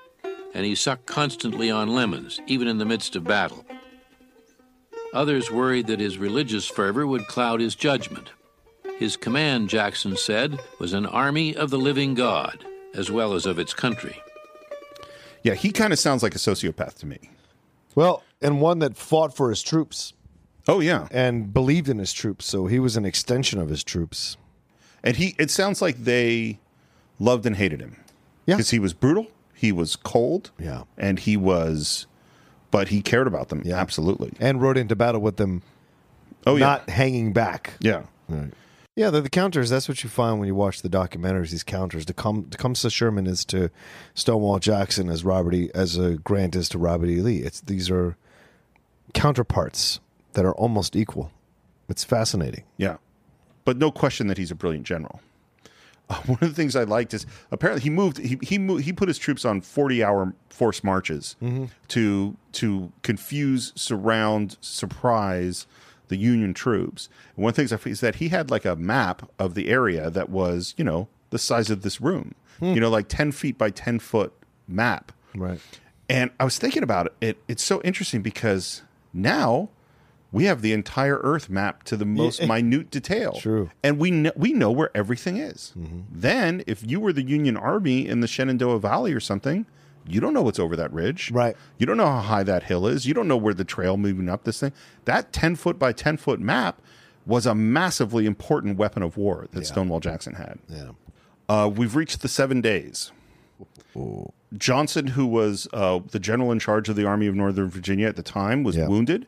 [0.53, 3.65] and he sucked constantly on lemons, even in the midst of battle.
[5.13, 8.31] Others worried that his religious fervor would cloud his judgment.
[8.97, 13.59] His command, Jackson said, was an army of the living God, as well as of
[13.59, 14.21] its country.
[15.43, 17.17] Yeah, he kind of sounds like a sociopath to me.
[17.95, 20.13] Well, and one that fought for his troops.
[20.67, 24.37] Oh yeah, and believed in his troops, so he was an extension of his troops.
[25.03, 26.59] And he, it sounds like they
[27.19, 27.97] loved and hated him.
[28.45, 30.51] Yeah, because he was brutal, he was cold.
[30.57, 32.07] Yeah, and he was,
[32.71, 33.61] but he cared about them.
[33.65, 35.61] Yeah, absolutely, and rode into battle with them.
[36.47, 37.73] Oh not yeah, not hanging back.
[37.81, 38.03] Yeah.
[38.29, 38.51] Right.
[38.95, 39.69] Yeah, the, the, counters.
[39.71, 41.49] That's what you find when you watch the documentaries.
[41.49, 42.05] These counters.
[42.05, 43.71] come to Sherman is to
[44.13, 45.69] Stonewall Jackson as Robert E.
[45.73, 47.19] as a Grant is to Robert E.
[47.21, 47.37] Lee.
[47.39, 48.15] It's these are
[49.13, 49.99] counterparts
[50.33, 51.31] that are almost equal.
[51.89, 52.63] It's fascinating.
[52.77, 52.97] Yeah,
[53.65, 55.21] but no question that he's a brilliant general.
[56.07, 58.17] Uh, one of the things I liked is apparently he moved.
[58.19, 61.65] He he, moved, he put his troops on forty-hour forced marches mm-hmm.
[61.89, 65.65] to to confuse, surround, surprise
[66.13, 67.09] the Union troops.
[67.35, 70.11] one of the things I is that he had like a map of the area
[70.11, 72.73] that was, you know, the size of this room, hmm.
[72.73, 74.31] you know, like 10 feet by 10 foot
[74.67, 75.11] map.
[75.35, 75.59] Right.
[76.07, 77.13] And I was thinking about it.
[77.21, 79.69] it it's so interesting because now
[80.31, 82.45] we have the entire Earth mapped to the most yeah.
[82.45, 83.33] minute detail.
[83.33, 83.71] True.
[83.83, 85.73] And we know, we know where everything is.
[85.77, 86.01] Mm-hmm.
[86.11, 89.65] Then, if you were the Union Army in the Shenandoah Valley or something,
[90.07, 91.31] you don't know what's over that ridge.
[91.31, 91.55] Right.
[91.77, 93.05] You don't know how high that hill is.
[93.05, 94.73] You don't know where the trail moving up this thing.
[95.05, 96.81] That 10 foot by 10 foot map
[97.25, 99.65] was a massively important weapon of war that yeah.
[99.65, 100.59] Stonewall Jackson had.
[100.67, 100.91] Yeah.
[101.47, 103.11] Uh, we've reached the seven days.
[103.95, 104.31] Ooh.
[104.57, 108.15] Johnston, who was uh, the general in charge of the Army of Northern Virginia at
[108.15, 108.87] the time, was yeah.
[108.87, 109.25] wounded.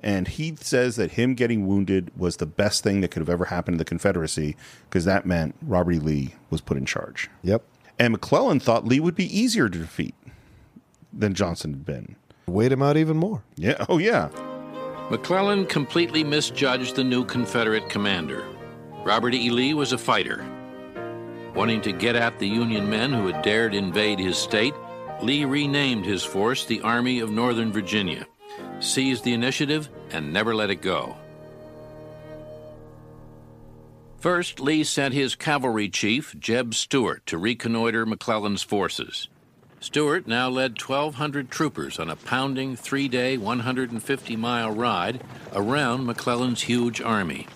[0.00, 3.46] And he says that him getting wounded was the best thing that could have ever
[3.46, 4.54] happened to the Confederacy
[4.88, 5.98] because that meant Robert E.
[5.98, 7.28] Lee was put in charge.
[7.42, 7.64] Yep.
[7.98, 10.14] And McClellan thought Lee would be easier to defeat
[11.12, 12.16] than Johnston had been.
[12.46, 13.42] Wait him out even more.
[13.56, 13.84] Yeah.
[13.88, 14.28] Oh, yeah.
[15.10, 18.44] McClellan completely misjudged the new Confederate commander.
[19.04, 19.50] Robert E.
[19.50, 20.44] Lee was a fighter.
[21.54, 24.74] Wanting to get at the Union men who had dared invade his state,
[25.22, 28.26] Lee renamed his force the Army of Northern Virginia,
[28.80, 31.16] seized the initiative, and never let it go.
[34.18, 39.28] First, Lee sent his cavalry chief, Jeb Stuart, to reconnoiter McClellan's forces.
[39.80, 45.22] Stuart now led 1,200 troopers on a pounding three day, 150 mile ride
[45.54, 47.46] around McClellan's huge army.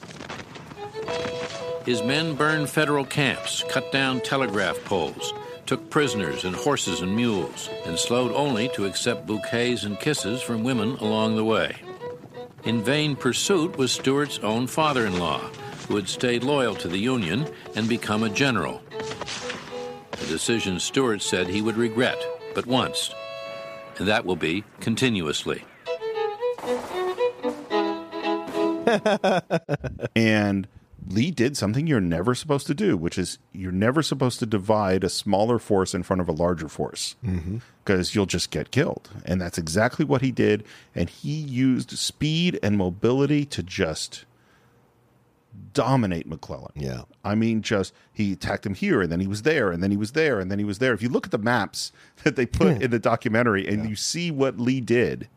[1.84, 5.34] His men burned federal camps, cut down telegraph poles,
[5.66, 10.62] took prisoners and horses and mules, and slowed only to accept bouquets and kisses from
[10.62, 11.74] women along the way.
[12.62, 15.40] In vain pursuit was Stuart's own father in law,
[15.88, 18.80] who had stayed loyal to the Union and become a general
[20.22, 22.16] a decision Stuart said he would regret
[22.54, 23.10] but once,
[23.98, 25.64] and that will be continuously.
[30.16, 30.68] and
[31.08, 35.02] Lee did something you're never supposed to do, which is you're never supposed to divide
[35.02, 38.18] a smaller force in front of a larger force because mm-hmm.
[38.18, 39.08] you'll just get killed.
[39.24, 40.62] And that's exactly what he did.
[40.94, 44.26] And he used speed and mobility to just
[45.74, 46.72] dominate McClellan.
[46.74, 47.02] Yeah.
[47.24, 49.96] I mean, just he attacked him here, and then he was there, and then he
[49.96, 50.92] was there, and then he was there.
[50.92, 51.92] If you look at the maps
[52.24, 53.90] that they put in the documentary and yeah.
[53.90, 55.28] you see what Lee did,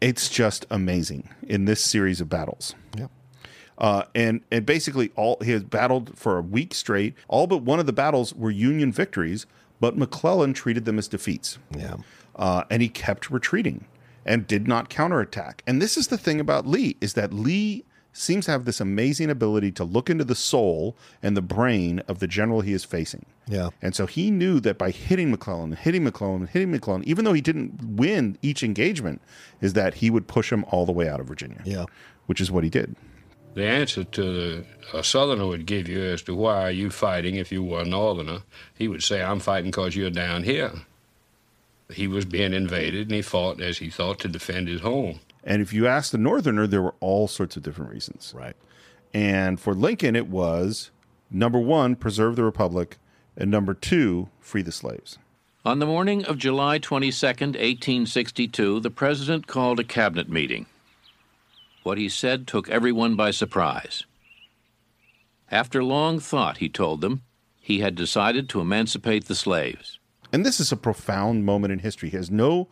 [0.00, 2.74] it's just amazing in this series of battles.
[2.96, 3.08] Yeah.
[3.76, 7.14] Uh, and and basically all he has battled for a week straight.
[7.26, 9.46] All but one of the battles were Union victories,
[9.80, 11.58] but McClellan treated them as defeats.
[11.76, 11.96] Yeah.
[12.36, 13.86] Uh, and he kept retreating
[14.24, 15.62] and did not counterattack.
[15.66, 17.84] And this is the thing about Lee is that Lee
[18.14, 22.20] seems to have this amazing ability to look into the soul and the brain of
[22.20, 23.26] the general he is facing.
[23.48, 23.70] Yeah.
[23.82, 27.40] And so he knew that by hitting McClellan, hitting McClellan, hitting McClellan, even though he
[27.40, 29.20] didn't win each engagement,
[29.60, 31.60] is that he would push him all the way out of Virginia.
[31.64, 31.86] Yeah.
[32.26, 32.94] Which is what he did.
[33.54, 34.64] The answer to the,
[34.98, 37.84] a Southerner would give you as to why are you fighting if you were a
[37.84, 38.40] Northerner,
[38.74, 40.70] he would say, I'm fighting because you're down here.
[41.92, 45.18] He was being invaded and he fought as he thought to defend his home.
[45.46, 48.32] And if you asked the Northerner, there were all sorts of different reasons.
[48.34, 48.56] Right.
[49.12, 50.90] And for Lincoln, it was
[51.30, 52.96] number one, preserve the Republic,
[53.36, 55.18] and number two, free the slaves.
[55.64, 60.66] On the morning of July 22, 1862, the president called a cabinet meeting.
[61.82, 64.04] What he said took everyone by surprise.
[65.50, 67.22] After long thought, he told them,
[67.60, 69.98] he had decided to emancipate the slaves.
[70.32, 72.10] And this is a profound moment in history.
[72.10, 72.68] He has no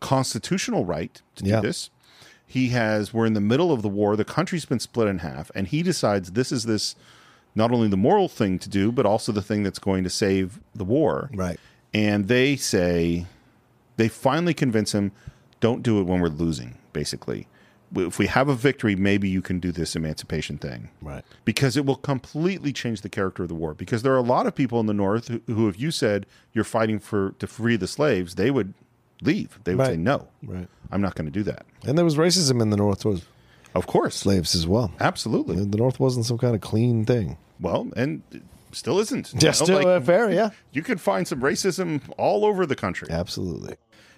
[0.00, 1.56] constitutional right to yeah.
[1.60, 1.90] do this
[2.46, 5.50] he has we're in the middle of the war the country's been split in half
[5.54, 6.94] and he decides this is this
[7.54, 10.60] not only the moral thing to do but also the thing that's going to save
[10.74, 11.58] the war right
[11.92, 13.26] and they say
[13.96, 15.10] they finally convince him
[15.60, 17.46] don't do it when we're losing basically
[17.94, 21.84] if we have a victory maybe you can do this emancipation thing right because it
[21.84, 24.78] will completely change the character of the war because there are a lot of people
[24.80, 28.36] in the north who, who if you said you're fighting for to free the slaves
[28.36, 28.72] they would
[29.22, 29.58] leave.
[29.64, 29.90] They would right.
[29.92, 30.28] say no.
[30.42, 30.68] Right.
[30.90, 31.66] I'm not going to do that.
[31.86, 33.24] And there was racism in the North towards
[33.74, 34.90] of course slaves as well.
[35.00, 35.62] Absolutely.
[35.62, 37.36] The North wasn't some kind of clean thing.
[37.60, 38.22] Well, and
[38.72, 39.34] still isn't.
[39.38, 40.50] Just you know, like, uh, fair, yeah.
[40.72, 43.08] You could find some racism all over the country.
[43.10, 43.76] Absolutely.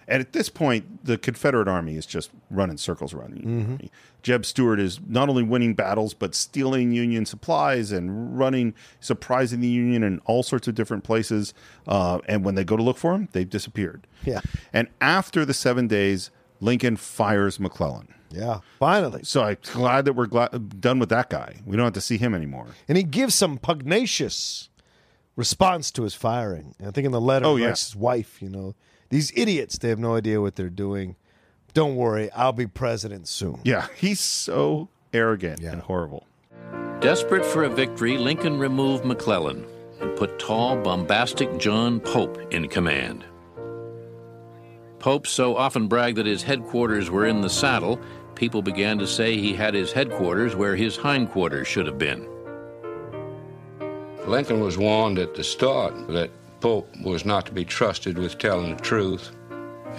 [0.08, 3.72] And at this point, the Confederate army is just running circles around the Union mm-hmm.
[3.72, 3.90] army.
[4.22, 9.68] Jeb Stuart is not only winning battles, but stealing Union supplies and running, surprising the
[9.68, 11.52] Union in all sorts of different places.
[11.86, 14.06] Uh, and when they go to look for him, they've disappeared.
[14.24, 14.40] Yeah.
[14.72, 16.30] And after the seven days,
[16.60, 18.08] Lincoln fires McClellan.
[18.30, 19.22] Yeah, finally.
[19.24, 21.56] So I'm glad that we're glad, done with that guy.
[21.66, 22.66] We don't have to see him anymore.
[22.88, 24.68] And he gives some pugnacious
[25.36, 26.74] response to his firing.
[26.84, 27.70] I think in the letter, oh, yeah.
[27.70, 28.74] his wife, you know,
[29.10, 31.16] these idiots, they have no idea what they're doing.
[31.72, 33.60] Don't worry, I'll be president soon.
[33.64, 35.72] Yeah, he's so arrogant yeah.
[35.72, 36.26] and horrible.
[37.00, 39.64] Desperate for a victory, Lincoln removed McClellan
[40.00, 43.24] and put tall, bombastic John Pope in command.
[44.98, 48.00] Pope so often bragged that his headquarters were in the saddle,
[48.34, 52.28] people began to say he had his headquarters where his hindquarters should have been.
[54.26, 56.30] Lincoln was warned at the start that
[56.60, 59.30] Pope was not to be trusted with telling the truth.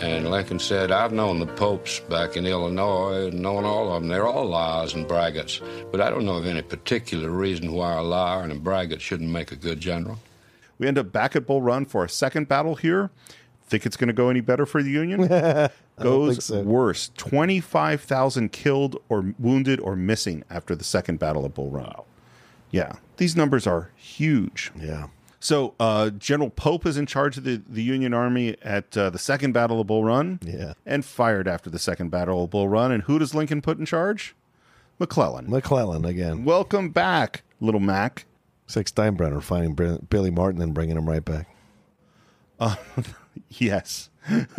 [0.01, 4.09] And Lincoln said, I've known the popes back in Illinois, and known all of them.
[4.09, 5.61] They're all liars and braggarts,
[5.91, 9.29] but I don't know of any particular reason why a liar and a braggart shouldn't
[9.29, 10.19] make a good general.
[10.77, 13.09] We end up back at Bull Run for a second battle here.
[13.67, 15.25] Think it's going to go any better for the Union?
[15.99, 16.61] Goes so.
[16.61, 17.11] worse.
[17.17, 21.85] 25,000 killed or wounded or missing after the second battle of Bull Run.
[21.85, 22.05] Wow.
[22.71, 22.93] Yeah.
[23.17, 24.71] These numbers are huge.
[24.79, 25.07] Yeah.
[25.39, 29.17] So uh, General Pope is in charge of the, the Union Army at uh, the
[29.19, 30.39] Second Battle of Bull Run.
[30.43, 30.73] Yeah.
[30.85, 32.91] And fired after the Second Battle of Bull Run.
[32.91, 34.35] And who does Lincoln put in charge?
[34.99, 35.49] McClellan.
[35.49, 36.43] McClellan again.
[36.43, 38.25] Welcome back, little Mac.
[38.65, 41.47] It's like Steinbrenner finding Br- Billy Martin and bringing him right back.
[42.59, 42.75] Uh,
[43.49, 44.09] yes.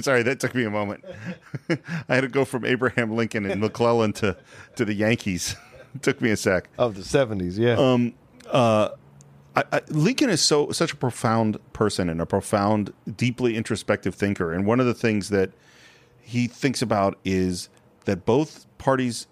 [0.00, 1.04] Sorry, that took me a moment.
[2.08, 4.38] I had to go from Abraham Lincoln and McClellan to,
[4.76, 5.54] to the Yankees.
[6.00, 6.70] took me a sec.
[6.78, 7.74] Of the 70s, yeah.
[7.74, 8.14] Um,
[8.50, 8.88] uh,
[9.60, 14.52] I, I, Lincoln is so such a profound person and a profound, deeply introspective thinker.
[14.52, 15.50] And one of the things that
[16.20, 17.68] he thinks about is
[18.06, 19.26] that both parties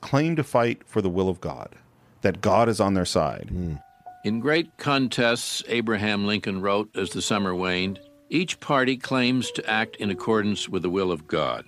[0.00, 1.74] claim to fight for the will of God,
[2.22, 3.50] that God is on their side.
[3.52, 3.80] Mm.
[4.24, 9.94] In great contests, Abraham Lincoln wrote as the summer waned, each party claims to act
[9.96, 11.66] in accordance with the will of God.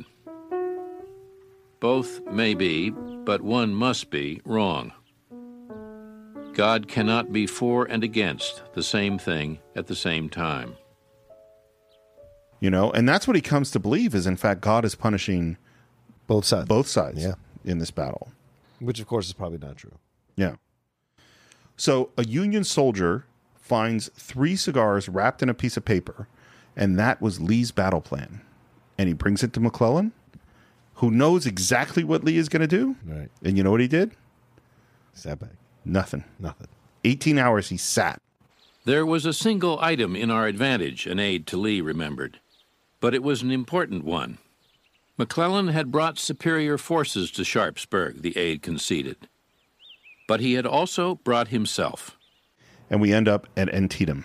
[1.81, 4.91] Both may be, but one must be, wrong.
[6.55, 10.77] God cannot be for and against the same thing at the same time.
[12.61, 15.57] You know, and that's what he comes to believe is in fact God is punishing
[16.27, 16.69] both sides.
[16.69, 17.35] Both sides yeah.
[17.65, 18.31] in this battle.
[18.79, 19.97] Which of course is probably not true.
[20.37, 20.55] Yeah.
[21.77, 23.25] So a Union soldier
[23.59, 26.29] finds three cigars wrapped in a piece of paper,
[26.77, 28.41] and that was Lee's battle plan.
[28.97, 30.13] And he brings it to McClellan,
[30.97, 32.95] who knows exactly what Lee is going to do.
[33.05, 33.29] Right.
[33.43, 34.13] And you know what he did?
[35.15, 35.51] Sat back.
[35.85, 36.25] Nothing.
[36.39, 36.69] Nothing.
[37.05, 38.21] 18 hours he sat.
[38.85, 42.41] There was a single item in our advantage, an aide to Lee remembered,
[43.01, 44.39] but it was an important one.
[45.17, 49.29] McClellan had brought superior forces to Sharpsburg, the aide conceded,
[50.27, 52.17] but he had also brought himself.
[52.91, 54.25] And we end up at Antietam.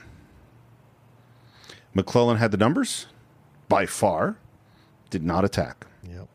[1.93, 3.07] McClellan had the numbers,
[3.69, 4.37] by far,
[5.09, 5.87] did not attack.
[6.03, 6.27] Yep.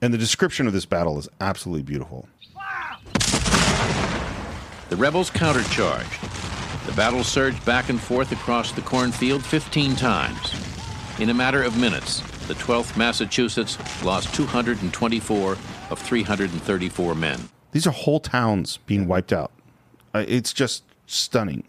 [0.00, 2.28] And the description of this battle is absolutely beautiful.
[4.92, 6.20] The rebels countercharged.
[6.84, 10.52] The battle surged back and forth across the cornfield 15 times.
[11.18, 15.52] In a matter of minutes, the 12th Massachusetts lost 224
[15.88, 17.48] of 334 men.
[17.70, 19.50] These are whole towns being wiped out.
[20.12, 21.64] Uh, it's just stunning.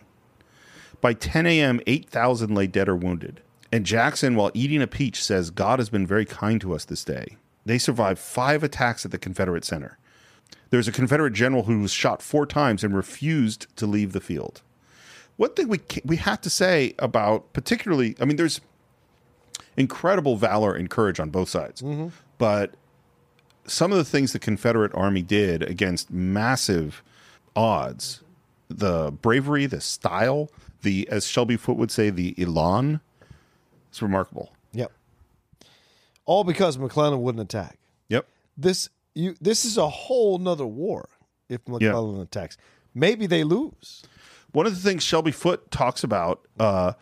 [0.99, 3.39] By 10 a.m., 8,000 lay dead or wounded.
[3.71, 7.05] And Jackson, while eating a peach, says God has been very kind to us this
[7.05, 7.37] day.
[7.65, 9.97] They survived five attacks at the Confederate Center.
[10.69, 14.61] There's a Confederate general who was shot four times and refused to leave the field.
[15.37, 18.61] One thing we we have to say about particularly, I mean, there's
[19.75, 22.09] incredible valor and courage on both sides, mm-hmm.
[22.37, 22.75] but
[23.65, 27.01] some of the things the Confederate Army did against massive
[27.55, 28.21] odds,
[28.67, 30.51] the bravery, the style,
[30.83, 32.99] the as Shelby Foote would say, the elan,
[33.89, 34.53] it's remarkable.
[34.73, 34.91] Yep.
[36.25, 37.79] All because McClellan wouldn't attack.
[38.09, 38.27] Yep.
[38.55, 41.09] This you this is a whole nother war
[41.49, 42.23] if McClellan yeah.
[42.23, 42.57] attacks.
[42.93, 44.03] Maybe they lose.
[44.51, 46.93] One of the things Shelby Foote talks about uh,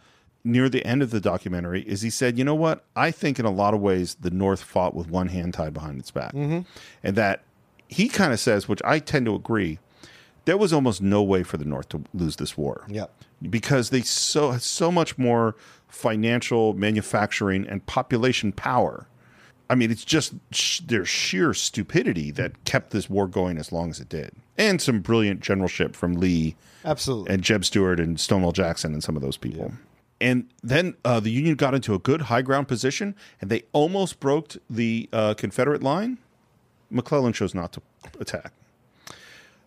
[0.44, 2.86] near the end of the documentary is he said, "You know what?
[2.96, 6.00] I think in a lot of ways the North fought with one hand tied behind
[6.00, 6.60] its back, mm-hmm.
[7.04, 7.44] and that
[7.88, 9.80] he kind of says, which I tend to agree."
[10.46, 12.84] There was almost no way for the North to lose this war.
[12.90, 13.06] Yeah.
[13.48, 15.56] Because they so so much more
[15.88, 19.08] financial, manufacturing, and population power
[19.72, 23.90] I mean, it's just sh- their sheer stupidity that kept this war going as long
[23.90, 28.52] as it did, and some brilliant generalship from Lee, absolutely, and Jeb Stuart and Stonewall
[28.52, 29.72] Jackson and some of those people.
[29.72, 30.28] Yeah.
[30.28, 34.20] And then uh, the Union got into a good high ground position, and they almost
[34.20, 36.18] broke the uh, Confederate line.
[36.90, 37.82] McClellan chose not to
[38.20, 38.52] attack.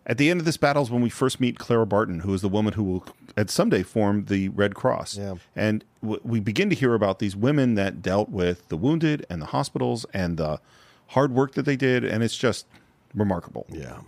[0.07, 2.41] At the end of this battle is when we first meet Clara Barton, who is
[2.41, 3.05] the woman who will
[3.35, 5.17] at someday form the Red Cross.
[5.17, 5.35] Yeah.
[5.55, 9.41] And w- we begin to hear about these women that dealt with the wounded and
[9.41, 10.59] the hospitals and the
[11.07, 12.67] hard work that they did, and it's just
[13.15, 13.65] remarkable.
[13.69, 14.01] Yeah.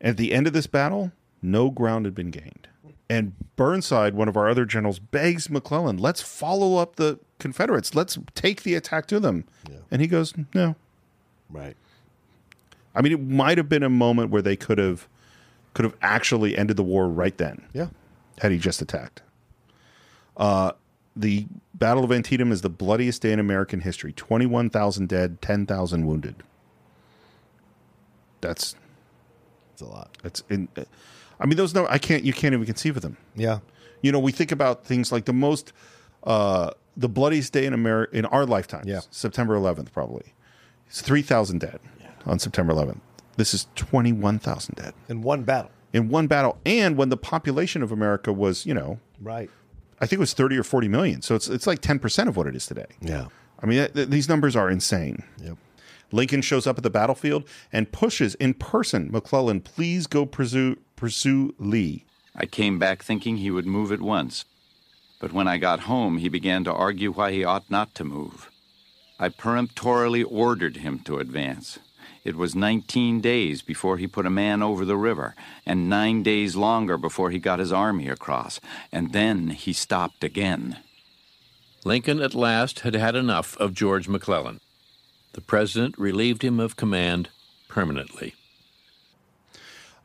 [0.00, 1.10] At the end of this battle,
[1.42, 2.68] no ground had been gained.
[3.10, 7.94] And Burnside, one of our other generals, begs McClellan, let's follow up the Confederates.
[7.94, 9.44] Let's take the attack to them.
[9.68, 9.78] Yeah.
[9.90, 10.76] And he goes, no.
[11.50, 11.76] Right.
[12.98, 15.08] I mean, it might have been a moment where they could have
[15.72, 17.62] could have actually ended the war right then.
[17.72, 17.86] Yeah,
[18.40, 19.22] had he just attacked.
[20.36, 20.72] Uh,
[21.14, 24.12] the Battle of Antietam is the bloodiest day in American history.
[24.12, 26.42] Twenty-one thousand dead, ten thousand wounded.
[28.40, 28.74] That's
[29.70, 30.16] that's a lot.
[30.24, 30.68] That's in.
[31.38, 32.24] I mean, those no, I can't.
[32.24, 33.16] You can't even conceive of them.
[33.36, 33.60] Yeah.
[34.02, 35.72] You know, we think about things like the most,
[36.22, 38.86] uh, the bloodiest day in America in our lifetimes.
[38.86, 39.00] Yeah.
[39.10, 40.34] September 11th, probably.
[40.88, 41.78] It's three thousand dead
[42.26, 42.98] on September 11th.
[43.36, 45.70] This is 21,000 dead in one battle.
[45.92, 49.48] In one battle, and when the population of America was, you know, right,
[50.00, 51.22] I think it was 30 or 40 million.
[51.22, 52.84] So it's it's like 10 percent of what it is today.
[53.00, 53.28] Yeah,
[53.62, 55.22] I mean th- th- these numbers are insane.
[55.42, 55.56] Yep.
[56.12, 61.54] Lincoln shows up at the battlefield and pushes in person McClellan, please go pursue, pursue
[61.58, 62.04] Lee.
[62.36, 64.44] I came back thinking he would move at once,
[65.20, 68.50] but when I got home, he began to argue why he ought not to move.
[69.18, 71.78] I peremptorily ordered him to advance.
[72.28, 75.34] It was 19 days before he put a man over the river,
[75.64, 78.60] and nine days longer before he got his army across,
[78.92, 80.76] and then he stopped again.
[81.86, 84.60] Lincoln at last had had enough of George McClellan.
[85.32, 87.30] The president relieved him of command
[87.66, 88.34] permanently.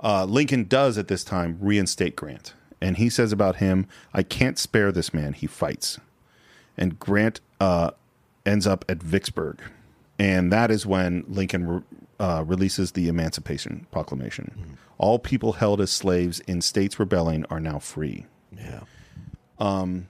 [0.01, 4.57] Uh, Lincoln does at this time reinstate Grant, and he says about him, I can't
[4.57, 5.99] spare this man, he fights.
[6.77, 7.91] And Grant uh,
[8.45, 9.59] ends up at Vicksburg.
[10.19, 11.81] And that is when Lincoln
[12.19, 14.51] uh, releases the Emancipation Proclamation.
[14.55, 14.71] Mm-hmm.
[14.97, 18.25] All people held as slaves in states rebelling are now free.
[18.55, 18.81] Yeah.
[19.59, 20.07] Um,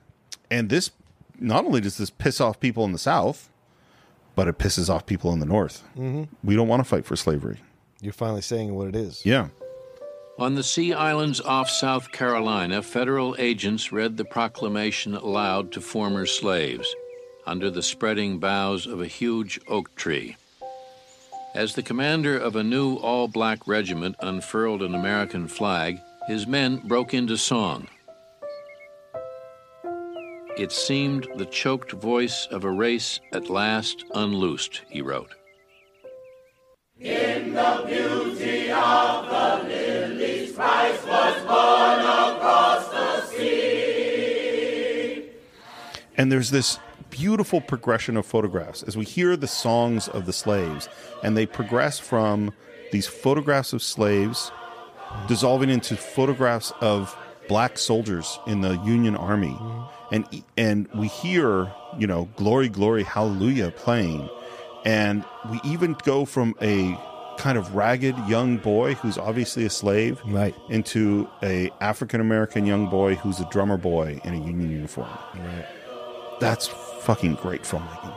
[0.51, 0.91] and this,
[1.39, 3.49] not only does this piss off people in the South,
[4.35, 5.83] but it pisses off people in the North.
[5.93, 6.23] Mm-hmm.
[6.43, 7.59] We don't want to fight for slavery.
[8.01, 9.25] You're finally saying what it is.
[9.25, 9.47] Yeah.
[10.39, 16.25] On the Sea Islands off South Carolina, federal agents read the proclamation aloud to former
[16.25, 16.93] slaves
[17.45, 20.35] under the spreading boughs of a huge oak tree.
[21.55, 26.77] As the commander of a new all black regiment unfurled an American flag, his men
[26.77, 27.87] broke into song.
[30.57, 35.35] It seemed the choked voice of a race at last unloosed, he wrote.
[36.99, 41.99] In the beauty of the lilies, Christ was born
[42.35, 45.23] across the sea.
[46.17, 46.79] And there's this
[47.13, 50.89] beautiful progression of photographs as we hear the songs of the slaves,
[51.23, 52.51] and they progress from
[52.91, 54.51] these photographs of slaves
[55.27, 57.15] dissolving into photographs of
[57.47, 59.83] black soldiers in the Union Army, mm-hmm.
[60.13, 64.27] and and we hear you know glory, glory, hallelujah playing,
[64.83, 66.97] and we even go from a
[67.37, 70.55] kind of ragged young boy who's obviously a slave right.
[70.69, 75.09] into a African American young boy who's a drummer boy in a union uniform.
[75.35, 75.65] Right.
[76.39, 78.11] That's fucking great filmmaking.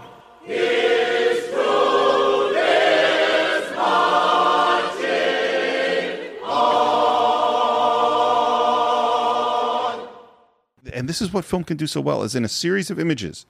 [10.93, 13.44] And this is what film can do so well is in a series of images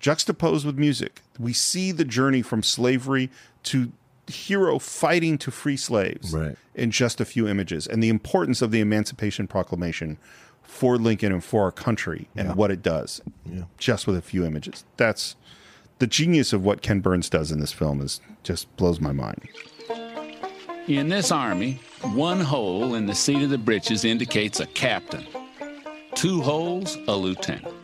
[0.00, 3.30] juxtaposed with music, we see the journey from slavery
[3.64, 3.92] to
[4.28, 6.56] hero fighting to free slaves right.
[6.74, 10.18] in just a few images and the importance of the Emancipation Proclamation
[10.68, 12.54] for Lincoln and for our country and yeah.
[12.54, 13.62] what it does yeah.
[13.78, 14.84] just with a few images.
[14.98, 15.34] That's
[15.98, 19.42] the genius of what Ken Burns does in this film is just blows my mind.
[20.86, 21.80] In this army,
[22.12, 25.26] one hole in the seat of the breeches indicates a captain,
[26.14, 27.74] two holes, a lieutenant.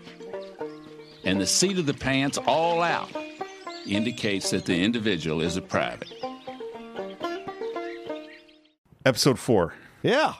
[1.24, 3.11] And the seat of the pants all out
[3.86, 6.12] indicates that the individual is a private.
[9.06, 9.74] Episode four.
[10.02, 10.35] Yeah.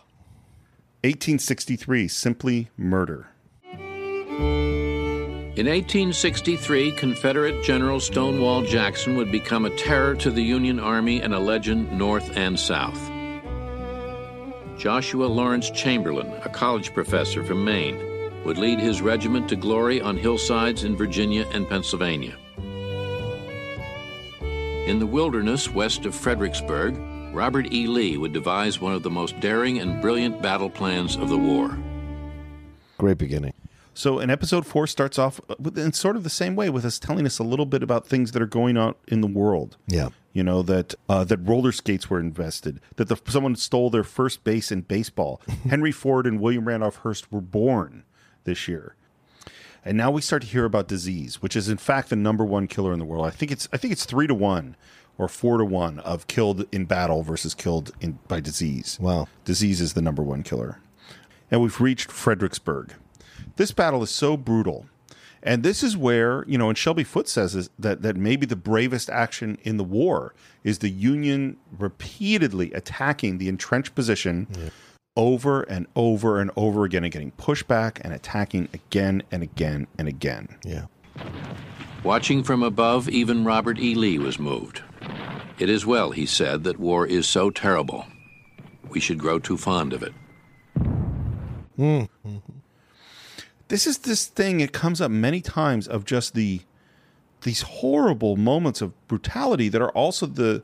[1.05, 3.29] 1863, simply murder.
[3.73, 11.35] In 1863, Confederate General Stonewall Jackson would become a terror to the Union Army and
[11.35, 12.99] a legend north and south.
[14.79, 17.99] Joshua Lawrence Chamberlain, a college professor from Maine,
[18.47, 22.37] would lead his regiment to glory on hillsides in Virginia and Pennsylvania.
[24.89, 26.97] In the wilderness west of Fredericksburg,
[27.35, 27.87] Robert E.
[27.89, 31.77] Lee would devise one of the most daring and brilliant battle plans of the war.
[32.99, 33.53] Great beginning.
[33.93, 36.85] So, in episode four starts off uh, with, in sort of the same way, with
[36.85, 39.77] us telling us a little bit about things that are going on in the world.
[39.89, 44.03] Yeah, you know that uh, that roller skates were invested, that the, someone stole their
[44.05, 45.41] first base in baseball.
[45.69, 48.03] Henry Ford and William Randolph Hearst were born
[48.45, 48.95] this year,
[49.85, 52.67] and now we start to hear about disease, which is in fact the number one
[52.69, 53.25] killer in the world.
[53.27, 54.75] I think it's I think it's three to one
[55.19, 58.99] or four to one of killed in battle versus killed in, by disease.
[59.01, 59.29] Wow.
[59.45, 60.79] Disease is the number one killer.
[61.51, 62.95] And we've reached Fredericksburg.
[63.57, 64.87] This battle is so brutal.
[65.43, 68.57] And this is where, you know, and Shelby Foote says is that, that maybe the
[68.57, 70.35] bravest action in the war
[70.65, 74.71] is the Union repeatedly attacking the entrenched position yeah.
[75.17, 80.09] over and over and over again and getting pushback and attacking again and again and
[80.09, 80.49] again.
[80.65, 80.87] Yeah.
[82.03, 83.95] Watching from above, even Robert E.
[83.95, 84.81] Lee was moved.
[85.59, 88.07] It is well, he said, that war is so terrible.
[88.89, 90.13] We should grow too fond of it.
[91.79, 92.37] Mm-hmm.
[93.69, 96.61] This is this thing, it comes up many times of just the
[97.43, 100.63] these horrible moments of brutality that are also the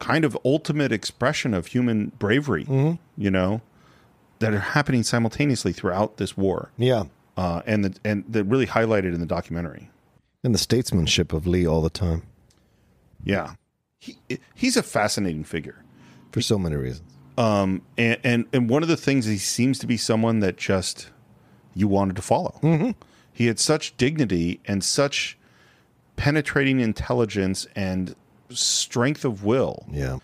[0.00, 2.92] kind of ultimate expression of human bravery, mm-hmm.
[3.16, 3.60] you know,
[4.40, 6.72] that are happening simultaneously throughout this war.
[6.76, 7.04] Yeah.
[7.36, 9.90] Uh, and the, and that really highlighted in the documentary.
[10.42, 12.24] And the statesmanship of Lee all the time.
[13.22, 13.54] Yeah
[13.98, 14.16] he
[14.54, 15.84] he's a fascinating figure
[16.32, 17.10] for so many reasons.
[17.36, 21.10] Um, and, and and one of the things he seems to be someone that just
[21.74, 22.58] you wanted to follow.
[22.62, 22.90] Mm-hmm.
[23.32, 25.38] He had such dignity and such
[26.16, 28.16] penetrating intelligence and
[28.50, 29.84] strength of will.
[29.90, 30.18] Yeah.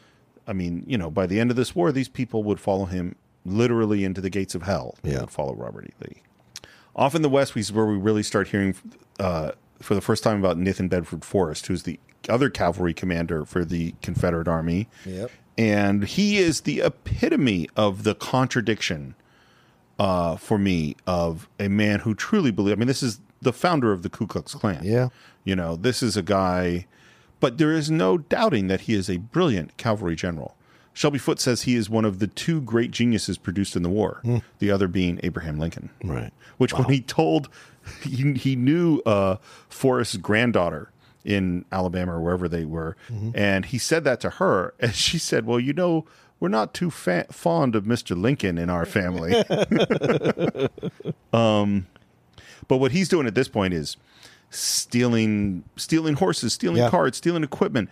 [0.46, 3.14] I mean, you know, by the end of this war, these people would follow him
[3.46, 4.96] literally into the gates of hell.
[5.04, 5.26] yeah.
[5.26, 5.90] follow Robert E.
[6.00, 6.62] Lee.
[6.96, 8.74] Off in the West is where we really start hearing
[9.20, 9.52] uh,
[9.84, 13.94] for the first time about Nathan Bedford Forrest, who's the other cavalry commander for the
[14.02, 14.88] Confederate Army.
[15.04, 15.30] Yep.
[15.56, 19.14] And he is the epitome of the contradiction
[19.98, 22.78] uh, for me of a man who truly believed.
[22.78, 24.82] I mean, this is the founder of the Ku Klux Klan.
[24.82, 25.10] Yeah.
[25.44, 26.86] You know, this is a guy,
[27.38, 30.56] but there is no doubting that he is a brilliant cavalry general.
[30.96, 34.22] Shelby Foote says he is one of the two great geniuses produced in the war,
[34.24, 34.42] mm.
[34.60, 35.90] the other being Abraham Lincoln.
[36.02, 36.32] Right.
[36.56, 36.80] Which, wow.
[36.80, 37.48] when he told
[38.02, 39.36] he, he knew uh,
[39.68, 40.90] Forrest's granddaughter
[41.24, 43.30] in Alabama or wherever they were, mm-hmm.
[43.34, 46.04] and he said that to her, and she said, "Well, you know."
[46.40, 48.20] We're not too fa- fond of Mr.
[48.20, 49.32] Lincoln in our family.
[51.32, 51.86] um,
[52.68, 53.96] but what he's doing at this point is
[54.50, 57.10] stealing stealing horses, stealing yeah.
[57.12, 57.88] stealing equipment,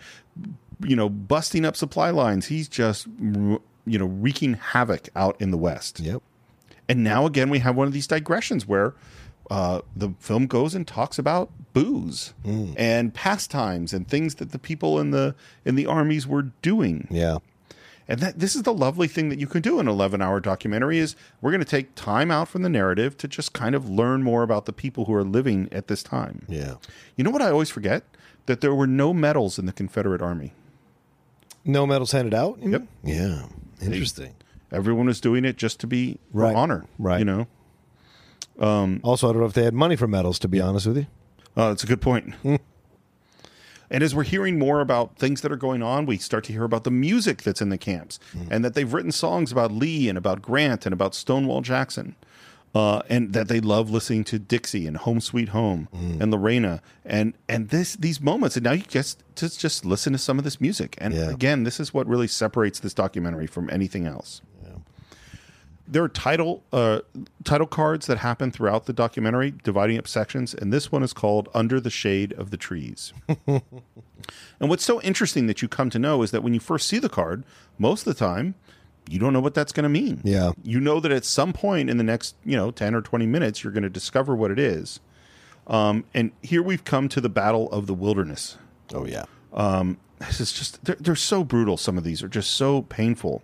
[0.85, 2.45] you know, busting up supply lines.
[2.47, 3.57] He's just you
[3.87, 5.99] know wreaking havoc out in the West.
[6.01, 6.21] Yep.
[6.87, 8.93] And now again we have one of these digressions where
[9.53, 12.73] uh, the film goes and talks about booze mm.
[12.75, 17.07] and pastimes and things that the people in the in the armies were doing.
[17.11, 17.37] Yeah.
[18.07, 20.97] And that this is the lovely thing that you can do in an 11-hour documentary
[20.97, 24.23] is we're going to take time out from the narrative to just kind of learn
[24.23, 26.47] more about the people who are living at this time.
[26.49, 26.75] Yeah.
[27.15, 28.03] You know what I always forget
[28.47, 30.53] that there were no medals in the Confederate Army.
[31.63, 32.57] No medals handed out?
[32.59, 32.87] Yep.
[33.03, 33.43] Yeah.
[33.79, 34.33] Interesting.
[34.69, 36.55] They, everyone was doing it just to be right.
[36.55, 37.19] honor, right?
[37.19, 37.47] You know.
[38.59, 40.39] Um, also, I don't know if they had money for medals.
[40.39, 41.07] To be honest with you,
[41.55, 42.33] uh, that's a good point.
[42.35, 42.55] Hmm.
[43.89, 46.63] And as we're hearing more about things that are going on, we start to hear
[46.63, 48.51] about the music that's in the camps mm-hmm.
[48.51, 52.15] and that they've written songs about Lee and about Grant and about Stonewall Jackson.
[52.73, 56.19] Uh, and that they love listening to Dixie and Home Sweet Home mm.
[56.19, 60.17] and Lorena and and this these moments and now you just just just listen to
[60.17, 61.29] some of this music and yeah.
[61.29, 64.41] again this is what really separates this documentary from anything else
[65.87, 67.01] there are title uh,
[67.43, 71.49] title cards that happen throughout the documentary, dividing up sections, and this one is called
[71.53, 73.13] "Under the Shade of the Trees."
[73.47, 73.61] and
[74.59, 77.09] what's so interesting that you come to know is that when you first see the
[77.09, 77.43] card,
[77.77, 78.55] most of the time,
[79.09, 80.21] you don't know what that's going to mean.
[80.23, 83.25] Yeah, you know that at some point in the next you know ten or twenty
[83.25, 84.99] minutes, you're going to discover what it is.
[85.67, 88.57] Um, and here we've come to the battle of the wilderness.
[88.93, 91.75] Oh yeah, um, this is just they're, they're so brutal.
[91.75, 93.43] Some of these are just so painful.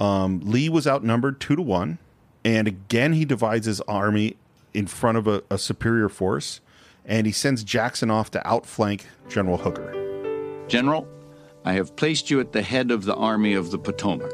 [0.00, 1.98] Um, Lee was outnumbered two to one,
[2.44, 4.36] and again he divides his army
[4.72, 6.60] in front of a, a superior force,
[7.04, 9.94] and he sends Jackson off to outflank General Hooker.
[10.68, 11.06] General,
[11.64, 14.32] I have placed you at the head of the Army of the Potomac.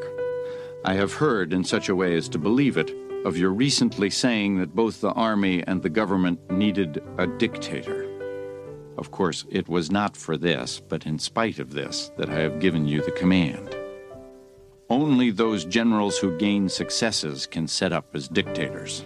[0.85, 2.91] I have heard, in such a way as to believe it,
[3.24, 8.11] of your recently saying that both the Army and the government needed a dictator.
[8.99, 12.61] Of course, it was not for this, but in spite of this, that I have
[12.61, 13.74] given you the command.
[14.94, 19.02] Only those generals who gain successes can set up as dictators.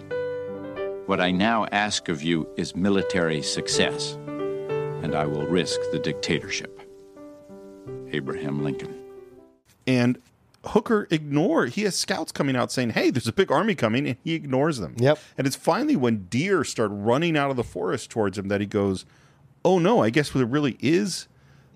[1.07, 6.79] What I now ask of you is military success, and I will risk the dictatorship.
[8.11, 8.93] Abraham Lincoln.
[9.87, 10.21] And
[10.63, 14.17] Hooker ignore he has scouts coming out saying, "Hey, there's a big army coming," and
[14.23, 14.93] he ignores them.
[14.99, 15.17] Yep.
[15.39, 18.67] And it's finally when deer start running out of the forest towards him that he
[18.67, 19.05] goes,
[19.65, 21.27] "Oh no, I guess there really is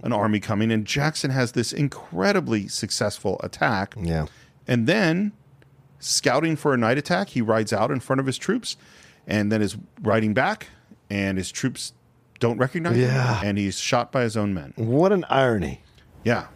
[0.01, 3.93] an army coming, and Jackson has this incredibly successful attack.
[3.97, 4.25] Yeah.
[4.67, 5.33] And then,
[5.99, 8.75] scouting for a night attack, he rides out in front of his troops
[9.27, 10.67] and then is riding back,
[11.09, 11.93] and his troops
[12.39, 13.39] don't recognize yeah.
[13.39, 14.73] him, and he's shot by his own men.
[14.75, 15.81] What an irony.
[16.23, 16.47] Yeah.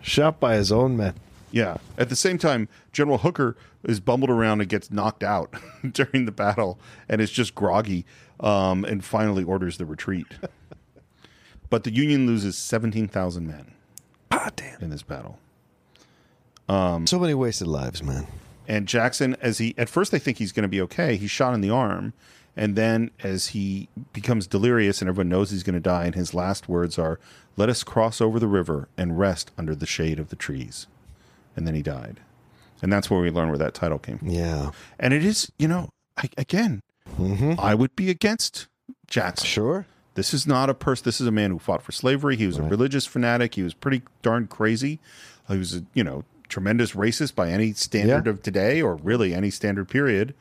[0.00, 1.14] Shot by his own men.
[1.52, 1.76] Yeah.
[1.98, 5.54] At the same time, General Hooker is bumbled around and gets knocked out
[5.92, 6.78] during the battle
[7.08, 8.06] and is just groggy
[8.40, 10.26] um, and finally orders the retreat.
[11.70, 13.70] But the Union loses 17,000 men
[14.32, 14.80] ah, damn.
[14.82, 15.38] in this battle.
[16.68, 18.26] Um, so many wasted lives, man.
[18.68, 21.54] And Jackson, as he at first they think he's going to be okay, he's shot
[21.54, 22.12] in the arm,
[22.56, 26.34] and then as he becomes delirious and everyone knows he's going to die, and his
[26.34, 27.18] last words are,
[27.56, 30.86] "Let us cross over the river and rest under the shade of the trees,"
[31.56, 32.20] and then he died,
[32.80, 34.28] and that's where we learn where that title came from.
[34.28, 34.70] Yeah,
[35.00, 36.82] and it is, you know, I, again,
[37.18, 37.54] mm-hmm.
[37.58, 38.68] I would be against
[39.08, 39.46] Jackson.
[39.48, 39.86] Sure,
[40.20, 41.04] this is not a person.
[41.06, 42.36] This is a man who fought for slavery.
[42.36, 42.66] He was right.
[42.66, 43.54] a religious fanatic.
[43.54, 44.98] He was pretty darn crazy.
[45.48, 48.30] He was, a, you know, tremendous racist by any standard yeah.
[48.32, 50.34] of today, or really any standard period.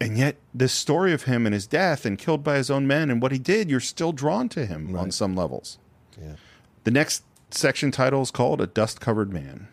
[0.00, 3.08] And yet, this story of him and his death and killed by his own men
[3.08, 5.00] and what he did, you're still drawn to him right.
[5.02, 5.78] on some levels.
[6.20, 6.32] Yeah.
[6.82, 7.22] The next
[7.52, 9.68] section title is called "A Dust Covered Man,"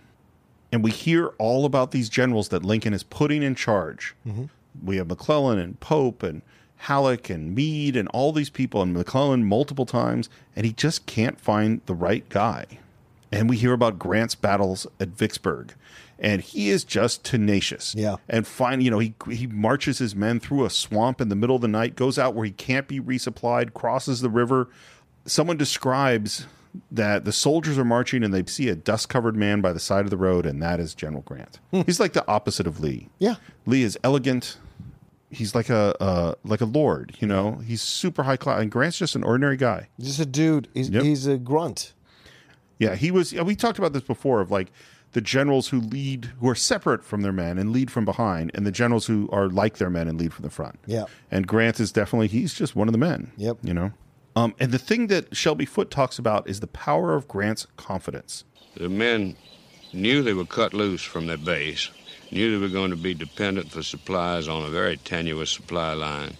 [0.71, 4.13] and we hear all about these generals that Lincoln is putting in charge.
[4.27, 4.45] Mm-hmm.
[4.85, 6.43] We have McClellan and Pope and
[6.83, 11.39] Halleck and Meade and all these people and McClellan multiple times, and he just can't
[11.39, 12.65] find the right guy.
[13.31, 15.73] And we hear about Grant's battles at Vicksburg,
[16.19, 17.93] and he is just tenacious.
[17.95, 18.15] Yeah.
[18.29, 21.55] And finally, you know, he he marches his men through a swamp in the middle
[21.57, 24.69] of the night, goes out where he can't be resupplied, crosses the river.
[25.25, 26.47] Someone describes
[26.91, 30.05] that the soldiers are marching and they see a dust covered man by the side
[30.05, 31.59] of the road, and that is General Grant.
[31.71, 31.81] Hmm.
[31.85, 33.09] He's like the opposite of Lee.
[33.19, 33.35] Yeah.
[33.67, 34.57] Lee is elegant,
[35.29, 37.53] he's like a uh, like a lord, you know.
[37.65, 39.89] He's super high class, and Grant's just an ordinary guy.
[39.99, 40.67] Just a dude.
[40.73, 41.03] He's, yep.
[41.03, 41.93] he's a grunt.
[42.77, 43.33] Yeah, he was.
[43.33, 44.71] We talked about this before of like
[45.13, 48.65] the generals who lead, who are separate from their men and lead from behind, and
[48.65, 50.79] the generals who are like their men and lead from the front.
[50.85, 51.05] Yeah.
[51.31, 53.31] And Grant is definitely he's just one of the men.
[53.37, 53.57] Yep.
[53.63, 53.91] You know.
[54.35, 58.45] Um, and the thing that Shelby Foote talks about is the power of Grant's confidence.
[58.77, 59.35] The men
[59.91, 61.89] knew they were cut loose from their base
[62.31, 66.35] knew they were going to be dependent for supplies on a very tenuous supply line.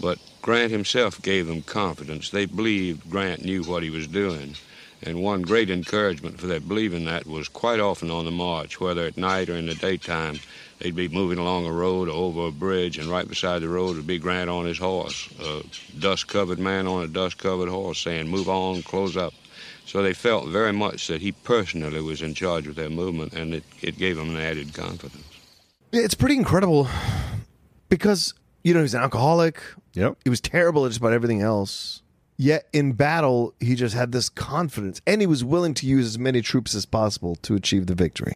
[0.00, 2.30] But Grant himself gave them confidence.
[2.30, 4.54] They believed Grant knew what he was doing.
[5.02, 9.04] And one great encouragement for their believing that was quite often on the march, whether
[9.06, 10.40] at night or in the daytime,
[10.78, 13.96] they'd be moving along a road or over a bridge, and right beside the road
[13.96, 15.62] would be Grant on his horse, a
[15.98, 19.34] dust covered man on a dust covered horse, saying, Move on, close up.
[19.84, 23.54] So they felt very much that he personally was in charge of their movement, and
[23.54, 25.25] it, it gave them an added confidence.
[25.92, 26.88] It's pretty incredible
[27.88, 28.34] because,
[28.64, 29.62] you know, he's an alcoholic.
[29.94, 30.18] Yep.
[30.24, 32.02] He was terrible at just about everything else.
[32.36, 36.18] Yet in battle, he just had this confidence and he was willing to use as
[36.18, 38.34] many troops as possible to achieve the victory.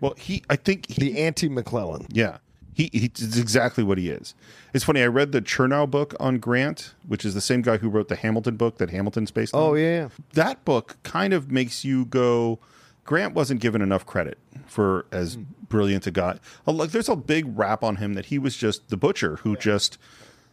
[0.00, 2.06] Well, he, I think he, the anti McClellan.
[2.10, 2.38] Yeah.
[2.74, 4.34] He, he, it's exactly what he is.
[4.72, 5.02] It's funny.
[5.02, 8.16] I read the Chernow book on Grant, which is the same guy who wrote the
[8.16, 9.62] Hamilton book that Hamilton's based on.
[9.62, 10.08] Oh yeah.
[10.32, 12.58] that book kind of makes you go,
[13.04, 15.42] Grant wasn't given enough credit for as hmm.
[15.68, 16.38] brilliant a guy.
[16.66, 19.98] Like, there's a big rap on him that he was just the butcher who just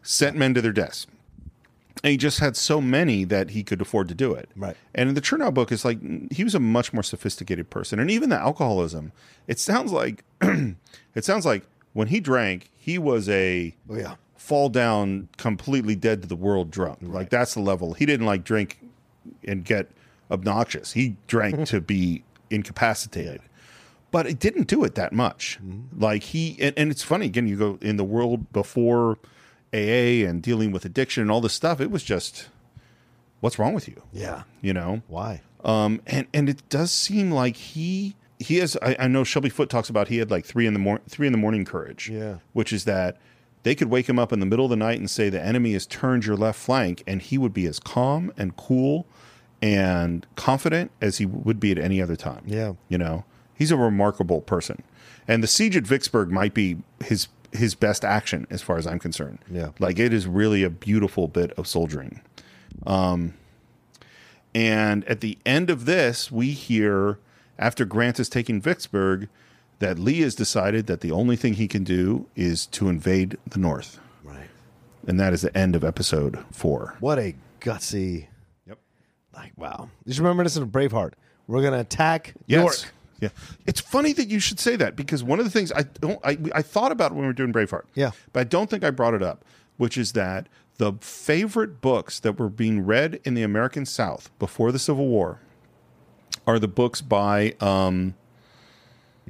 [0.02, 1.06] sent men to their deaths.
[2.04, 4.50] And he just had so many that he could afford to do it.
[4.56, 4.76] Right.
[4.96, 8.00] And in the Chernow book, it's like mm, he was a much more sophisticated person.
[8.00, 9.12] And even the alcoholism,
[9.48, 14.16] it sounds like it sounds like when he drank, he was a oh, yeah.
[14.38, 17.00] fall down completely dead to the world drunk.
[17.02, 17.14] Right.
[17.16, 17.96] Like that's the level.
[17.96, 18.80] He didn't like drink
[19.44, 19.92] and get
[20.32, 20.94] obnoxious.
[20.94, 23.42] He drank to be incapacitated.
[24.12, 25.60] But it didn't do it that much.
[25.64, 26.02] Mm-hmm.
[26.02, 27.48] Like he, and, and it's funny again.
[27.48, 29.18] You go in the world before
[29.72, 31.80] AA and dealing with addiction and all this stuff.
[31.80, 32.48] It was just,
[33.40, 34.02] what's wrong with you?
[34.12, 35.42] Yeah, you know why?
[35.64, 38.76] Um, and and it does seem like he he has.
[38.82, 41.28] I, I, know Shelby Foote talks about he had like three in the morning three
[41.28, 42.10] in the morning courage.
[42.10, 43.18] Yeah, which is that
[43.62, 45.74] they could wake him up in the middle of the night and say the enemy
[45.74, 49.06] has turned your left flank, and he would be as calm and cool
[49.62, 52.42] and confident as he would be at any other time.
[52.46, 52.74] Yeah.
[52.88, 54.84] You know, he's a remarkable person.
[55.28, 59.00] And the siege at Vicksburg might be his his best action as far as I'm
[59.00, 59.40] concerned.
[59.52, 59.70] Yeah.
[59.80, 62.22] Like it is really a beautiful bit of soldiering.
[62.86, 63.34] Um
[64.56, 67.20] and at the end of this, we hear
[67.60, 69.30] after Grant is taking Vicksburg
[69.78, 73.60] that Lee has decided that the only thing he can do is to invade the
[73.60, 74.00] North.
[74.24, 74.50] Right.
[75.08, 76.96] And that is the end of episode 4.
[77.00, 78.29] What a gutsy
[79.36, 79.90] like, wow.
[80.08, 81.14] Just remember this in Braveheart.
[81.48, 82.62] We're gonna attack Yes.
[82.84, 82.94] York.
[83.22, 83.30] Yeah,
[83.66, 86.38] it's funny that you should say that because one of the things I don't I,
[86.56, 87.84] I thought about when we were doing Braveheart.
[87.94, 88.12] Yeah.
[88.32, 89.44] but I don't think I brought it up,
[89.76, 90.48] which is that
[90.78, 95.40] the favorite books that were being read in the American South before the Civil War
[96.48, 98.14] are the books by um,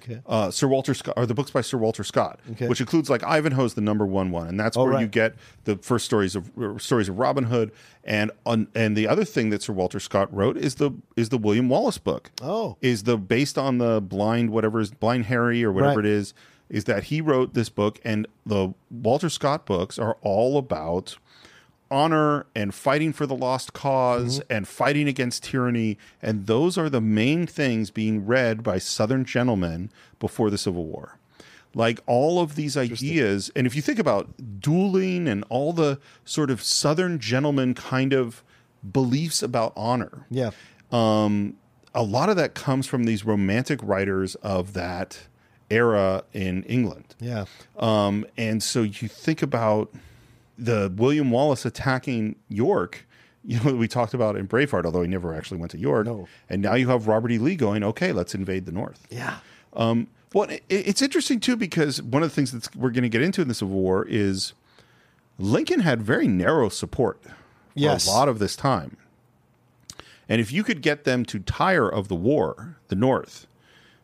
[0.05, 0.21] Okay.
[0.25, 2.67] Uh, Sir Walter Scott are the books by Sir Walter Scott, okay.
[2.67, 5.01] which includes like Ivanhoe's the number one one, and that's oh, where right.
[5.01, 5.35] you get
[5.65, 7.71] the first stories of uh, stories of Robin Hood.
[8.05, 11.37] And on, and the other thing that Sir Walter Scott wrote is the is the
[11.37, 12.31] William Wallace book.
[12.41, 16.05] Oh, is the based on the blind whatever is blind Harry or whatever right.
[16.05, 16.33] it is.
[16.69, 21.17] Is that he wrote this book, and the Walter Scott books are all about
[21.91, 24.53] honor and fighting for the lost because mm-hmm.
[24.53, 25.97] and fighting against tyranny.
[26.21, 29.89] And those are the main things being read by Southern gentlemen
[30.19, 31.17] before the Civil War.
[31.75, 33.51] Like all of these ideas.
[33.55, 34.29] And if you think about
[34.59, 38.43] dueling and all the sort of Southern gentleman kind of
[38.93, 40.25] beliefs about honor.
[40.29, 40.51] Yeah.
[40.91, 41.55] Um,
[41.93, 45.19] a lot of that comes from these romantic writers of that
[45.69, 47.15] era in England.
[47.19, 47.45] Yeah.
[47.77, 49.91] Um, and so you think about
[50.59, 53.07] the William Wallace attacking York,
[53.43, 56.05] you know, we talked about in Braveheart, although he never actually went to York.
[56.05, 56.27] No.
[56.49, 57.37] And now you have Robert E.
[57.39, 59.07] Lee going, okay, let's invade the North.
[59.09, 59.37] Yeah.
[59.73, 63.09] Um, well, it, it's interesting too because one of the things that we're going to
[63.09, 64.53] get into in the Civil War is
[65.37, 67.31] Lincoln had very narrow support for
[67.73, 68.05] yes.
[68.05, 68.97] a lot of this time.
[70.27, 73.47] And if you could get them to tire of the war, the North,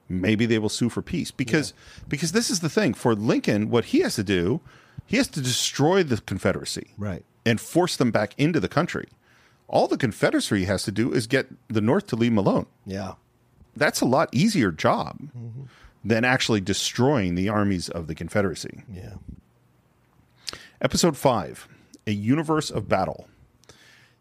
[0.10, 2.04] maybe they will sue for peace because yeah.
[2.08, 4.62] because this is the thing for Lincoln what he has to do
[5.06, 6.92] he has to destroy the Confederacy.
[6.98, 7.24] Right.
[7.46, 9.08] And force them back into the country.
[9.68, 12.66] All the Confederacy has to do is get the North to leave him alone.
[12.86, 13.14] Yeah.
[13.76, 15.64] That's a lot easier job mm-hmm.
[16.04, 18.84] than actually destroying the armies of the Confederacy.
[18.92, 19.16] Yeah.
[20.82, 21.68] Episode 5
[22.08, 23.28] A Universe of Battle.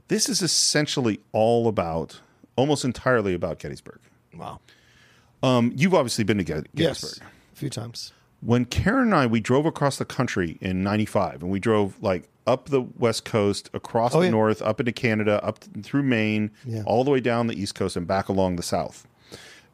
[0.09, 2.20] This is essentially all about,
[2.56, 4.01] almost entirely about Gettysburg.
[4.36, 4.61] Wow.
[5.43, 6.70] Um, you've obviously been to Gettysburg.
[6.77, 8.12] Yes, a few times
[8.45, 12.29] when Karen and I we drove across the country in '95, and we drove like
[12.47, 14.31] up the west coast, across oh, the yeah.
[14.33, 16.83] north, up into Canada, up through Maine, yeah.
[16.87, 19.09] all the way down the east coast, and back along the south.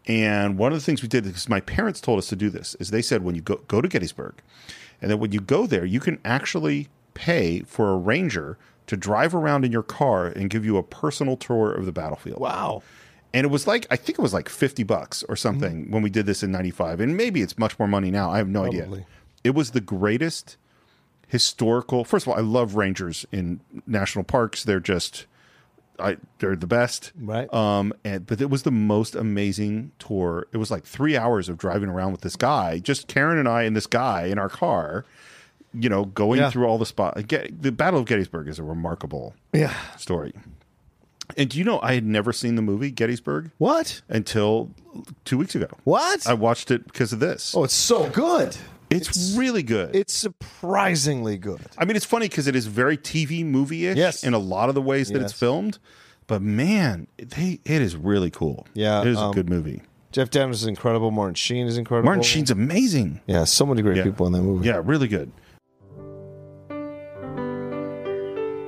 [0.06, 2.76] And one of the things we did, because my parents told us to do this,
[2.76, 4.34] is they said when you go go to Gettysburg,
[5.02, 8.56] and then when you go there, you can actually pay for a ranger
[8.86, 12.40] to drive around in your car and give you a personal tour of the battlefield.
[12.40, 12.82] Wow
[13.32, 15.34] and it was like I think it was like fifty bucks or mm-hmm.
[15.36, 15.92] something mm-hmm.
[15.92, 18.30] when we did this in '95, and maybe it's much more money now.
[18.30, 18.80] I have no Probably.
[18.82, 19.06] idea.
[19.44, 20.56] It was the greatest
[21.28, 22.04] historical.
[22.04, 24.64] First of all, I love rangers in national parks.
[24.64, 25.26] They're just,
[25.98, 27.12] I they're the best.
[27.18, 27.52] Right.
[27.52, 27.92] Um.
[28.04, 30.46] And but it was the most amazing tour.
[30.52, 33.62] It was like three hours of driving around with this guy, just Karen and I
[33.62, 35.04] and this guy in our car.
[35.72, 36.50] You know, going yeah.
[36.50, 37.28] through all the spot.
[37.28, 39.72] Get the Battle of Gettysburg is a remarkable yeah.
[39.98, 40.32] story.
[41.36, 44.02] And do you know I had never seen the movie Gettysburg What?
[44.08, 44.70] until
[45.24, 45.68] two weeks ago?
[45.84, 46.26] What?
[46.26, 47.54] I watched it because of this.
[47.54, 48.56] Oh, it's so good.
[48.90, 49.94] it's, really good.
[49.94, 51.60] It's surprisingly good.
[51.78, 54.24] I mean, it's funny because it is very TV movie ish Yes.
[54.24, 55.78] in a lot of the ways that it's filmed.
[56.26, 58.64] But man, they it is really cool.
[58.74, 59.82] Yeah, it is a um, good movie.
[60.12, 61.10] Jeff Daniels is incredible.
[61.10, 62.04] Martin Sheen is incredible.
[62.06, 63.20] Martin Sheen's amazing.
[63.26, 64.04] Yeah, so many great Yeah.
[64.04, 64.66] people in that movie.
[64.68, 65.32] Yeah, really good.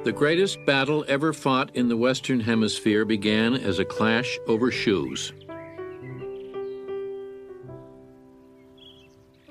[0.05, 5.33] The greatest battle ever fought in the Western Hemisphere began as a clash over shoes.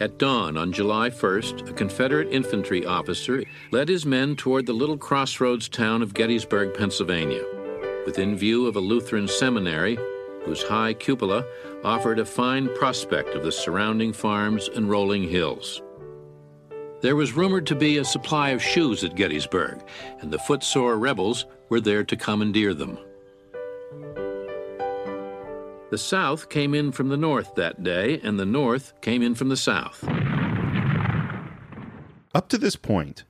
[0.01, 3.41] At dawn on July 1st, a Confederate infantry officer
[3.71, 7.45] led his men toward the little crossroads town of Gettysburg, Pennsylvania,
[8.05, 9.97] within view of a Lutheran seminary
[10.43, 11.45] whose high cupola
[11.85, 15.81] offered a fine prospect of the surrounding farms and rolling hills.
[17.01, 19.81] There was rumored to be a supply of shoes at Gettysburg,
[20.19, 22.99] and the footsore rebels were there to commandeer them.
[25.89, 29.49] The South came in from the North that day, and the North came in from
[29.49, 30.03] the South.
[32.35, 33.23] Up to this point,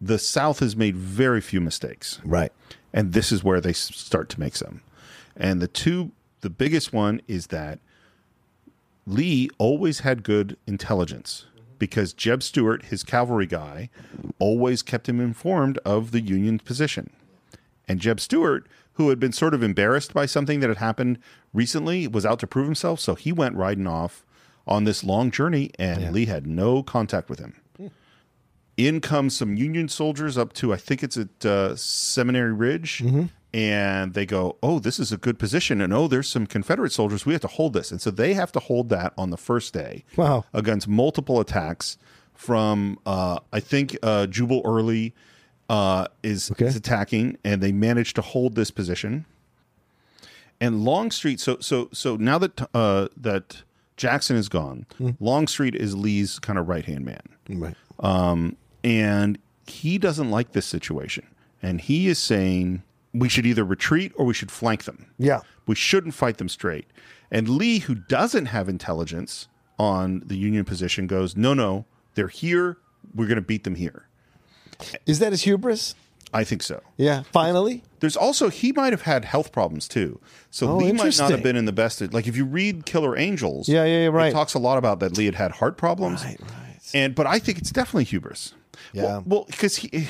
[0.00, 2.20] the South has made very few mistakes.
[2.24, 2.52] Right.
[2.94, 4.80] And this is where they start to make some.
[5.36, 7.80] And the two, the biggest one is that
[9.08, 11.46] Lee always had good intelligence
[11.78, 13.90] because Jeb Stuart, his cavalry guy,
[14.38, 17.10] always kept him informed of the Union position.
[17.88, 21.18] And Jeb Stuart, who had been sort of embarrassed by something that had happened
[21.52, 23.00] recently, was out to prove himself.
[23.00, 24.24] So he went riding off
[24.66, 26.10] on this long journey, and yeah.
[26.10, 27.60] Lee had no contact with him.
[28.76, 33.24] In comes some Union soldiers up to, I think it's at uh, Seminary Ridge, mm-hmm
[33.56, 37.24] and they go, "Oh, this is a good position," and "Oh, there's some Confederate soldiers.
[37.24, 39.72] We have to hold this," and so they have to hold that on the first
[39.72, 40.04] day.
[40.14, 40.44] Wow!
[40.52, 41.96] Against multiple attacks
[42.34, 45.14] from, uh, I think uh, Jubal Early
[45.70, 46.66] uh, is, okay.
[46.66, 49.24] is attacking, and they manage to hold this position.
[50.60, 53.62] And Longstreet, so so so now that uh, that
[53.96, 55.16] Jackson is gone, mm.
[55.18, 57.74] Longstreet is Lee's kind of right hand man, right?
[58.00, 61.26] Um, and he doesn't like this situation,
[61.62, 62.82] and he is saying
[63.18, 65.06] we should either retreat or we should flank them.
[65.18, 65.40] Yeah.
[65.66, 66.86] We shouldn't fight them straight.
[67.30, 69.48] And Lee, who doesn't have intelligence
[69.78, 72.78] on the Union position, goes, no, no, they're here.
[73.14, 74.06] We're going to beat them here.
[75.06, 75.94] Is that his hubris?
[76.34, 76.82] I think so.
[76.96, 77.82] Yeah, finally.
[78.00, 80.20] There's also, he might have had health problems too.
[80.50, 82.00] So oh, Lee might not have been in the best.
[82.12, 84.28] Like if you read Killer Angels, yeah, yeah, yeah right.
[84.28, 86.24] It talks a lot about that Lee had had heart problems.
[86.24, 86.50] Right, right.
[86.94, 88.54] And, but I think it's definitely hubris.
[88.92, 89.22] Yeah.
[89.24, 90.02] Well, because well,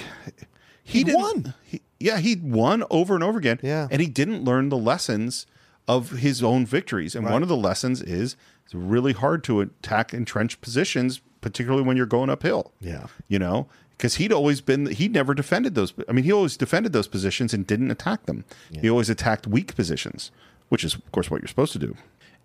[0.85, 1.55] he, he, he won.
[1.65, 3.61] He, yeah, he won over and over again.
[3.63, 3.89] Yeah.
[3.91, 5.47] And he didn't learn the lessons
[5.89, 7.15] of his own victories.
[7.15, 7.33] And right.
[7.33, 12.07] one of the lessons is it's really hard to attack entrenched positions, particularly when you're
[12.07, 12.73] going uphill.
[12.81, 13.07] Yeah.
[13.29, 15.95] You know, because he'd always been, he would never defended those.
[16.09, 18.45] I mean, he always defended those positions and didn't attack them.
[18.71, 18.81] Yeah.
[18.83, 20.31] He always attacked weak positions,
[20.69, 21.97] which is, of course, what you're supposed to do.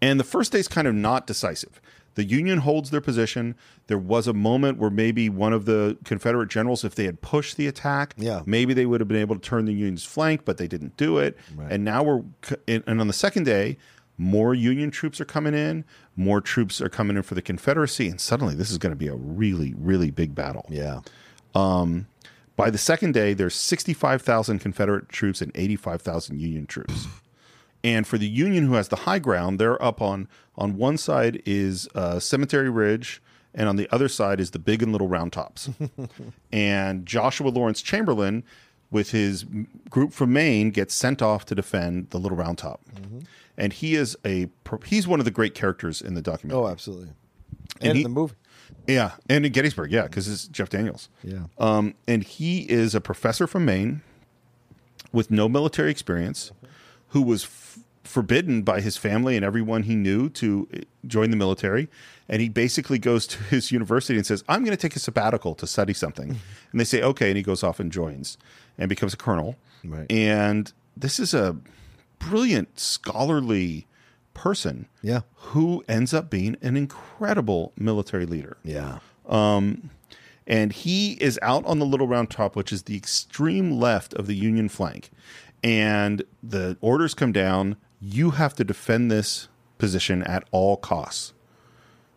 [0.02, 1.82] And the first day's kind of not decisive.
[2.16, 3.56] The Union holds their position.
[3.88, 7.58] There was a moment where maybe one of the Confederate generals, if they had pushed
[7.58, 8.42] the attack, yeah.
[8.46, 11.18] maybe they would have been able to turn the Union's flank, but they didn't do
[11.18, 11.38] it.
[11.56, 11.72] Right.
[11.72, 12.24] And now we're,
[12.68, 13.78] and on the second day,
[14.18, 15.86] more Union troops are coming in,
[16.16, 19.08] more troops are coming in for the Confederacy, and suddenly this is going to be
[19.08, 20.66] a really, really big battle.
[20.70, 21.00] Yeah.
[21.56, 22.08] Um,
[22.58, 27.08] by the second day, there's 65,000 Confederate troops and 85,000 Union troops.
[27.84, 30.28] and for the Union, who has the high ground, they're up on
[30.62, 33.20] on one side is uh, Cemetery Ridge,
[33.56, 35.72] and on the other side is the Big and Little Round Tops.
[36.52, 38.44] and Joshua Lawrence Chamberlain,
[38.92, 39.44] with his
[39.90, 42.80] group from Maine, gets sent off to defend the Little Round Top.
[42.96, 43.20] Mm-hmm.
[43.58, 44.50] And he is a
[44.86, 46.62] he's one of the great characters in the documentary.
[46.64, 47.10] Oh, absolutely.
[47.80, 48.36] And, and he, the movie.
[48.88, 51.10] Yeah, and in Gettysburg, yeah, because it's Jeff Daniels.
[51.24, 51.46] Yeah.
[51.58, 54.02] Um, and he is a professor from Maine
[55.12, 56.52] with no military experience
[57.10, 57.44] who was
[58.04, 60.68] forbidden by his family and everyone he knew to
[61.06, 61.90] join the military.
[62.28, 65.54] And he basically goes to his university and says, I'm going to take a sabbatical
[65.56, 66.30] to study something.
[66.30, 66.72] Mm-hmm.
[66.72, 67.30] and they say, okay.
[67.30, 68.38] And he goes off and joins
[68.78, 69.56] and becomes a colonel.
[69.84, 70.12] Right.
[70.12, 71.58] And this is a
[72.20, 73.88] brilliant, scholarly
[74.34, 75.22] person yeah.
[75.36, 78.58] who ends up being an incredible military leader.
[78.64, 79.00] Yeah.
[79.28, 79.90] Um,
[80.48, 84.28] and he is out on the Little Round Top, which is the extreme left of
[84.28, 85.12] the Union flank
[85.64, 89.48] and the orders come down you have to defend this
[89.78, 91.34] position at all costs.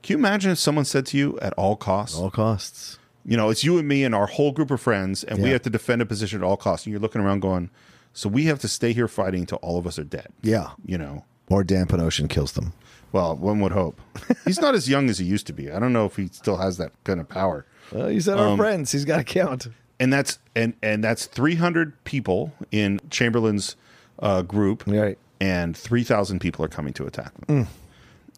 [0.03, 2.19] Can you imagine if someone said to you, at all costs?
[2.19, 2.99] At all costs.
[3.25, 5.45] You know, it's you and me and our whole group of friends, and yeah.
[5.45, 6.87] we have to defend a position at all costs.
[6.87, 7.71] And you're looking around going,
[8.13, 10.29] so we have to stay here fighting until all of us are dead.
[10.43, 10.71] Yeah.
[10.87, 12.73] You know, or Dampen Ocean kills them.
[13.13, 14.01] Well, one would hope.
[14.45, 15.71] he's not as young as he used to be.
[15.71, 17.65] I don't know if he still has that kind of power.
[17.93, 18.93] Well, he's at um, our friends.
[18.93, 19.69] He's got to count.
[20.01, 23.77] And that's and and that's 300 people in Chamberlain's
[24.19, 24.85] uh, group.
[24.87, 27.65] Right and 3,000 people are coming to attack them.
[27.65, 27.69] Mm.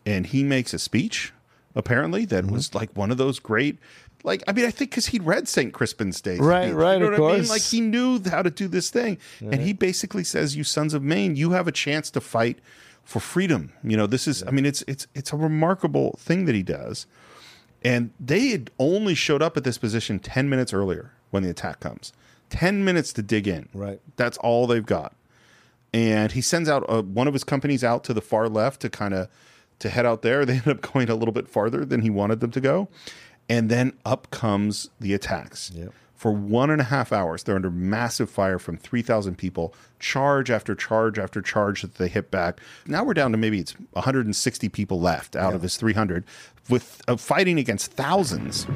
[0.05, 1.33] And he makes a speech,
[1.77, 2.53] apparently, that mm-hmm.
[2.53, 3.79] was like one of those great.
[4.25, 5.73] Like, I mean, I think because he read St.
[5.73, 7.35] Crispin's Day, Right, right, you know of course.
[7.35, 7.49] I mean?
[7.49, 9.19] Like, he knew how to do this thing.
[9.41, 12.59] And he basically says, You sons of Maine, you have a chance to fight
[13.05, 13.73] for freedom.
[13.85, 14.49] You know, this is, yeah.
[14.49, 17.07] I mean, it's, it's, it's a remarkable thing that he does.
[17.85, 21.79] And they had only showed up at this position 10 minutes earlier when the attack
[21.79, 22.13] comes.
[22.51, 23.69] 10 minutes to dig in.
[23.73, 24.01] Right.
[24.17, 25.15] That's all they've got
[25.97, 28.83] and he sends out a, uh, one of his companies out to the far left
[28.83, 29.29] to kind of
[29.79, 30.45] to head out there.
[30.47, 32.89] They end up going a little bit farther than he wanted them to go,
[33.49, 35.73] and then up comes the attacks.
[35.75, 35.93] Yep.
[36.15, 40.75] For one and a half hours, they're under massive fire from 3,000 people, charge after
[40.75, 42.59] charge after charge that they hit back.
[42.87, 46.25] Now we're down to maybe it's 160 people left out of his 300,
[46.69, 48.67] with uh, fighting against thousands.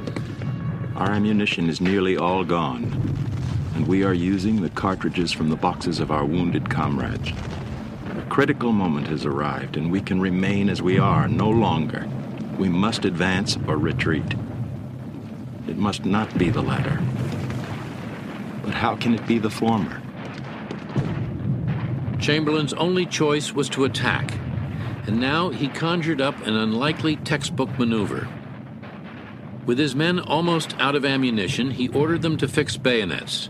[0.95, 3.30] Our ammunition is nearly all gone
[3.87, 7.31] we are using the cartridges from the boxes of our wounded comrades.
[8.11, 12.07] A critical moment has arrived, and we can remain as we are no longer.
[12.57, 14.35] We must advance or retreat.
[15.67, 16.99] It must not be the latter.
[18.63, 20.01] But how can it be the former?
[22.19, 24.31] Chamberlain's only choice was to attack,
[25.07, 28.27] and now he conjured up an unlikely textbook maneuver.
[29.65, 33.49] With his men almost out of ammunition, he ordered them to fix bayonets.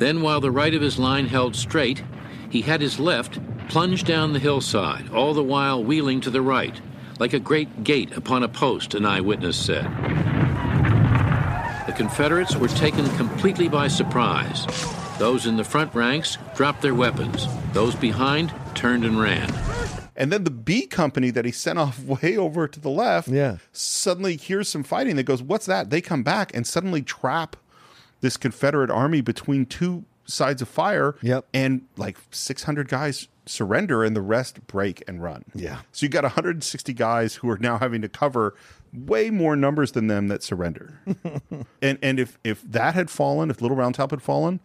[0.00, 2.02] Then, while the right of his line held straight,
[2.48, 6.74] he had his left plunge down the hillside, all the while wheeling to the right,
[7.18, 9.84] like a great gate upon a post, an eyewitness said.
[11.86, 14.66] The Confederates were taken completely by surprise.
[15.18, 19.52] Those in the front ranks dropped their weapons, those behind turned and ran.
[20.16, 23.58] And then the B company that he sent off way over to the left yeah.
[23.70, 25.90] suddenly hears some fighting that goes, What's that?
[25.90, 27.54] They come back and suddenly trap
[28.20, 31.16] this Confederate army between two sides of fire.
[31.22, 31.46] Yep.
[31.52, 35.44] And like 600 guys surrender and the rest break and run.
[35.54, 35.80] Yeah.
[35.92, 38.54] So you got 160 guys who are now having to cover
[38.92, 41.00] way more numbers than them that surrender.
[41.82, 44.60] and and if if that had fallen, if Little Round Top had fallen,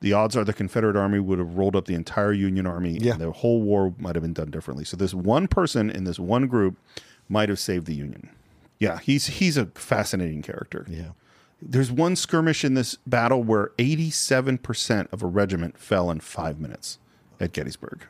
[0.00, 3.12] the odds are the Confederate army would have rolled up the entire Union army yeah.
[3.12, 4.84] and the whole war might have been done differently.
[4.84, 6.76] So this one person in this one group
[7.28, 8.28] might have saved the Union.
[8.78, 10.84] Yeah, he's he's a fascinating character.
[10.90, 11.12] Yeah.
[11.60, 16.98] There's one skirmish in this battle where 87% of a regiment fell in five minutes
[17.40, 18.02] at Gettysburg.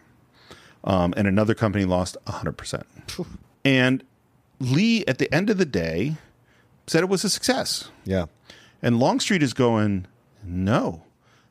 [0.82, 3.26] Um, and another company lost 100%.
[3.64, 4.04] and
[4.58, 6.16] Lee, at the end of the day,
[6.86, 7.90] said it was a success.
[8.04, 8.26] Yeah.
[8.82, 10.06] And Longstreet is going,
[10.44, 11.02] no,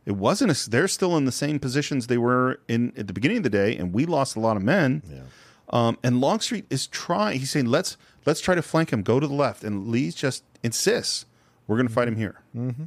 [0.05, 0.51] it wasn't.
[0.51, 3.49] A, they're still in the same positions they were in at the beginning of the
[3.49, 5.01] day, and we lost a lot of men.
[5.11, 5.19] Yeah.
[5.69, 7.39] Um, and Longstreet is trying.
[7.39, 9.01] He's saying, let's let's try to flank him.
[9.03, 9.63] Go to the left.
[9.63, 11.25] And Lee just insists.
[11.67, 12.41] We're going to fight him here.
[12.55, 12.83] Mm-hmm.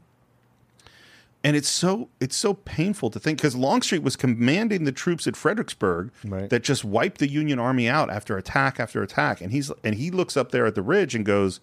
[1.45, 5.37] And it's so it's so painful to think because Longstreet was commanding the troops at
[5.37, 6.51] Fredericksburg right.
[6.51, 10.11] that just wiped the Union army out after attack after attack, and he's and he
[10.11, 11.61] looks up there at the ridge and goes,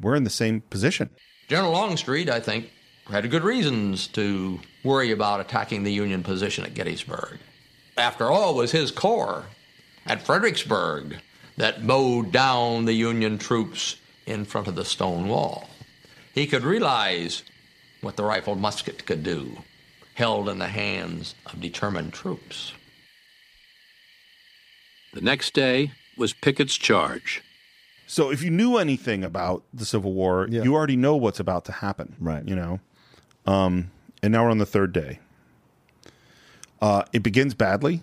[0.00, 1.10] "We're in the same position."
[1.48, 2.70] General Longstreet, I think,
[3.08, 7.38] had good reasons to worry about attacking the Union position at Gettysburg.
[7.96, 9.44] After all, it was his corps
[10.06, 11.16] at Fredericksburg
[11.56, 15.68] that mowed down the Union troops in front of the stone wall.
[16.34, 17.42] He could realize
[18.00, 19.58] what the rifled musket could do,
[20.14, 22.72] held in the hands of determined troops.
[25.14, 27.42] The next day was Pickett's charge.
[28.06, 30.62] So if you knew anything about the Civil War, yeah.
[30.62, 32.14] you already know what's about to happen.
[32.20, 32.46] Right.
[32.46, 32.80] You know?
[33.46, 33.90] Um,
[34.22, 35.18] and now we're on the third day.
[36.80, 38.02] Uh, it begins badly.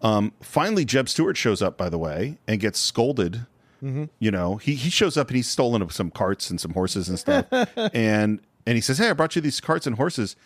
[0.00, 3.46] Um, finally, Jeb Stuart shows up, by the way, and gets scolded
[3.82, 4.04] Mm-hmm.
[4.18, 7.18] You know, he, he shows up and he's stolen some carts and some horses and
[7.18, 7.46] stuff.
[7.76, 10.36] and and he says, Hey, I brought you these carts and horses.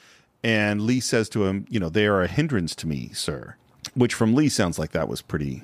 [0.45, 3.57] And Lee says to him, You know, they are a hindrance to me, sir.
[3.95, 5.63] Which from Lee sounds like that was pretty.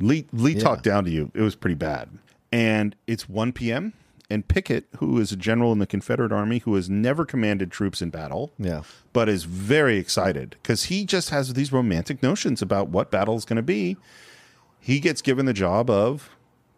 [0.00, 0.60] Lee, Lee yeah.
[0.60, 1.30] talked down to you.
[1.34, 2.10] It was pretty bad.
[2.50, 3.92] And it's 1 p.m.
[4.30, 8.00] And Pickett, who is a general in the Confederate Army who has never commanded troops
[8.00, 8.82] in battle, yeah.
[9.12, 13.44] but is very excited because he just has these romantic notions about what battle is
[13.44, 13.96] going to be.
[14.80, 16.30] He gets given the job of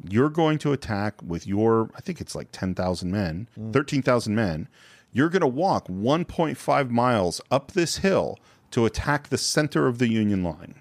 [0.09, 3.73] you're going to attack with your i think it's like 10,000 men, mm.
[3.73, 4.69] 13,000 men.
[5.13, 8.39] You're going to walk 1.5 miles up this hill
[8.71, 10.75] to attack the center of the Union line.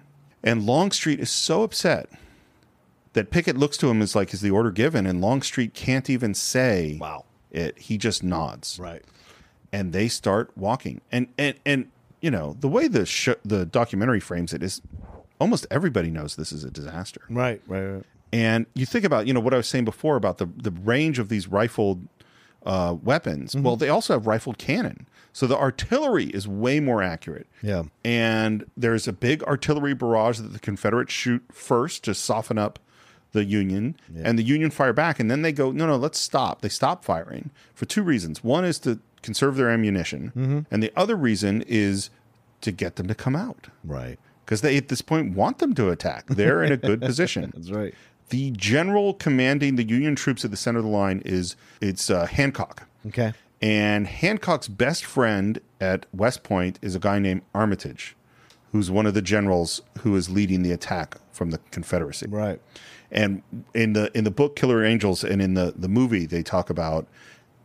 [0.44, 2.10] And Longstreet is so upset
[3.14, 5.06] that Pickett looks to him as like, is the order given?
[5.06, 7.24] And Longstreet can't even say wow.
[7.50, 7.78] it.
[7.78, 8.78] He just nods.
[8.78, 9.02] Right.
[9.72, 11.00] And they start walking.
[11.10, 11.88] And and and
[12.20, 14.82] you know, the way the sh- the documentary frames it is
[15.40, 17.22] almost everybody knows this is a disaster.
[17.30, 18.04] Right, right, right.
[18.32, 21.18] And you think about, you know, what I was saying before about the, the range
[21.18, 22.06] of these rifled
[22.64, 23.54] uh, weapons.
[23.54, 23.64] Mm-hmm.
[23.64, 25.06] Well, they also have rifled cannon.
[25.32, 27.46] So the artillery is way more accurate.
[27.62, 27.84] Yeah.
[28.04, 32.78] And there's a big artillery barrage that the Confederates shoot first to soften up
[33.32, 33.96] the Union.
[34.12, 34.22] Yeah.
[34.24, 35.20] And the Union fire back.
[35.20, 36.62] And then they go, no, no, let's stop.
[36.62, 38.42] They stop firing for two reasons.
[38.42, 40.28] One is to conserve their ammunition.
[40.28, 40.60] Mm-hmm.
[40.70, 42.10] And the other reason is
[42.62, 43.68] to get them to come out.
[43.84, 44.18] Right.
[44.44, 46.26] Because they, at this point, want them to attack.
[46.28, 47.52] They're in a good position.
[47.54, 47.94] That's right.
[48.30, 52.26] The general commanding the Union troops at the center of the line is it's uh,
[52.26, 52.86] Hancock.
[53.06, 53.32] Okay.
[53.62, 57.98] And Hancock's best friend at West Point is a guy named Armistead,
[58.72, 62.26] who's one of the generals who is leading the attack from the Confederacy.
[62.28, 62.60] Right.
[63.12, 63.42] And
[63.72, 67.06] in the in the book Killer Angels and in the the movie they talk about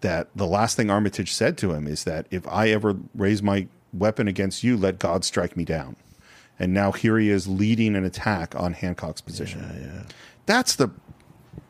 [0.02, 3.68] that the last thing Armistead said to him is that if I ever raise my
[3.92, 5.96] weapon against you, let God strike me down.
[6.60, 9.62] And now here he is leading an attack on Hancock's position.
[9.62, 10.02] Yeah, yeah.
[10.46, 10.90] That's the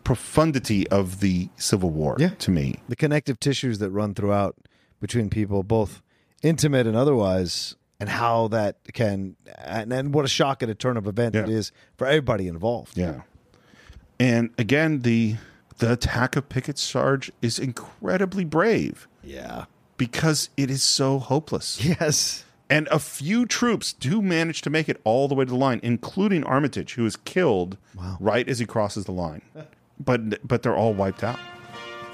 [0.03, 2.29] profundity of the Civil War yeah.
[2.29, 2.75] to me.
[2.89, 4.55] The connective tissues that run throughout
[4.99, 6.01] between people, both
[6.41, 10.97] intimate and otherwise, and how that can, and, and what a shock and a turn
[10.97, 11.43] of event yeah.
[11.43, 12.97] it is for everybody involved.
[12.97, 13.21] Yeah.
[14.19, 15.35] And again, the
[15.79, 19.07] the attack of Pickett's charge is incredibly brave.
[19.23, 19.65] Yeah.
[19.97, 21.83] Because it is so hopeless.
[21.83, 25.57] Yes and a few troops do manage to make it all the way to the
[25.57, 28.15] line, including Armistead, who is killed wow.
[28.21, 29.41] right as he crosses the line.
[29.99, 31.37] But but they're all wiped out.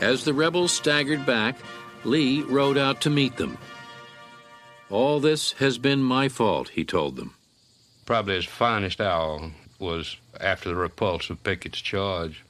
[0.02, 1.56] As the rebels staggered back,
[2.04, 3.60] Lee rode out to meet them.
[4.90, 7.36] All this has been my fault, he told them.
[8.06, 12.44] Probably his finest hour was after the repulse of Pickett's charge.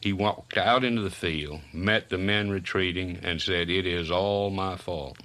[0.00, 4.50] He walked out into the field, met the men retreating, and said, It is all
[4.50, 5.18] my fault.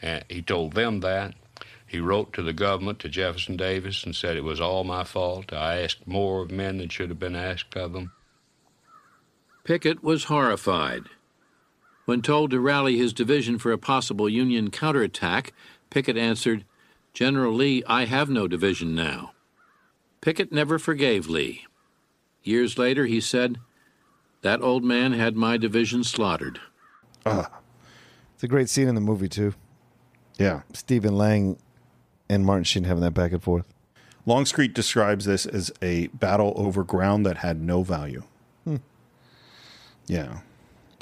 [0.00, 1.34] And he told them that.
[1.88, 5.54] He wrote to the government, to Jefferson Davis, and said it was all my fault.
[5.54, 8.12] I asked more of men than should have been asked of them.
[9.64, 11.04] Pickett was horrified.
[12.04, 15.54] When told to rally his division for a possible Union counterattack,
[15.88, 16.66] Pickett answered,
[17.14, 19.32] General Lee, I have no division now.
[20.20, 21.64] Pickett never forgave Lee.
[22.42, 23.58] Years later, he said,
[24.42, 26.60] That old man had my division slaughtered.
[27.24, 27.50] Ah,
[28.34, 29.54] it's a great scene in the movie, too.
[30.38, 30.62] Yeah.
[30.74, 31.58] Stephen Lang
[32.28, 33.66] and Martin Sheen having that back and forth.
[34.26, 38.24] Longstreet describes this as a battle over ground that had no value.
[38.64, 38.76] Hmm.
[40.06, 40.40] Yeah.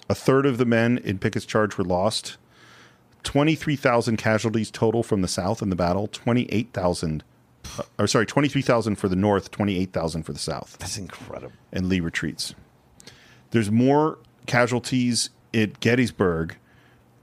[0.08, 2.36] A third of the men in Pickett's charge were lost.
[3.24, 7.24] 23,000 casualties total from the South in the battle, 28,000,
[7.76, 10.76] uh, or sorry, 23,000 for the North, 28,000 for the South.
[10.78, 11.52] That's incredible.
[11.72, 12.54] And Lee retreats.
[13.50, 16.54] There's more casualties at Gettysburg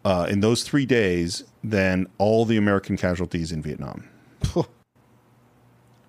[0.03, 4.03] uh, in those three days than all the American casualties in Vietnam.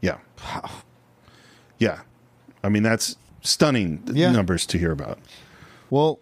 [0.01, 0.19] yeah.
[0.43, 0.71] Wow.
[1.79, 2.01] Yeah.
[2.65, 4.33] I mean, that's stunning yeah.
[4.33, 5.19] numbers to hear about.
[5.91, 6.19] Well,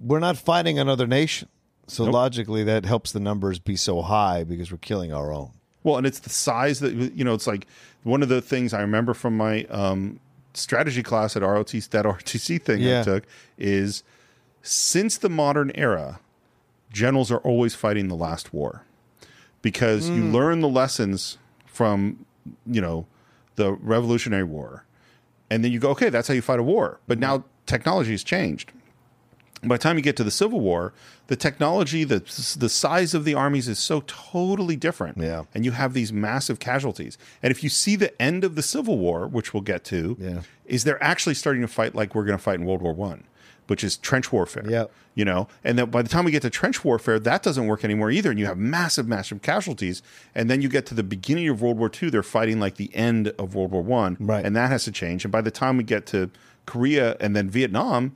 [0.00, 1.48] we're not fighting another nation.
[1.88, 2.14] So nope.
[2.14, 5.50] logically, that helps the numbers be so high because we're killing our own.
[5.82, 7.66] Well, and it's the size that, you know, it's like
[8.04, 10.20] one of the things I remember from my um,
[10.54, 13.00] strategy class at ROTC, that ROTC thing yeah.
[13.00, 13.24] I took
[13.58, 14.04] is
[14.62, 16.20] since the modern era,
[16.92, 18.84] generals are always fighting the last war
[19.62, 20.16] because mm.
[20.16, 20.34] you hmm.
[20.34, 22.24] learn the lessons from
[22.66, 23.06] you know
[23.56, 24.84] the Revolutionary War,
[25.50, 26.98] and then you go, okay, that's how you fight a war.
[27.06, 28.72] But now technology has changed.
[29.62, 30.94] By the time you get to the Civil War,
[31.26, 32.20] the technology, the
[32.58, 35.44] the size of the armies is so totally different, yeah.
[35.54, 37.18] and you have these massive casualties.
[37.42, 40.40] And if you see the end of the Civil War, which we'll get to, yeah.
[40.64, 43.24] is they're actually starting to fight like we're going to fight in World War One
[43.70, 44.64] which is trench warfare.
[44.68, 44.86] Yeah.
[45.14, 47.84] You know, and then by the time we get to trench warfare, that doesn't work
[47.84, 48.30] anymore either.
[48.30, 50.02] And you have massive, massive casualties.
[50.34, 52.92] And then you get to the beginning of World War II, they're fighting like the
[52.96, 54.16] end of World War One.
[54.20, 54.44] Right.
[54.44, 55.24] And that has to change.
[55.24, 56.30] And by the time we get to
[56.66, 58.12] Korea and then Vietnam,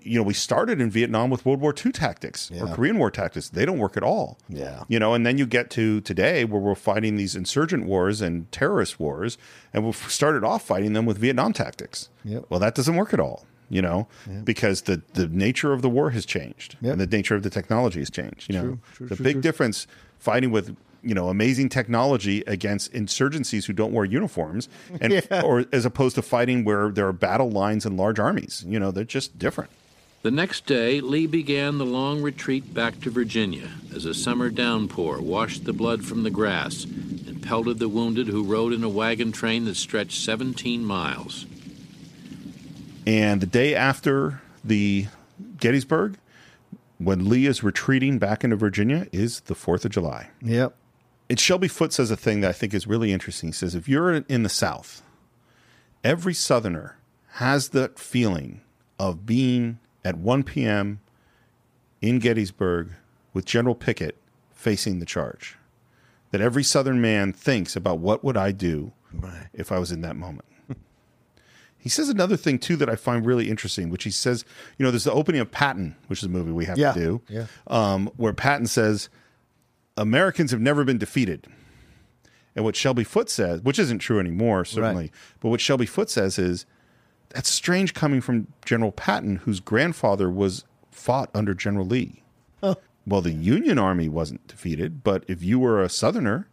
[0.00, 2.62] you know, we started in Vietnam with World War II tactics yeah.
[2.64, 3.48] or Korean War tactics.
[3.50, 4.38] They don't work at all.
[4.48, 4.84] Yeah.
[4.88, 8.50] You know, and then you get to today where we're fighting these insurgent wars and
[8.52, 9.36] terrorist wars,
[9.74, 12.08] and we started off fighting them with Vietnam tactics.
[12.24, 12.44] Yep.
[12.48, 14.40] Well, that doesn't work at all you know, yeah.
[14.44, 16.92] because the, the nature of the war has changed yeah.
[16.92, 18.50] and the nature of the technology has changed.
[18.50, 19.86] You know, true, the true, big difference
[20.18, 24.68] fighting with you know amazing technology against insurgencies who don't wear uniforms
[25.00, 25.40] and yeah.
[25.42, 28.92] or as opposed to fighting where there are battle lines and large armies you know
[28.92, 29.68] they're just different
[30.22, 35.20] the next day lee began the long retreat back to virginia as a summer downpour
[35.20, 39.32] washed the blood from the grass and pelted the wounded who rode in a wagon
[39.32, 41.46] train that stretched 17 miles
[43.12, 45.06] and the day after the
[45.58, 46.16] Gettysburg,
[46.96, 50.30] when Lee is retreating back into Virginia, is the 4th of July.
[50.40, 50.74] Yep.
[51.28, 53.50] And Shelby Foote says a thing that I think is really interesting.
[53.50, 55.02] He says, if you're in the South,
[56.02, 56.96] every Southerner
[57.32, 58.62] has the feeling
[58.98, 61.00] of being at 1 p.m.
[62.00, 62.92] in Gettysburg
[63.34, 64.16] with General Pickett
[64.54, 65.58] facing the charge.
[66.30, 69.48] That every Southern man thinks about what would I do right.
[69.52, 70.46] if I was in that moment.
[71.82, 74.44] He says another thing too that I find really interesting, which he says,
[74.78, 76.92] you know, there's the opening of Patton, which is a movie we have yeah.
[76.92, 77.46] to do, yeah.
[77.66, 79.08] um, where Patton says,
[79.96, 81.48] "Americans have never been defeated."
[82.54, 85.14] And what Shelby Foote says, which isn't true anymore, certainly, right.
[85.40, 86.66] but what Shelby Foote says is,
[87.30, 92.22] that's strange coming from General Patton, whose grandfather was fought under General Lee.
[92.60, 92.76] Huh.
[93.06, 96.46] Well, the Union Army wasn't defeated, but if you were a Southerner,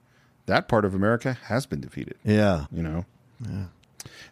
[0.47, 2.15] that part of America has been defeated.
[2.23, 2.65] Yeah.
[2.71, 3.05] You know?
[3.47, 3.65] Yeah.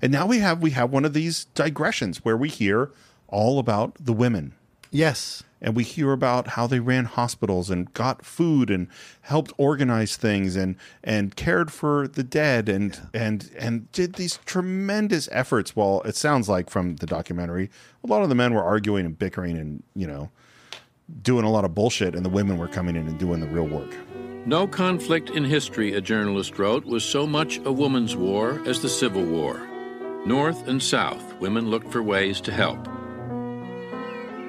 [0.01, 2.91] And now we have we have one of these digressions where we hear
[3.27, 4.53] all about the women.
[4.91, 5.43] Yes.
[5.59, 8.87] And we hear about how they ran hospitals and got food and
[9.21, 13.23] helped organize things and and cared for the dead and yeah.
[13.23, 15.75] and and did these tremendous efforts.
[15.75, 17.69] Well, it sounds like from the documentary,
[18.03, 20.29] a lot of the men were arguing and bickering and, you know,
[21.21, 23.67] doing a lot of bullshit and the women were coming in and doing the real
[23.67, 23.93] work.
[24.45, 28.89] No conflict in history, a journalist wrote, was so much a woman's war as the
[28.89, 29.61] Civil War.
[30.25, 32.87] North and South, women looked for ways to help.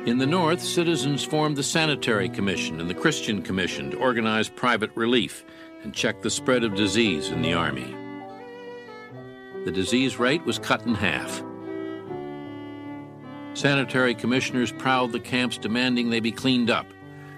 [0.07, 4.91] In the North, citizens formed the Sanitary Commission and the Christian Commission to organize private
[4.95, 5.45] relief
[5.83, 7.95] and check the spread of disease in the Army.
[9.65, 11.43] The disease rate was cut in half.
[13.59, 16.87] Sanitary commissioners prowled the camps demanding they be cleaned up,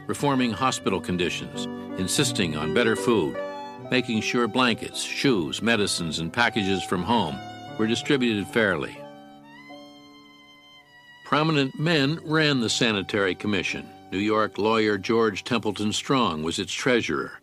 [0.07, 1.65] reforming hospital conditions,
[1.99, 3.35] insisting on better food,
[3.91, 7.39] making sure blankets, shoes, medicines, and packages from home
[7.79, 8.99] were distributed fairly.
[11.25, 13.89] Prominent men ran the Sanitary Commission.
[14.13, 17.41] New York lawyer George Templeton Strong was its treasurer.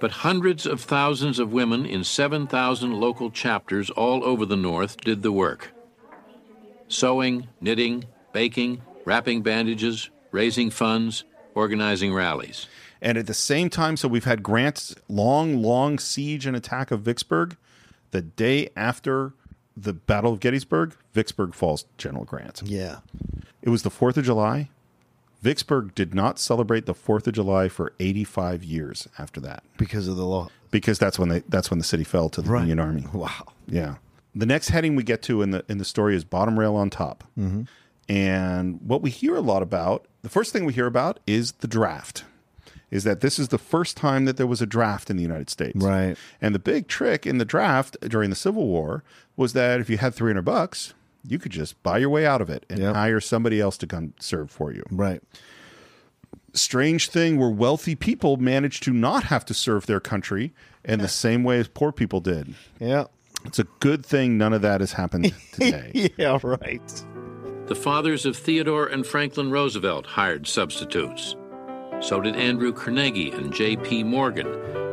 [0.00, 5.22] But hundreds of thousands of women in 7,000 local chapters all over the North did
[5.22, 5.74] the work
[6.88, 11.24] sewing, knitting, baking, wrapping bandages, raising funds,
[11.54, 12.66] organizing rallies.
[13.00, 17.02] And at the same time, so we've had Grant's long, long siege and attack of
[17.02, 17.56] Vicksburg.
[18.10, 19.34] The day after
[19.76, 22.62] the Battle of Gettysburg, Vicksburg falls General Grant.
[22.64, 22.98] Yeah.
[23.62, 24.70] It was the 4th of July.
[25.42, 29.62] Vicksburg did not celebrate the 4th of July for 85 years after that.
[29.76, 30.48] Because of the law.
[30.72, 32.60] Because that's when they that's when the city fell to the right.
[32.60, 33.06] Union Army.
[33.12, 33.52] Wow.
[33.68, 33.94] Yeah
[34.34, 36.90] the next heading we get to in the in the story is bottom rail on
[36.90, 37.24] top.
[37.38, 37.62] Mm-hmm.
[38.12, 41.68] And what we hear a lot about, the first thing we hear about is the
[41.68, 42.24] draft.
[42.90, 45.50] Is that this is the first time that there was a draft in the United
[45.50, 45.76] States.
[45.84, 46.16] Right.
[46.40, 49.04] And the big trick in the draft during the Civil War
[49.36, 52.48] was that if you had 300 bucks, you could just buy your way out of
[52.48, 52.94] it and yep.
[52.94, 54.84] hire somebody else to come serve for you.
[54.90, 55.22] Right.
[56.54, 61.08] Strange thing where wealthy people managed to not have to serve their country in the
[61.08, 62.54] same way as poor people did.
[62.80, 63.04] Yeah.
[63.44, 66.10] It's a good thing none of that has happened today.
[66.16, 67.04] yeah, right.
[67.66, 71.36] The fathers of Theodore and Franklin Roosevelt hired substitutes.
[72.00, 74.04] So did Andrew Carnegie and J.P.
[74.04, 74.46] Morgan,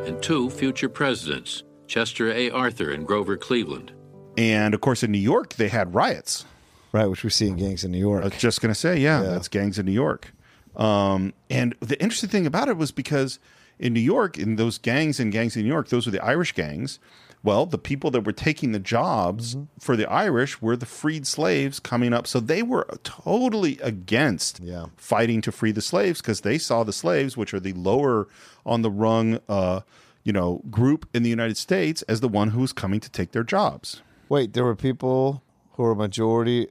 [0.06, 2.50] and two future presidents, Chester A.
[2.50, 3.92] Arthur and Grover Cleveland.
[4.36, 6.44] And of course, in New York, they had riots.
[6.92, 8.22] Right, which we see in gangs in New York.
[8.22, 10.32] I was just going to say, yeah, yeah, that's gangs in New York.
[10.76, 13.38] Um, and the interesting thing about it was because
[13.78, 16.52] in New York, in those gangs and gangs in New York, those were the Irish
[16.52, 16.98] gangs.
[17.46, 19.66] Well, the people that were taking the jobs mm-hmm.
[19.78, 22.26] for the Irish were the freed slaves coming up.
[22.26, 24.86] So they were totally against yeah.
[24.96, 28.26] fighting to free the slaves because they saw the slaves, which are the lower
[28.66, 29.82] on the rung, uh,
[30.24, 33.30] you know, group in the United States, as the one who was coming to take
[33.30, 34.02] their jobs.
[34.28, 35.40] Wait, there were people
[35.74, 36.66] who were majority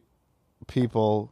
[0.68, 1.32] people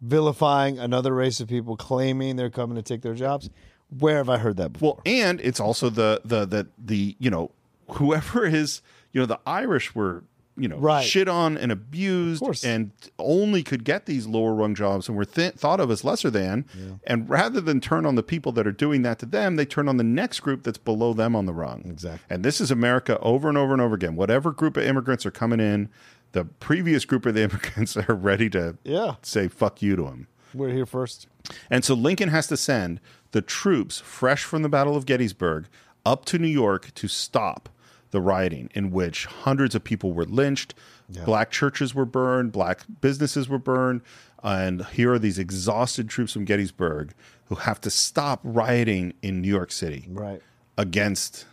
[0.00, 3.50] vilifying another race of people, claiming they're coming to take their jobs.
[3.98, 4.94] Where have I heard that before?
[4.94, 7.50] Well, and it's also the the the the you know
[7.90, 10.24] whoever is, you know, the Irish were,
[10.56, 11.04] you know, right.
[11.04, 15.54] shit on and abused and only could get these lower rung jobs and were th-
[15.54, 16.66] thought of as lesser than.
[16.76, 16.94] Yeah.
[17.06, 19.88] And rather than turn on the people that are doing that to them, they turn
[19.88, 21.82] on the next group that's below them on the rung.
[21.86, 22.34] Exactly.
[22.34, 24.14] And this is America over and over and over again.
[24.14, 25.88] Whatever group of immigrants are coming in,
[26.32, 29.14] the previous group of the immigrants are ready to yeah.
[29.22, 30.28] say fuck you to them.
[30.54, 31.28] We're here first.
[31.70, 35.66] And so Lincoln has to send the troops fresh from the Battle of Gettysburg
[36.04, 37.68] up to New York to stop
[38.10, 40.74] the rioting in which hundreds of people were lynched,
[41.08, 41.24] yeah.
[41.24, 44.02] black churches were burned, black businesses were burned,
[44.42, 47.12] and here are these exhausted troops from Gettysburg
[47.46, 50.42] who have to stop rioting in New York City right.
[50.76, 51.46] against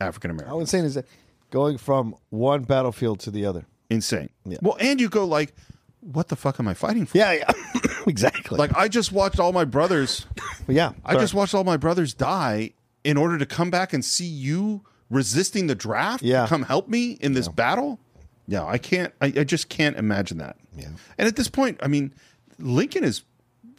[0.00, 0.52] African Americans.
[0.54, 1.06] How insane is that?
[1.50, 3.64] Going from one battlefield to the other.
[3.90, 4.28] Insane.
[4.44, 4.58] Yeah.
[4.60, 5.54] Well, and you go like,
[6.00, 7.18] what the fuck am I fighting for?
[7.18, 7.50] Yeah, yeah.
[8.06, 8.58] exactly.
[8.58, 10.26] Like I just watched all my brothers.
[10.68, 11.22] yeah, I sorry.
[11.24, 12.72] just watched all my brothers die
[13.04, 16.46] in order to come back and see you resisting the draft yeah.
[16.46, 17.52] come help me in this yeah.
[17.52, 18.00] battle?
[18.48, 19.14] Yeah, I can't.
[19.20, 20.56] I, I, just can't imagine that.
[20.76, 20.88] Yeah.
[21.18, 22.12] And at this point, I mean,
[22.58, 23.22] Lincoln is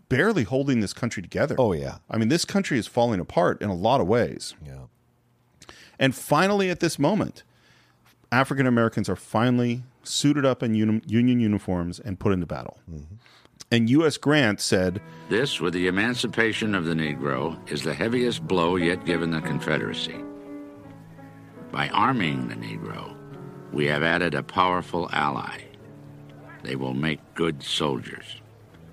[0.09, 1.55] barely holding this country together.
[1.57, 1.97] Oh yeah.
[2.11, 4.53] I mean, this country is falling apart in a lot of ways.
[4.65, 4.85] Yeah.
[5.99, 7.41] And finally, at this moment,
[8.31, 11.03] African Americans are finally suited up in Union
[11.39, 12.77] uniforms and put into battle.
[12.89, 13.15] Mm-hmm
[13.71, 14.17] and U.S.
[14.17, 19.31] Grant said, This, with the emancipation of the Negro, is the heaviest blow yet given
[19.31, 20.15] the Confederacy.
[21.71, 23.15] By arming the Negro,
[23.73, 25.61] we have added a powerful ally.
[26.63, 28.37] They will make good soldiers.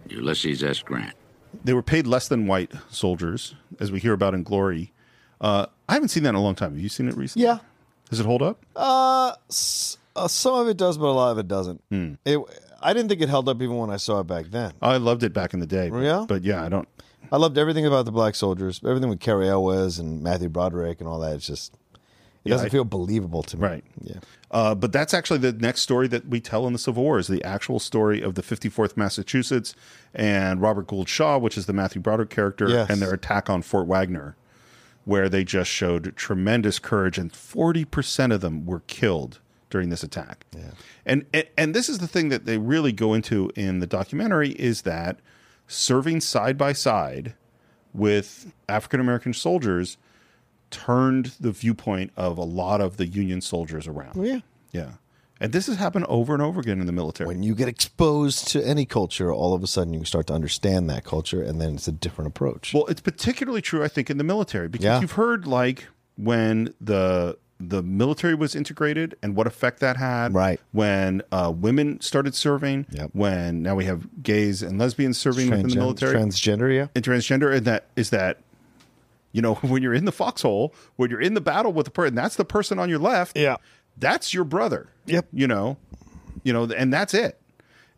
[0.08, 0.82] Ulysses S.
[0.82, 1.14] Grant.
[1.64, 4.92] They were paid less than white soldiers, as we hear about in Glory.
[5.40, 6.70] Uh, I haven't seen that in a long time.
[6.72, 7.44] Have you seen it recently?
[7.46, 7.58] Yeah.
[8.08, 8.64] Does it hold up?
[8.76, 11.82] Uh, s- uh some of it does, but a lot of it doesn't.
[11.90, 12.14] Hmm.
[12.24, 12.38] It
[12.82, 14.72] I didn't think it held up even when I saw it back then.
[14.82, 15.88] I loved it back in the day.
[15.90, 16.24] But, Yeah?
[16.28, 16.88] But yeah, I don't.
[17.30, 21.08] I loved everything about the Black Soldiers, everything with Cary Elwes and Matthew Broderick and
[21.08, 21.34] all that.
[21.36, 21.74] It's just,
[22.44, 23.62] it doesn't I- feel believable to me.
[23.62, 23.84] Right.
[24.02, 24.16] Yeah.
[24.50, 27.28] Uh, but that's actually the next story that we tell in the Civil War is
[27.28, 29.74] the actual story of the 54th Massachusetts
[30.12, 32.90] and Robert Gould Shaw, which is the Matthew Broderick character, Yes.
[32.90, 34.36] and their attack on Fort Wagner,
[35.06, 39.38] where they just showed tremendous courage, and 40% of them were killed
[39.72, 40.44] during this attack.
[40.54, 40.70] Yeah.
[41.04, 44.50] And, and and this is the thing that they really go into in the documentary
[44.50, 45.18] is that
[45.66, 47.34] serving side by side
[47.92, 49.96] with African American soldiers
[50.70, 54.12] turned the viewpoint of a lot of the Union soldiers around.
[54.18, 54.40] Oh, yeah.
[54.70, 54.90] Yeah.
[55.40, 57.26] And this has happened over and over again in the military.
[57.26, 60.88] When you get exposed to any culture, all of a sudden you start to understand
[60.90, 62.72] that culture, and then it's a different approach.
[62.72, 65.00] Well, it's particularly true, I think, in the military because yeah.
[65.00, 70.34] you've heard like when the the military was integrated and what effect that had.
[70.34, 70.60] Right.
[70.72, 72.86] When uh, women started serving.
[72.90, 73.10] Yep.
[73.12, 76.14] When now we have gays and lesbians serving Transgen- within the military.
[76.16, 76.86] Transgender, yeah.
[76.94, 78.38] And transgender, and that is that.
[79.32, 82.14] You know, when you're in the foxhole, when you're in the battle with the person,
[82.14, 83.36] that's the person on your left.
[83.36, 83.56] Yeah.
[83.96, 84.88] That's your brother.
[85.06, 85.28] Yep.
[85.32, 85.76] You know,
[86.42, 87.38] you know, and that's it.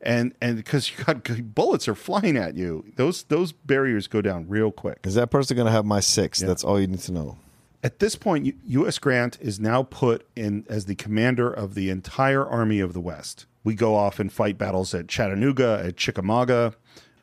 [0.01, 4.47] And and because you got bullets are flying at you, those those barriers go down
[4.49, 4.99] real quick.
[5.05, 6.41] Is that person going to have my six?
[6.41, 7.39] That's all you need to know.
[7.85, 8.99] At this point, U.S.
[8.99, 13.45] Grant is now put in as the commander of the entire Army of the West.
[13.63, 16.73] We go off and fight battles at Chattanooga, at Chickamauga.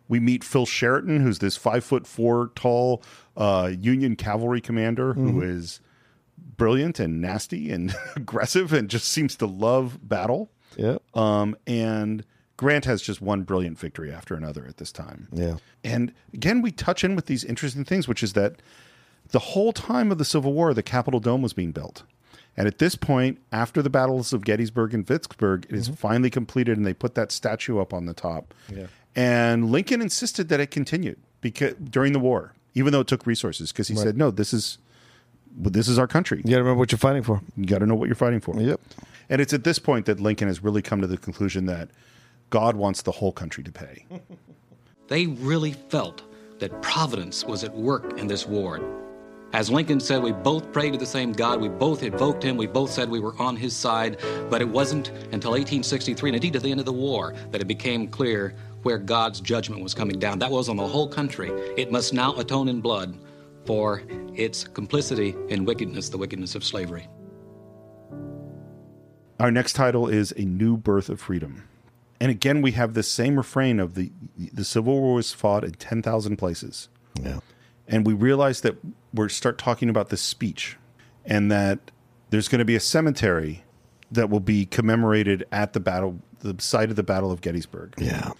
[0.07, 3.01] We meet Phil Sheridan, who's this five foot four tall
[3.35, 5.29] uh, Union cavalry commander mm-hmm.
[5.31, 5.79] who is
[6.57, 10.51] brilliant and nasty and aggressive and just seems to love battle.
[10.77, 10.97] Yeah.
[11.15, 12.23] Um, and
[12.57, 15.27] Grant has just one brilliant victory after another at this time.
[15.31, 15.57] Yeah.
[15.83, 18.61] And again, we touch in with these interesting things, which is that
[19.31, 22.03] the whole time of the Civil War, the Capitol Dome was being built.
[22.57, 25.95] And at this point, after the battles of Gettysburg and Vicksburg, it is mm-hmm.
[25.95, 28.53] finally completed, and they put that statue up on the top.
[28.73, 28.87] Yeah.
[29.15, 33.71] And Lincoln insisted that it continued because during the war, even though it took resources,
[33.71, 34.03] because he right.
[34.03, 34.77] said, "No, this is
[35.57, 37.41] this is our country." You got to remember what you're fighting for.
[37.55, 38.57] You got to know what you're fighting for.
[38.59, 38.79] Yep.
[39.29, 41.87] And it's at this point that Lincoln has really come to the conclusion that
[42.49, 44.05] God wants the whole country to pay.
[45.07, 46.21] they really felt
[46.59, 48.79] that providence was at work in this war
[49.53, 51.59] as Lincoln said, we both prayed to the same God.
[51.59, 52.55] We both invoked him.
[52.55, 54.17] We both said we were on his side.
[54.49, 57.67] But it wasn't until 1863, and indeed to the end of the war, that it
[57.67, 60.39] became clear where God's judgment was coming down.
[60.39, 61.49] That was on the whole country.
[61.75, 63.17] It must now atone in blood
[63.65, 67.07] for its complicity in wickedness, the wickedness of slavery.
[69.39, 71.63] Our next title is A New Birth of Freedom.
[72.21, 74.11] And again, we have the same refrain of the
[74.53, 76.87] the Civil War was fought in 10,000 places.
[77.21, 77.39] Yeah.
[77.87, 78.75] And we realize that
[79.13, 80.77] we're start talking about this speech
[81.25, 81.79] and that
[82.29, 83.63] there's going to be a cemetery
[84.11, 88.31] that will be commemorated at the battle the site of the battle of gettysburg yeah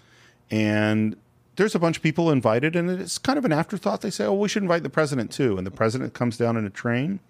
[0.50, 1.16] and
[1.56, 4.32] there's a bunch of people invited and it's kind of an afterthought they say oh
[4.34, 7.20] we should invite the president too and the president comes down in a train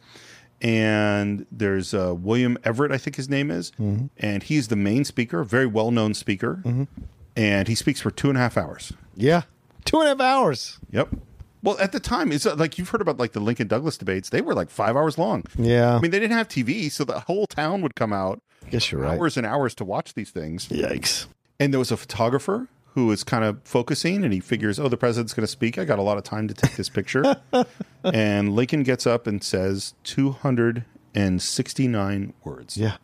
[0.63, 4.07] and there's uh, william everett i think his name is mm-hmm.
[4.19, 6.85] and he's the main speaker very well-known speaker mm-hmm.
[7.37, 9.43] and he speaks for two and a half hours yeah
[9.85, 11.09] two and a half hours yep
[11.63, 14.31] well, at the time, it's uh, like you've heard about like the Lincoln Douglas debates.
[14.31, 15.45] They were like five hours long.
[15.57, 15.95] Yeah.
[15.95, 18.43] I mean, they didn't have TV, so the whole town would come out.
[18.71, 19.17] guess you're right.
[19.19, 20.67] Hours and hours to watch these things.
[20.69, 21.27] Yikes.
[21.61, 24.97] And there was a photographer who was kind of focusing and he figures, oh, the
[24.97, 25.79] president's going to speak.
[25.79, 27.37] I got a lot of time to take this picture.
[28.05, 32.77] and Lincoln gets up and says 269 words.
[32.77, 32.97] Yeah.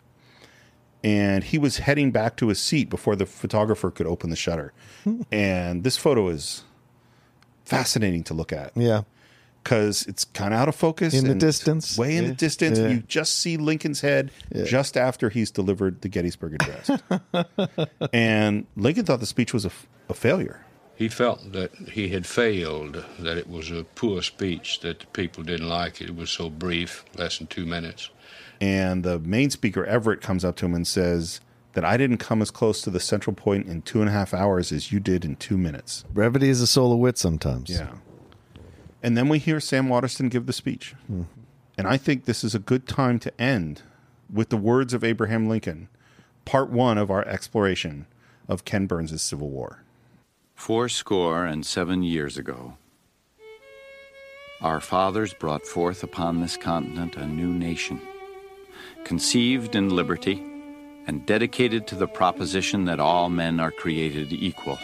[1.04, 4.72] And he was heading back to his seat before the photographer could open the shutter.
[5.30, 6.64] and this photo is
[7.68, 8.72] fascinating to look at.
[8.74, 9.02] Yeah.
[9.62, 11.12] Because it's kind of out of focus.
[11.12, 11.98] In the distance.
[11.98, 12.30] Way in yeah.
[12.30, 12.78] the distance.
[12.78, 12.88] Yeah.
[12.88, 14.64] You just see Lincoln's head yeah.
[14.64, 17.86] just after he's delivered the Gettysburg Address.
[18.12, 19.70] and Lincoln thought the speech was a,
[20.08, 20.64] a failure.
[20.96, 25.44] He felt that he had failed, that it was a poor speech, that the people
[25.44, 26.08] didn't like it.
[26.08, 28.10] It was so brief, less than two minutes.
[28.60, 31.40] And the main speaker, Everett, comes up to him and says,
[31.80, 34.34] that I didn't come as close to the central point in two and a half
[34.34, 36.04] hours as you did in two minutes.
[36.12, 37.70] Brevity is a soul of wit sometimes.
[37.70, 37.92] Yeah.
[39.00, 40.96] And then we hear Sam Waterston give the speech.
[41.08, 41.26] Mm.
[41.76, 43.82] And I think this is a good time to end
[44.28, 45.88] with the words of Abraham Lincoln,
[46.44, 48.06] part one of our exploration
[48.48, 49.84] of Ken Burns' Civil War.
[50.56, 52.76] Fourscore and seven years ago,
[54.60, 58.00] our fathers brought forth upon this continent a new nation,
[59.04, 60.42] conceived in liberty
[61.08, 64.78] and dedicated to the proposition that all men are created equal.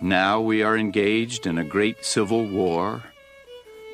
[0.00, 3.02] Now we are engaged in a great civil war,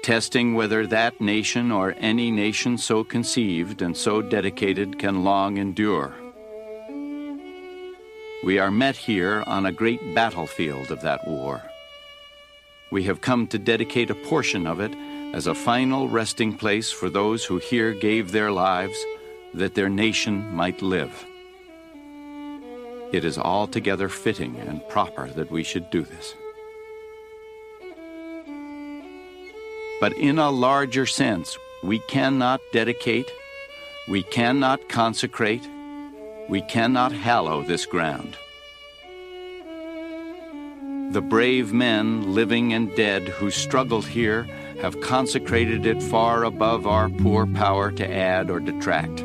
[0.02, 6.14] testing whether that nation or any nation so conceived and so dedicated can long endure.
[8.44, 11.62] We are met here on a great battlefield of that war.
[12.90, 14.94] We have come to dedicate a portion of it
[15.32, 19.02] as a final resting place for those who here gave their lives
[19.54, 21.26] that their nation might live.
[23.12, 26.34] It is altogether fitting and proper that we should do this.
[30.00, 33.30] But in a larger sense, we cannot dedicate,
[34.08, 35.68] we cannot consecrate,
[36.48, 38.36] we cannot hallow this ground.
[41.12, 44.44] The brave men, living and dead, who struggled here
[44.80, 49.22] have consecrated it far above our poor power to add or detract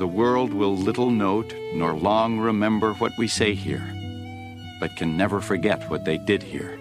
[0.00, 3.84] the world will little note nor long remember what we say here,
[4.80, 6.80] but can never forget what they did here.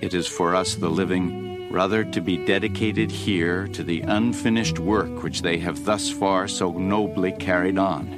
[0.00, 5.22] It is for us, the living, rather to be dedicated here to the unfinished work
[5.22, 8.14] which they have thus far so nobly carried on.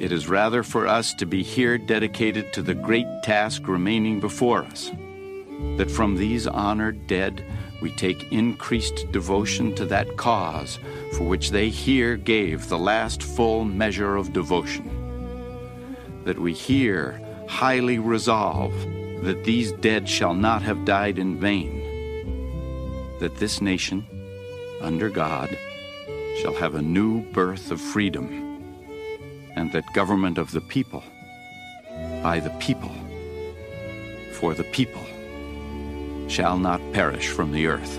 [0.00, 4.64] It is rather for us to be here dedicated to the great task remaining before
[4.64, 4.90] us,
[5.76, 7.44] that from these honored dead
[7.80, 10.78] we take increased devotion to that cause
[11.12, 14.86] for which they here gave the last full measure of devotion.
[16.24, 18.72] That we here highly resolve
[19.22, 21.80] that these dead shall not have died in vain.
[23.18, 24.06] That this nation,
[24.80, 25.56] under God,
[26.40, 28.62] shall have a new birth of freedom,
[29.56, 31.02] and that government of the people,
[32.22, 32.92] by the people,
[34.32, 35.02] for the people
[36.30, 37.98] shall not perish from the earth.